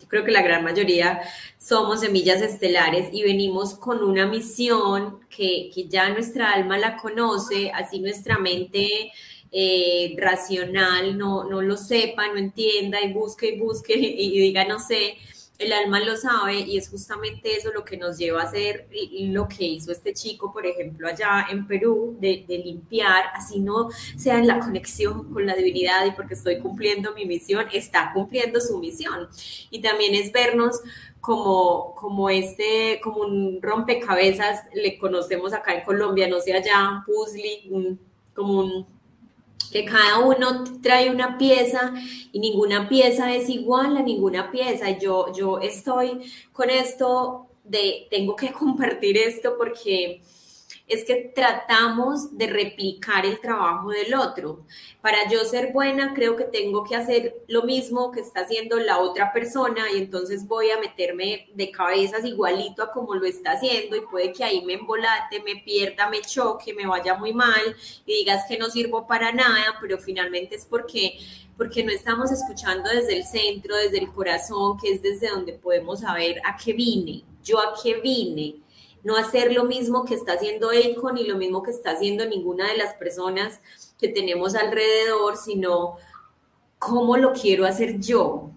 creo 0.09 0.25
que 0.27 0.31
la 0.31 0.43
gran 0.43 0.63
mayoría 0.63 1.23
somos 1.57 2.01
semillas 2.01 2.43
estelares 2.43 3.09
y 3.11 3.23
venimos 3.23 3.73
con 3.73 4.05
una 4.05 4.27
misión 4.27 5.21
que, 5.31 5.71
ya 5.89 6.11
nuestra 6.11 6.53
alma 6.53 6.77
la 6.77 6.99
conoce, 6.99 7.71
así 7.71 7.99
nuestra 8.01 8.37
mente 8.37 9.11
eh, 9.51 10.15
racional 10.19 11.17
no, 11.17 11.45
no 11.45 11.63
lo 11.63 11.79
sepa, 11.79 12.27
no 12.29 12.37
entienda 12.37 13.01
y 13.01 13.11
busque 13.15 13.55
y 13.55 13.59
busque 13.59 13.95
y 13.95 14.39
diga 14.39 14.67
no 14.67 14.79
sé 14.79 15.17
el 15.61 15.75
alma 15.75 16.01
lo 16.01 16.17
sabe 16.17 16.61
y 16.61 16.79
es 16.79 16.89
justamente 16.89 17.55
eso 17.55 17.71
lo 17.73 17.85
que 17.85 17.99
nos 17.99 18.17
lleva 18.17 18.41
a 18.41 18.45
hacer 18.45 18.89
lo 19.13 19.47
que 19.47 19.65
hizo 19.67 19.93
este 19.93 20.15
chico, 20.15 20.53
por 20.55 20.65
ejemplo, 20.65 21.07
allá 21.07 21.47
en 21.51 21.67
Perú, 21.67 22.17
de, 22.19 22.47
limpiar, 22.49 23.25
así 23.35 23.61
no 23.61 23.91
sea 24.17 24.39
en 24.39 24.47
la 24.47 24.59
conexión 24.59 25.31
con 25.33 25.45
la 25.45 25.55
divinidad 25.55 26.07
y 26.07 26.13
porque 26.13 26.33
estoy 26.33 26.59
cumpliendo 26.61 27.13
mi 27.15 27.27
misión, 27.27 27.67
está 27.73 28.11
cumpliendo 28.15 28.59
su 28.59 28.79
misión. 28.79 29.29
Y 29.71 29.83
también 29.83 30.15
es 30.15 30.33
vernos 30.33 30.81
como, 31.21 31.95
como 31.95 32.31
este, 32.31 32.99
como 33.03 33.21
un 33.21 33.61
rompecabezas, 33.61 34.65
le 34.73 34.99
conocemos 34.99 35.53
acá 35.53 35.75
en 35.75 35.85
Colombia, 35.85 36.27
no 36.27 36.41
sé 36.41 36.55
allá, 36.55 37.05
puzzle, 37.05 37.99
como 38.35 38.61
un 38.61 38.87
que 39.71 39.85
cada 39.85 40.19
uno 40.19 40.65
trae 40.83 41.11
una 41.11 41.39
pieza 41.39 41.95
y 42.33 42.41
ninguna 42.41 42.89
pieza 42.89 43.35
es 43.35 43.49
igual 43.49 43.97
a 43.97 44.03
ninguna 44.03 44.51
pieza. 44.51 44.99
Yo, 44.99 45.33
yo 45.33 45.61
estoy 45.61 46.21
con 46.53 46.71
esto 46.71 47.47
de 47.65 48.07
tengo 48.11 48.37
que 48.37 48.53
compartir 48.53 49.17
esto 49.17 49.55
porque 49.57 50.23
es 50.91 51.05
que 51.05 51.31
tratamos 51.33 52.37
de 52.37 52.49
replicar 52.49 53.25
el 53.25 53.41
trabajo 53.41 53.91
del 53.91 54.13
otro. 54.13 54.65
Para 55.01 55.29
yo 55.31 55.45
ser 55.45 55.73
buena, 55.73 56.13
creo 56.15 56.35
que 56.35 56.43
tengo 56.43 56.83
que 56.83 56.97
hacer 56.97 57.45
lo 57.47 57.63
mismo 57.63 58.11
que 58.11 58.21
está 58.21 58.41
haciendo 58.41 58.77
la 58.81 58.99
otra 58.99 59.33
persona 59.33 59.85
y 59.95 59.99
entonces 59.99 60.49
voy 60.49 60.71
a 60.71 60.81
meterme 60.81 61.49
de 61.55 61.71
cabezas 61.71 62.25
igualito 62.25 62.83
a 62.83 62.91
como 62.91 63.15
lo 63.15 63.25
está 63.25 63.53
haciendo 63.53 63.97
y 63.97 64.01
puede 64.01 64.33
que 64.33 64.43
ahí 64.43 64.65
me 64.65 64.75
embolate, 64.75 65.41
me 65.45 65.63
pierda, 65.63 66.11
me 66.11 66.23
choque, 66.23 66.75
me 66.75 66.87
vaya 66.87 67.15
muy 67.15 67.33
mal 67.33 67.77
y 68.05 68.13
digas 68.13 68.45
que 68.49 68.59
no 68.59 68.69
sirvo 68.69 69.07
para 69.07 69.31
nada, 69.31 69.77
pero 69.81 69.97
finalmente 69.97 70.57
es 70.57 70.67
porque 70.67 71.19
porque 71.57 71.85
no 71.85 71.93
estamos 71.93 72.33
escuchando 72.33 72.89
desde 72.89 73.15
el 73.19 73.25
centro, 73.25 73.77
desde 73.77 73.99
el 73.99 74.11
corazón, 74.11 74.79
que 74.79 74.93
es 74.93 75.03
desde 75.03 75.29
donde 75.29 75.53
podemos 75.53 76.01
saber 76.01 76.41
a 76.47 76.57
qué 76.57 76.73
vine, 76.73 77.23
yo 77.45 77.61
a 77.61 77.75
qué 77.81 78.01
vine, 78.01 78.57
no 79.03 79.17
hacer 79.17 79.53
lo 79.53 79.65
mismo 79.65 80.05
que 80.05 80.15
está 80.15 80.35
haciendo 80.35 80.73
Econ 80.73 81.15
ni 81.15 81.25
lo 81.25 81.37
mismo 81.37 81.63
que 81.63 81.71
está 81.71 81.93
haciendo 81.93 82.27
ninguna 82.27 82.69
de 82.69 82.77
las 82.77 82.95
personas 82.95 83.61
que 83.99 84.09
tenemos 84.09 84.55
alrededor, 84.55 85.37
sino 85.37 85.97
cómo 86.79 87.17
lo 87.17 87.33
quiero 87.33 87.67
hacer 87.67 87.99
yo, 88.01 88.51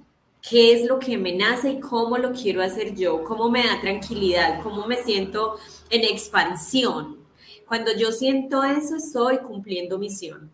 qué 0.48 0.74
es 0.74 0.86
lo 0.86 1.00
que 1.00 1.18
me 1.18 1.34
nace 1.34 1.72
y 1.72 1.80
cómo 1.80 2.18
lo 2.18 2.32
quiero 2.32 2.62
hacer 2.62 2.96
yo, 2.96 3.24
cómo 3.24 3.50
me 3.50 3.66
da 3.66 3.80
tranquilidad, 3.82 4.62
cómo 4.64 4.88
me 4.88 4.98
siento 4.98 5.58
en 5.90 6.04
expansión. 6.04 7.20
Cuando 7.68 7.96
yo 7.96 8.12
siento 8.12 8.64
eso, 8.64 8.98
estoy 8.98 9.40
cumpliendo 9.40 9.98
misión. 9.98 10.52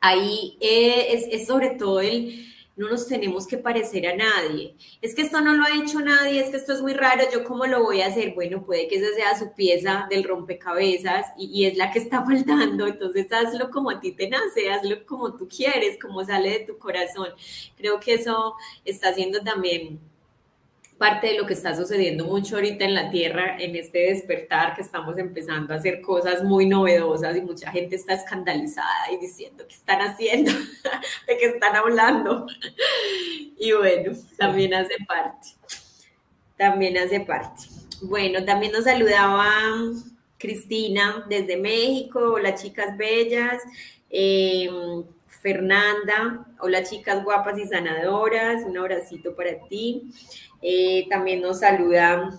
Ahí 0.00 0.56
es, 0.60 1.26
es 1.30 1.46
sobre 1.46 1.70
todo 1.70 2.00
el, 2.00 2.53
no 2.76 2.88
nos 2.88 3.06
tenemos 3.06 3.46
que 3.46 3.58
parecer 3.58 4.06
a 4.06 4.16
nadie. 4.16 4.74
Es 5.00 5.14
que 5.14 5.22
esto 5.22 5.40
no 5.40 5.54
lo 5.54 5.64
ha 5.64 5.76
hecho 5.76 6.00
nadie, 6.00 6.40
es 6.40 6.50
que 6.50 6.56
esto 6.56 6.72
es 6.72 6.82
muy 6.82 6.92
raro, 6.92 7.22
yo 7.32 7.44
cómo 7.44 7.66
lo 7.66 7.82
voy 7.82 8.00
a 8.00 8.08
hacer. 8.08 8.34
Bueno, 8.34 8.64
puede 8.64 8.88
que 8.88 8.96
esa 8.96 9.14
sea 9.14 9.38
su 9.38 9.54
pieza 9.54 10.06
del 10.10 10.24
rompecabezas 10.24 11.26
y, 11.38 11.64
es 11.66 11.76
la 11.76 11.92
que 11.92 12.00
está 12.00 12.22
faltando, 12.26 12.86
entonces 12.86 13.30
hazlo 13.32 13.70
como 13.70 13.90
a 13.90 14.00
ti 14.00 14.12
te 14.12 14.28
nace, 14.28 14.70
hazlo 14.70 15.06
como 15.06 15.34
tú 15.34 15.48
quieres, 15.48 15.98
como 16.00 16.24
sale 16.24 16.50
de 16.50 16.60
tu 16.60 16.78
corazón. 16.78 17.28
Creo 17.76 18.00
que 18.00 18.14
eso 18.14 18.54
está 18.84 19.10
haciendo 19.10 19.40
también 19.42 20.00
parte 20.98 21.28
de 21.28 21.38
lo 21.38 21.46
que 21.46 21.54
está 21.54 21.74
sucediendo 21.74 22.24
mucho 22.24 22.56
ahorita 22.56 22.84
en 22.84 22.94
la 22.94 23.10
Tierra, 23.10 23.56
en 23.58 23.74
este 23.76 24.10
despertar 24.10 24.74
que 24.74 24.82
estamos 24.82 25.18
empezando 25.18 25.74
a 25.74 25.76
hacer 25.76 26.00
cosas 26.00 26.44
muy 26.44 26.66
novedosas 26.66 27.36
y 27.36 27.40
mucha 27.40 27.70
gente 27.70 27.96
está 27.96 28.14
escandalizada 28.14 29.10
y 29.12 29.18
diciendo 29.18 29.64
qué 29.66 29.74
están 29.74 30.00
haciendo, 30.00 30.50
de 31.26 31.36
qué 31.36 31.46
están 31.46 31.74
hablando. 31.74 32.46
Y 33.58 33.72
bueno, 33.72 34.12
también 34.38 34.74
hace 34.74 34.94
parte, 35.06 35.48
también 36.56 36.96
hace 36.96 37.20
parte. 37.20 37.62
Bueno, 38.02 38.44
también 38.44 38.72
nos 38.72 38.84
saludaba 38.84 39.46
Cristina 40.38 41.24
desde 41.28 41.56
México, 41.56 42.34
hola 42.34 42.54
chicas 42.54 42.96
bellas. 42.96 43.62
Eh, 44.10 44.70
Fernanda, 45.44 46.46
hola 46.58 46.82
chicas 46.84 47.22
guapas 47.22 47.58
y 47.58 47.66
sanadoras, 47.66 48.62
un 48.64 48.78
abracito 48.78 49.36
para 49.36 49.58
ti. 49.68 50.04
Eh, 50.62 51.06
también 51.10 51.42
nos 51.42 51.60
saluda 51.60 52.30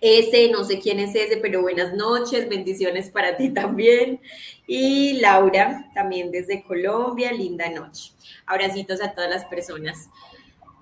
ese, 0.00 0.50
no 0.50 0.64
sé 0.64 0.80
quién 0.80 0.98
es 0.98 1.14
ese, 1.14 1.36
pero 1.36 1.62
buenas 1.62 1.94
noches, 1.94 2.48
bendiciones 2.48 3.10
para 3.10 3.36
ti 3.36 3.50
también. 3.50 4.20
Y 4.66 5.20
Laura, 5.20 5.88
también 5.94 6.32
desde 6.32 6.64
Colombia, 6.64 7.30
linda 7.30 7.70
noche. 7.70 8.10
Abracitos 8.44 9.00
a 9.00 9.12
todas 9.12 9.30
las 9.30 9.44
personas 9.44 10.10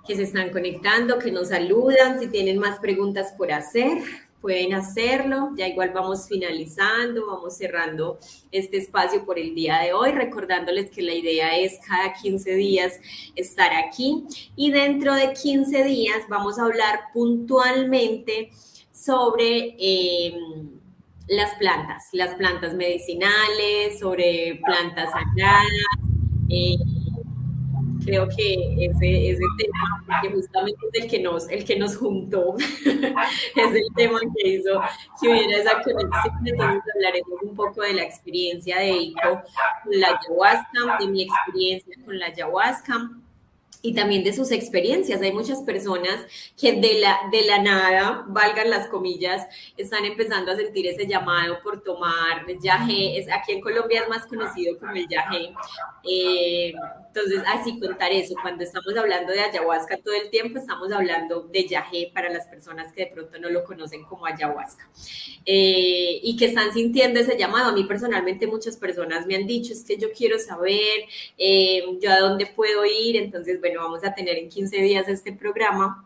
que 0.08 0.16
se 0.16 0.22
están 0.22 0.48
conectando, 0.48 1.18
que 1.18 1.30
nos 1.30 1.48
saludan, 1.48 2.20
si 2.20 2.28
tienen 2.28 2.56
más 2.56 2.78
preguntas 2.78 3.34
por 3.36 3.52
hacer, 3.52 3.98
pueden 4.44 4.74
hacerlo. 4.74 5.52
Ya 5.56 5.66
igual 5.66 5.92
vamos 5.94 6.28
finalizando, 6.28 7.28
vamos 7.28 7.56
cerrando 7.56 8.18
este 8.52 8.76
espacio 8.76 9.24
por 9.24 9.38
el 9.38 9.54
día 9.54 9.78
de 9.78 9.94
hoy, 9.94 10.12
recordándoles 10.12 10.90
que 10.90 11.00
la 11.00 11.14
idea 11.14 11.56
es 11.56 11.78
cada 11.88 12.12
15 12.12 12.54
días 12.54 13.00
estar 13.36 13.72
aquí 13.72 14.26
y 14.54 14.70
dentro 14.70 15.14
de 15.14 15.32
15 15.32 15.84
días 15.84 16.18
vamos 16.28 16.58
a 16.58 16.64
hablar 16.64 17.04
puntualmente 17.14 18.50
sobre... 18.92 19.76
Em, 19.78 20.74
las 21.26 21.54
plantas, 21.54 22.08
las 22.12 22.34
plantas 22.34 22.74
medicinales, 22.74 23.98
sobre 23.98 24.60
plantas 24.62 25.10
sagradas, 25.10 25.64
eh, 26.50 26.76
creo 28.04 28.28
que 28.28 28.86
ese, 28.86 29.30
ese 29.30 29.42
tema, 29.58 30.22
que 30.22 30.30
justamente 30.30 30.78
es 30.92 31.04
el 31.04 31.10
que 31.10 31.20
nos, 31.20 31.48
el 31.48 31.64
que 31.64 31.76
nos 31.76 31.96
juntó, 31.96 32.54
es 32.58 33.74
el 33.74 33.86
tema 33.94 34.20
que 34.36 34.48
hizo 34.48 34.80
que 35.20 35.28
hubiera 35.28 35.58
esa 35.58 35.82
conexión. 35.82 36.46
Entonces 36.46 36.82
hablaremos 36.94 37.42
un 37.42 37.54
poco 37.54 37.82
de 37.82 37.94
la 37.94 38.02
experiencia 38.02 38.78
de 38.78 38.92
Ico 38.92 39.42
con 39.84 40.00
la 40.00 40.08
ayahuasca, 40.08 40.98
de 41.00 41.08
mi 41.08 41.22
experiencia 41.22 41.94
con 42.04 42.18
la 42.18 42.26
ayahuasca. 42.26 43.10
y 43.86 43.94
también 43.94 44.24
de 44.24 44.32
sus 44.32 44.50
experiencias. 44.50 45.20
Hay 45.20 45.32
muchas 45.32 45.60
personas 45.60 46.24
que 46.58 46.72
de 46.72 47.00
la, 47.00 47.18
de 47.30 47.42
la 47.42 47.58
nada, 47.60 48.24
valgan 48.28 48.70
las 48.70 48.88
comillas, 48.88 49.46
están 49.76 50.06
empezando 50.06 50.52
a 50.52 50.56
sentir 50.56 50.86
ese 50.86 51.06
llamado 51.06 51.58
por 51.62 51.82
tomar 51.82 52.46
yagé. 52.62 53.18
Es, 53.18 53.30
aquí 53.30 53.52
en 53.52 53.60
Colombia 53.60 54.00
es 54.00 54.08
más 54.08 54.24
conocido 54.24 54.78
como 54.78 54.92
el 54.92 55.06
yagé. 55.06 55.52
Eh, 56.02 56.72
entonces, 57.14 57.44
así 57.46 57.78
contar 57.78 58.10
eso. 58.10 58.34
Cuando 58.42 58.64
estamos 58.64 58.96
hablando 58.96 59.32
de 59.32 59.40
ayahuasca 59.40 59.98
todo 59.98 60.14
el 60.14 60.30
tiempo, 60.30 60.58
estamos 60.58 60.90
hablando 60.90 61.42
de 61.42 61.68
yagé 61.68 62.10
para 62.12 62.28
las 62.28 62.46
personas 62.48 62.92
que 62.92 63.04
de 63.04 63.12
pronto 63.12 63.38
no 63.38 63.50
lo 63.50 63.62
conocen 63.62 64.02
como 64.02 64.26
ayahuasca. 64.26 64.88
Eh, 65.46 66.18
y 66.24 66.36
que 66.36 66.46
están 66.46 66.72
sintiendo 66.72 67.20
ese 67.20 67.38
llamado. 67.38 67.70
A 67.70 67.72
mí 67.72 67.84
personalmente 67.84 68.48
muchas 68.48 68.76
personas 68.76 69.26
me 69.26 69.36
han 69.36 69.46
dicho, 69.46 69.72
es 69.72 69.84
que 69.84 69.96
yo 69.96 70.08
quiero 70.10 70.40
saber, 70.40 71.04
eh, 71.38 71.84
yo 72.00 72.10
a 72.10 72.18
dónde 72.18 72.46
puedo 72.46 72.84
ir. 72.84 73.16
Entonces, 73.16 73.60
bueno, 73.60 73.80
vamos 73.80 74.02
a 74.02 74.12
tener 74.12 74.36
en 74.36 74.48
15 74.48 74.76
días 74.78 75.08
este 75.08 75.32
programa 75.32 76.04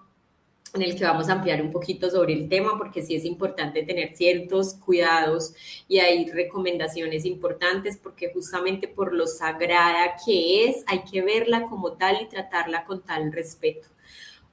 en 0.74 0.82
el 0.82 0.96
que 0.96 1.04
vamos 1.04 1.28
a 1.28 1.32
ampliar 1.32 1.62
un 1.62 1.70
poquito 1.70 2.10
sobre 2.10 2.34
el 2.34 2.48
tema, 2.48 2.76
porque 2.76 3.02
sí 3.02 3.14
es 3.14 3.24
importante 3.24 3.82
tener 3.82 4.14
ciertos 4.14 4.74
cuidados 4.74 5.54
y 5.88 5.98
hay 5.98 6.30
recomendaciones 6.30 7.24
importantes, 7.24 7.96
porque 7.96 8.30
justamente 8.32 8.88
por 8.88 9.14
lo 9.14 9.26
sagrada 9.26 10.14
que 10.24 10.66
es, 10.68 10.84
hay 10.86 11.02
que 11.10 11.22
verla 11.22 11.62
como 11.64 11.92
tal 11.92 12.22
y 12.22 12.26
tratarla 12.26 12.84
con 12.84 13.02
tal 13.02 13.32
respeto, 13.32 13.88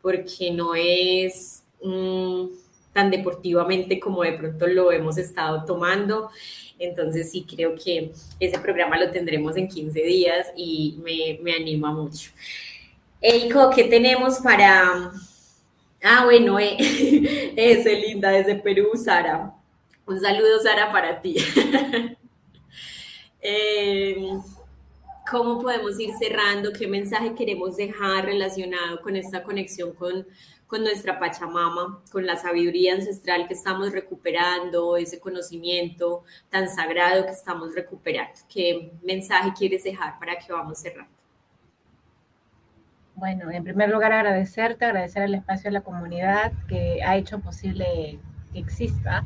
porque 0.02 0.52
no 0.52 0.74
es 0.76 1.64
mm, 1.84 2.46
tan 2.94 3.12
deportivamente 3.12 4.00
como 4.00 4.24
de 4.24 4.34
pronto 4.34 4.68
lo 4.68 4.92
hemos 4.92 5.18
estado 5.18 5.66
tomando. 5.66 6.30
Entonces 6.80 7.32
sí 7.32 7.46
creo 7.48 7.76
que 7.76 8.12
ese 8.40 8.60
programa 8.60 8.98
lo 8.98 9.12
tendremos 9.12 9.56
en 9.58 9.68
15 9.68 10.02
días 10.02 10.48
y 10.56 10.98
me, 11.04 11.40
me 11.42 11.54
anima 11.56 11.92
mucho. 11.92 12.32
Eiko, 13.22 13.70
¿qué 13.70 13.86
tenemos 13.86 14.40
para...? 14.40 15.12
Ah, 16.08 16.24
bueno, 16.24 16.60
eh, 16.60 16.78
linda 18.08 18.30
desde 18.30 18.54
Perú, 18.58 18.92
Sara. 18.94 19.56
Un 20.06 20.20
saludo, 20.22 20.60
Sara, 20.60 20.92
para 20.92 21.20
ti. 21.20 21.36
Em, 23.48 24.42
¿Cómo 25.30 25.62
podemos 25.62 26.00
ir 26.00 26.12
cerrando? 26.18 26.72
¿Qué 26.74 26.88
mensaje 26.88 27.36
queremos 27.36 27.78
dejar 27.78 28.26
relacionado 28.26 29.02
con 29.02 29.16
esta 29.16 29.44
conexión 29.44 29.94
con, 29.94 30.26
con 30.66 30.84
nuestra 30.84 31.20
Pachamama, 31.20 32.04
con 32.12 32.26
la 32.26 32.36
sabiduría 32.36 32.96
ancestral 32.96 33.48
que 33.48 33.54
estamos 33.54 33.92
recuperando, 33.92 34.98
ese 34.98 35.20
conocimiento 35.20 36.24
tan 36.50 36.70
sagrado 36.70 37.26
que 37.26 37.32
estamos 37.34 37.76
recuperando? 37.76 38.34
¿Qué 38.52 38.92
mensaje 39.04 39.54
quieres 39.56 39.84
dejar 39.84 40.18
para 40.18 40.38
que 40.38 40.52
vamos 40.52 40.80
cerrando? 40.80 41.25
Bueno, 43.16 43.50
en 43.50 43.64
primer 43.64 43.90
lugar 43.90 44.12
agradecerte, 44.12 44.84
agradecer 44.84 45.24
al 45.24 45.36
espacio 45.36 45.70
de 45.70 45.76
la 45.76 45.82
comunidad 45.82 46.52
que 46.68 47.02
ha 47.02 47.16
hecho 47.16 47.40
posible 47.40 48.20
que 48.52 48.60
exista. 48.60 49.24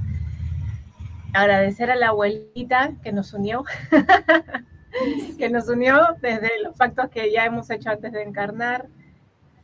Agradecer 1.33 1.89
a 1.89 1.95
la 1.95 2.09
abuelita 2.09 2.91
que 3.01 3.11
nos 3.11 3.33
unió, 3.33 3.65
que 5.39 5.49
nos 5.49 5.67
unió 5.69 6.17
desde 6.21 6.61
los 6.61 6.77
pactos 6.77 7.09
que 7.09 7.31
ya 7.31 7.45
hemos 7.45 7.67
hecho 7.71 7.89
antes 7.89 8.11
de 8.11 8.21
encarnar. 8.21 8.87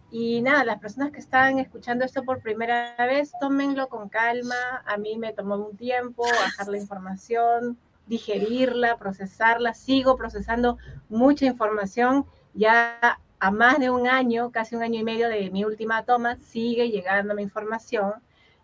Y 0.09 0.41
nada, 0.41 0.63
las 0.63 0.79
personas 0.79 1.11
que 1.11 1.19
están 1.19 1.59
escuchando 1.59 2.03
esto 2.03 2.23
por 2.23 2.41
primera 2.41 2.95
vez, 2.97 3.31
tómenlo 3.39 3.89
con 3.89 4.09
calma. 4.09 4.55
A 4.87 4.97
mí 4.97 5.19
me 5.19 5.33
tomó 5.33 5.55
un 5.55 5.77
tiempo 5.77 6.23
bajar 6.23 6.67
la 6.67 6.77
información, 6.77 7.77
digerirla, 8.07 8.97
procesarla. 8.97 9.75
Sigo 9.75 10.17
procesando 10.17 10.79
mucha 11.09 11.45
información. 11.45 12.25
Ya 12.53 13.19
a 13.45 13.51
más 13.51 13.77
de 13.77 13.91
un 13.91 14.07
año, 14.07 14.51
casi 14.51 14.75
un 14.75 14.81
año 14.81 14.99
y 14.99 15.03
medio 15.03 15.29
de 15.29 15.51
mi 15.51 15.63
última 15.63 16.03
toma, 16.03 16.37
sigue 16.37 16.89
llegando 16.89 17.35
mi 17.35 17.43
información. 17.43 18.13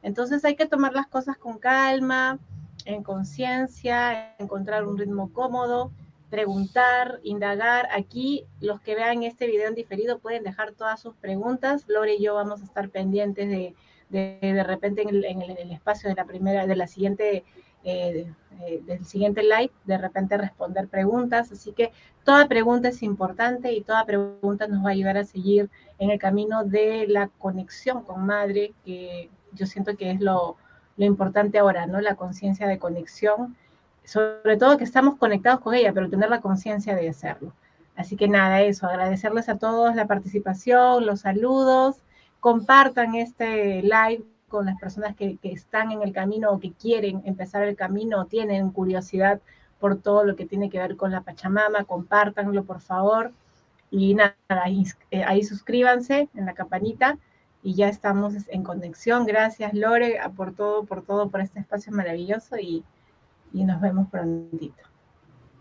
Entonces 0.02 0.44
hay 0.44 0.56
que 0.56 0.66
tomar 0.66 0.94
las 0.94 1.06
cosas 1.06 1.38
con 1.38 1.60
calma, 1.60 2.40
en 2.86 3.04
conciencia, 3.04 4.36
encontrar 4.40 4.88
un 4.88 4.98
ritmo 4.98 5.32
cómodo, 5.34 5.92
preguntar, 6.32 7.20
indagar. 7.22 7.90
Aquí 7.92 8.48
los 8.60 8.82
que 8.82 8.96
vean 8.96 9.22
este 9.22 9.46
video 9.46 9.68
en 9.68 9.76
diferido 9.76 10.18
pueden 10.18 10.44
dejar 10.44 10.72
todas 10.72 11.00
sus 11.00 11.14
preguntas. 11.16 11.86
Lore 11.88 12.16
y 12.16 12.24
yo 12.24 12.34
vamos 12.34 12.62
a 12.62 12.66
estar 12.66 12.90
pendientes 12.90 13.50
de 13.50 13.76
de, 14.12 14.64
repente 14.66 15.04
en 15.04 15.42
el, 15.42 15.72
espacio 15.72 16.10
de 16.10 16.16
la 16.16 16.26
primera, 16.26 16.68
de 16.68 16.76
la 16.76 16.88
siguiente 16.88 17.44
eh, 17.84 18.32
eh, 18.62 18.82
del 18.86 19.06
siguiente 19.06 19.42
live, 19.44 19.72
de 19.86 19.98
repente 19.98 20.38
responder 20.38 20.88
preguntas. 20.88 21.52
Así 21.52 21.72
que 21.72 21.92
toda 22.24 22.48
pregunta 22.48 22.90
es 22.90 23.02
importante 23.04 23.72
y 23.74 23.82
toda 23.82 24.06
pregunta 24.06 24.68
nos 24.68 24.86
va 24.86 24.90
a 24.90 24.94
ayudar 24.94 25.18
a 25.18 25.24
seguir 25.24 25.70
en 25.98 26.12
el 26.12 26.20
camino 26.20 26.64
de 26.64 27.08
la 27.08 27.30
conexión 27.40 28.04
con 28.04 28.26
madre, 28.26 28.74
que 28.86 29.30
yo 29.54 29.66
siento 29.66 29.96
que 29.98 30.12
es 30.12 30.22
lo, 30.22 30.58
lo 30.98 31.06
importante 31.06 31.60
ahora, 31.60 31.88
¿no? 31.88 32.02
La 32.02 32.16
conciencia 32.16 32.68
de 32.68 32.80
conexión, 32.80 33.56
sobre 34.04 34.58
todo 34.58 34.78
que 34.78 34.84
estamos 34.84 35.18
conectados 35.18 35.62
con 35.62 35.74
ella, 35.74 35.94
pero 35.94 36.10
tener 36.10 36.30
la 36.30 36.42
conciencia 36.42 36.96
de 36.96 37.10
hacerlo. 37.10 37.54
Así 37.96 38.16
que 38.16 38.28
nada, 38.28 38.62
eso, 38.62 38.88
agradecerles 38.88 39.50
a 39.50 39.58
todos 39.58 39.96
la 39.96 40.08
participación, 40.08 41.06
los 41.06 41.22
saludos, 41.22 42.04
compartan 42.40 43.16
este 43.16 43.82
live 43.84 44.24
con 44.52 44.66
las 44.66 44.78
personas 44.80 45.16
que, 45.16 45.40
están 45.42 45.92
en 45.92 46.04
el 46.04 46.12
camino 46.12 46.52
o 46.52 46.60
que 46.60 46.74
quieren 46.74 47.22
empezar 47.26 47.64
el 47.64 47.76
camino 47.76 48.20
o 48.20 48.26
tienen 48.26 48.70
curiosidad 48.72 49.42
por 49.80 49.98
todo 49.98 50.26
lo 50.26 50.36
que 50.36 50.46
tiene 50.46 50.70
que 50.70 50.78
ver 50.78 50.98
con 50.98 51.12
la 51.12 51.22
Pachamama, 51.22 51.86
compártanlo 51.86 52.66
por 52.66 52.82
favor. 52.82 53.32
Y 53.90 54.14
nada, 54.14 54.36
ahí, 54.50 54.84
eh, 55.10 55.44
suscríbanse 55.44 56.30
en 56.36 56.46
la 56.46 56.54
campanita 56.54 57.18
y 57.64 57.74
ya 57.76 57.88
estamos 57.88 58.36
en 58.48 58.64
conexión. 58.64 59.26
Gracias 59.26 59.74
Lore 59.74 60.20
por 60.36 60.54
todo, 60.54 60.84
por 60.84 61.02
todo, 61.04 61.30
por 61.30 61.42
este 61.42 61.60
espacio 61.60 61.92
maravilloso 61.94 62.58
y, 62.58 62.84
y 63.54 63.64
nos 63.64 63.82
vemos 63.82 64.10
prontito. 64.10 64.84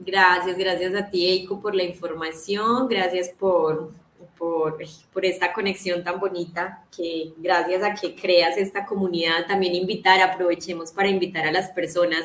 Gracias, 0.01 0.57
gracias 0.59 0.95
a 0.95 1.09
ti 1.11 1.27
Eiko 1.27 1.61
por 1.61 1.75
la 1.75 1.85
información, 1.85 2.89
gracias 2.89 3.29
por 3.31 3.93
por, 4.41 4.79
por, 5.13 5.25
esta 5.27 5.53
conexión 5.53 6.03
tan 6.03 6.19
bonita, 6.19 6.83
que 6.97 7.35
gracias 7.37 7.83
a 7.83 7.95
que 7.95 8.15
creas 8.15 8.57
esta 8.57 8.87
comunidad, 8.87 9.47
también 9.47 9.75
invitar, 9.75 10.19
aprovechemos 10.23 10.93
para 10.93 11.11
invitar 11.11 11.47
a 11.47 11.53
las 11.53 11.69
personas 11.73 12.25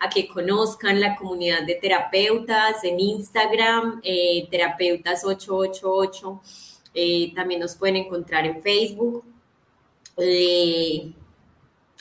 a 0.00 0.08
que 0.08 0.26
conozcan 0.26 1.00
la 1.00 1.14
comunidad 1.14 1.62
de 1.64 1.76
terapeutas 1.76 2.82
en 2.82 2.98
Instagram, 2.98 4.00
eh, 4.02 4.48
terapeutas 4.50 5.24
888, 5.24 6.40
eh, 6.94 7.32
también 7.32 7.60
nos 7.60 7.76
pueden 7.76 7.94
encontrar 7.94 8.44
en 8.44 8.60
Facebook. 8.60 9.24
Eh, 10.16 11.12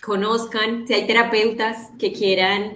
conozcan, 0.02 0.88
si 0.88 0.94
hay 0.94 1.06
terapeutas 1.06 1.92
que 2.00 2.12
quieran 2.12 2.76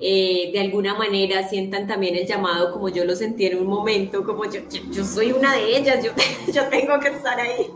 eh, 0.00 0.50
de 0.52 0.60
alguna 0.60 0.94
manera 0.94 1.46
sientan 1.48 1.86
también 1.86 2.16
el 2.16 2.26
llamado 2.26 2.72
como 2.72 2.88
yo 2.88 3.04
lo 3.04 3.14
sentí 3.14 3.46
en 3.46 3.58
un 3.58 3.66
momento, 3.66 4.24
como 4.24 4.44
yo, 4.44 4.60
soy 5.04 5.32
una 5.32 5.54
de 5.54 5.76
ellas, 5.76 6.04
yo 6.52 6.68
tengo 6.68 6.98
que 6.98 7.08
estar 7.08 7.38
ahí. 7.38 7.70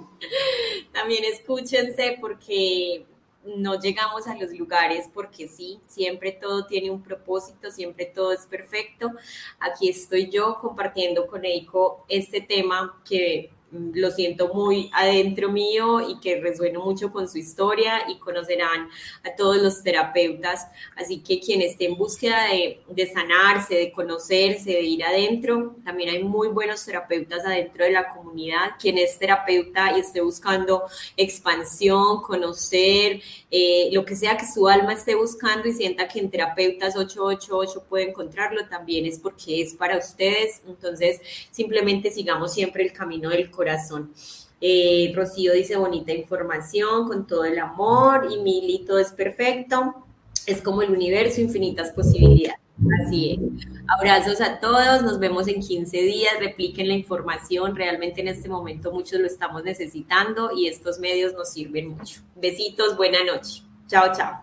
También 0.92 1.24
escúchense 1.24 2.18
porque 2.20 3.06
no 3.44 3.80
llegamos 3.80 4.26
a 4.26 4.36
los 4.36 4.50
lugares 4.52 5.08
porque 5.14 5.46
sí, 5.46 5.80
siempre 5.86 6.32
todo 6.32 6.66
tiene 6.66 6.90
un 6.90 7.02
propósito, 7.02 7.70
siempre 7.70 8.06
todo 8.06 8.32
es 8.32 8.46
perfecto. 8.46 9.12
Aquí 9.60 9.88
estoy 9.88 10.28
yo 10.28 10.56
compartiendo 10.60 11.26
con 11.26 11.44
Eiko 11.44 12.04
este 12.08 12.40
tema 12.40 13.00
que 13.08 13.50
lo 13.70 14.10
siento 14.10 14.52
muy 14.54 14.90
adentro 14.94 15.50
mío 15.50 16.00
y 16.08 16.18
que 16.20 16.40
resueno 16.40 16.80
mucho 16.80 17.12
con 17.12 17.28
su 17.28 17.38
historia 17.38 18.08
y 18.08 18.18
conocerán 18.18 18.88
a 19.24 19.34
todos 19.36 19.58
los 19.58 19.82
terapeutas. 19.82 20.68
Así 20.96 21.20
que 21.20 21.38
quien 21.40 21.60
esté 21.60 21.86
en 21.86 21.96
búsqueda 21.96 22.44
de, 22.44 22.80
de, 22.88 23.06
sanarse, 23.06 23.74
de 23.74 23.92
conocerse, 23.92 24.70
de 24.70 24.82
ir 24.82 25.04
adentro, 25.04 25.76
también 25.84 26.10
hay 26.10 26.22
muy 26.22 26.48
buenos 26.48 26.84
terapeutas 26.84 27.44
adentro 27.44 27.84
de 27.84 27.90
la 27.90 28.08
comunidad. 28.08 28.72
Quien 28.80 28.98
es 28.98 29.18
terapeuta 29.18 29.96
y 29.96 30.00
esté 30.00 30.20
buscando 30.20 30.84
expansión, 31.16 32.22
conocer, 32.22 33.20
eh, 33.50 33.88
lo 33.92 34.04
que 34.04 34.14
sea 34.14 34.36
que 34.36 34.46
su 34.46 34.68
alma 34.68 34.92
esté 34.92 35.14
buscando 35.14 35.68
y 35.68 35.72
sienta 35.72 36.06
que 36.06 36.18
en 36.18 36.30
Terapeutas 36.30 36.96
888 36.96 37.84
puede 37.88 38.10
encontrarlo, 38.10 38.66
también 38.68 39.06
es 39.06 39.18
porque 39.18 39.62
es 39.62 39.74
para 39.74 39.96
ustedes. 39.96 40.62
Entonces, 40.66 41.20
simplemente 41.50 42.10
sigamos 42.10 42.52
siempre 42.52 42.84
el 42.84 42.92
camino 42.92 43.30
del 43.30 43.50
corazón. 43.58 44.12
Eh, 44.60 45.12
Rocío 45.14 45.52
dice 45.52 45.76
bonita 45.76 46.12
información 46.12 47.08
con 47.08 47.26
todo 47.26 47.44
el 47.44 47.58
amor 47.58 48.28
y 48.30 48.38
Mili 48.38 48.84
todo 48.86 49.00
es 49.00 49.12
perfecto. 49.12 50.06
Es 50.46 50.62
como 50.62 50.82
el 50.82 50.92
universo, 50.92 51.40
infinitas 51.40 51.90
posibilidades. 51.90 52.60
Así 53.04 53.32
es. 53.32 53.66
Abrazos 53.88 54.40
a 54.40 54.60
todos, 54.60 55.02
nos 55.02 55.18
vemos 55.18 55.48
en 55.48 55.60
15 55.60 55.96
días, 55.96 56.32
repliquen 56.38 56.86
la 56.88 56.94
información, 56.94 57.74
realmente 57.74 58.20
en 58.20 58.28
este 58.28 58.48
momento 58.48 58.92
muchos 58.92 59.18
lo 59.18 59.26
estamos 59.26 59.64
necesitando 59.64 60.50
y 60.54 60.68
estos 60.68 61.00
medios 61.00 61.32
nos 61.34 61.50
sirven 61.50 61.88
mucho. 61.88 62.20
Besitos, 62.36 62.96
buena 62.96 63.18
noche. 63.24 63.62
Chao, 63.88 64.12
chao. 64.16 64.42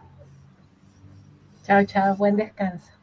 Chao, 1.66 1.86
chao, 1.86 2.16
buen 2.18 2.36
descanso. 2.36 2.95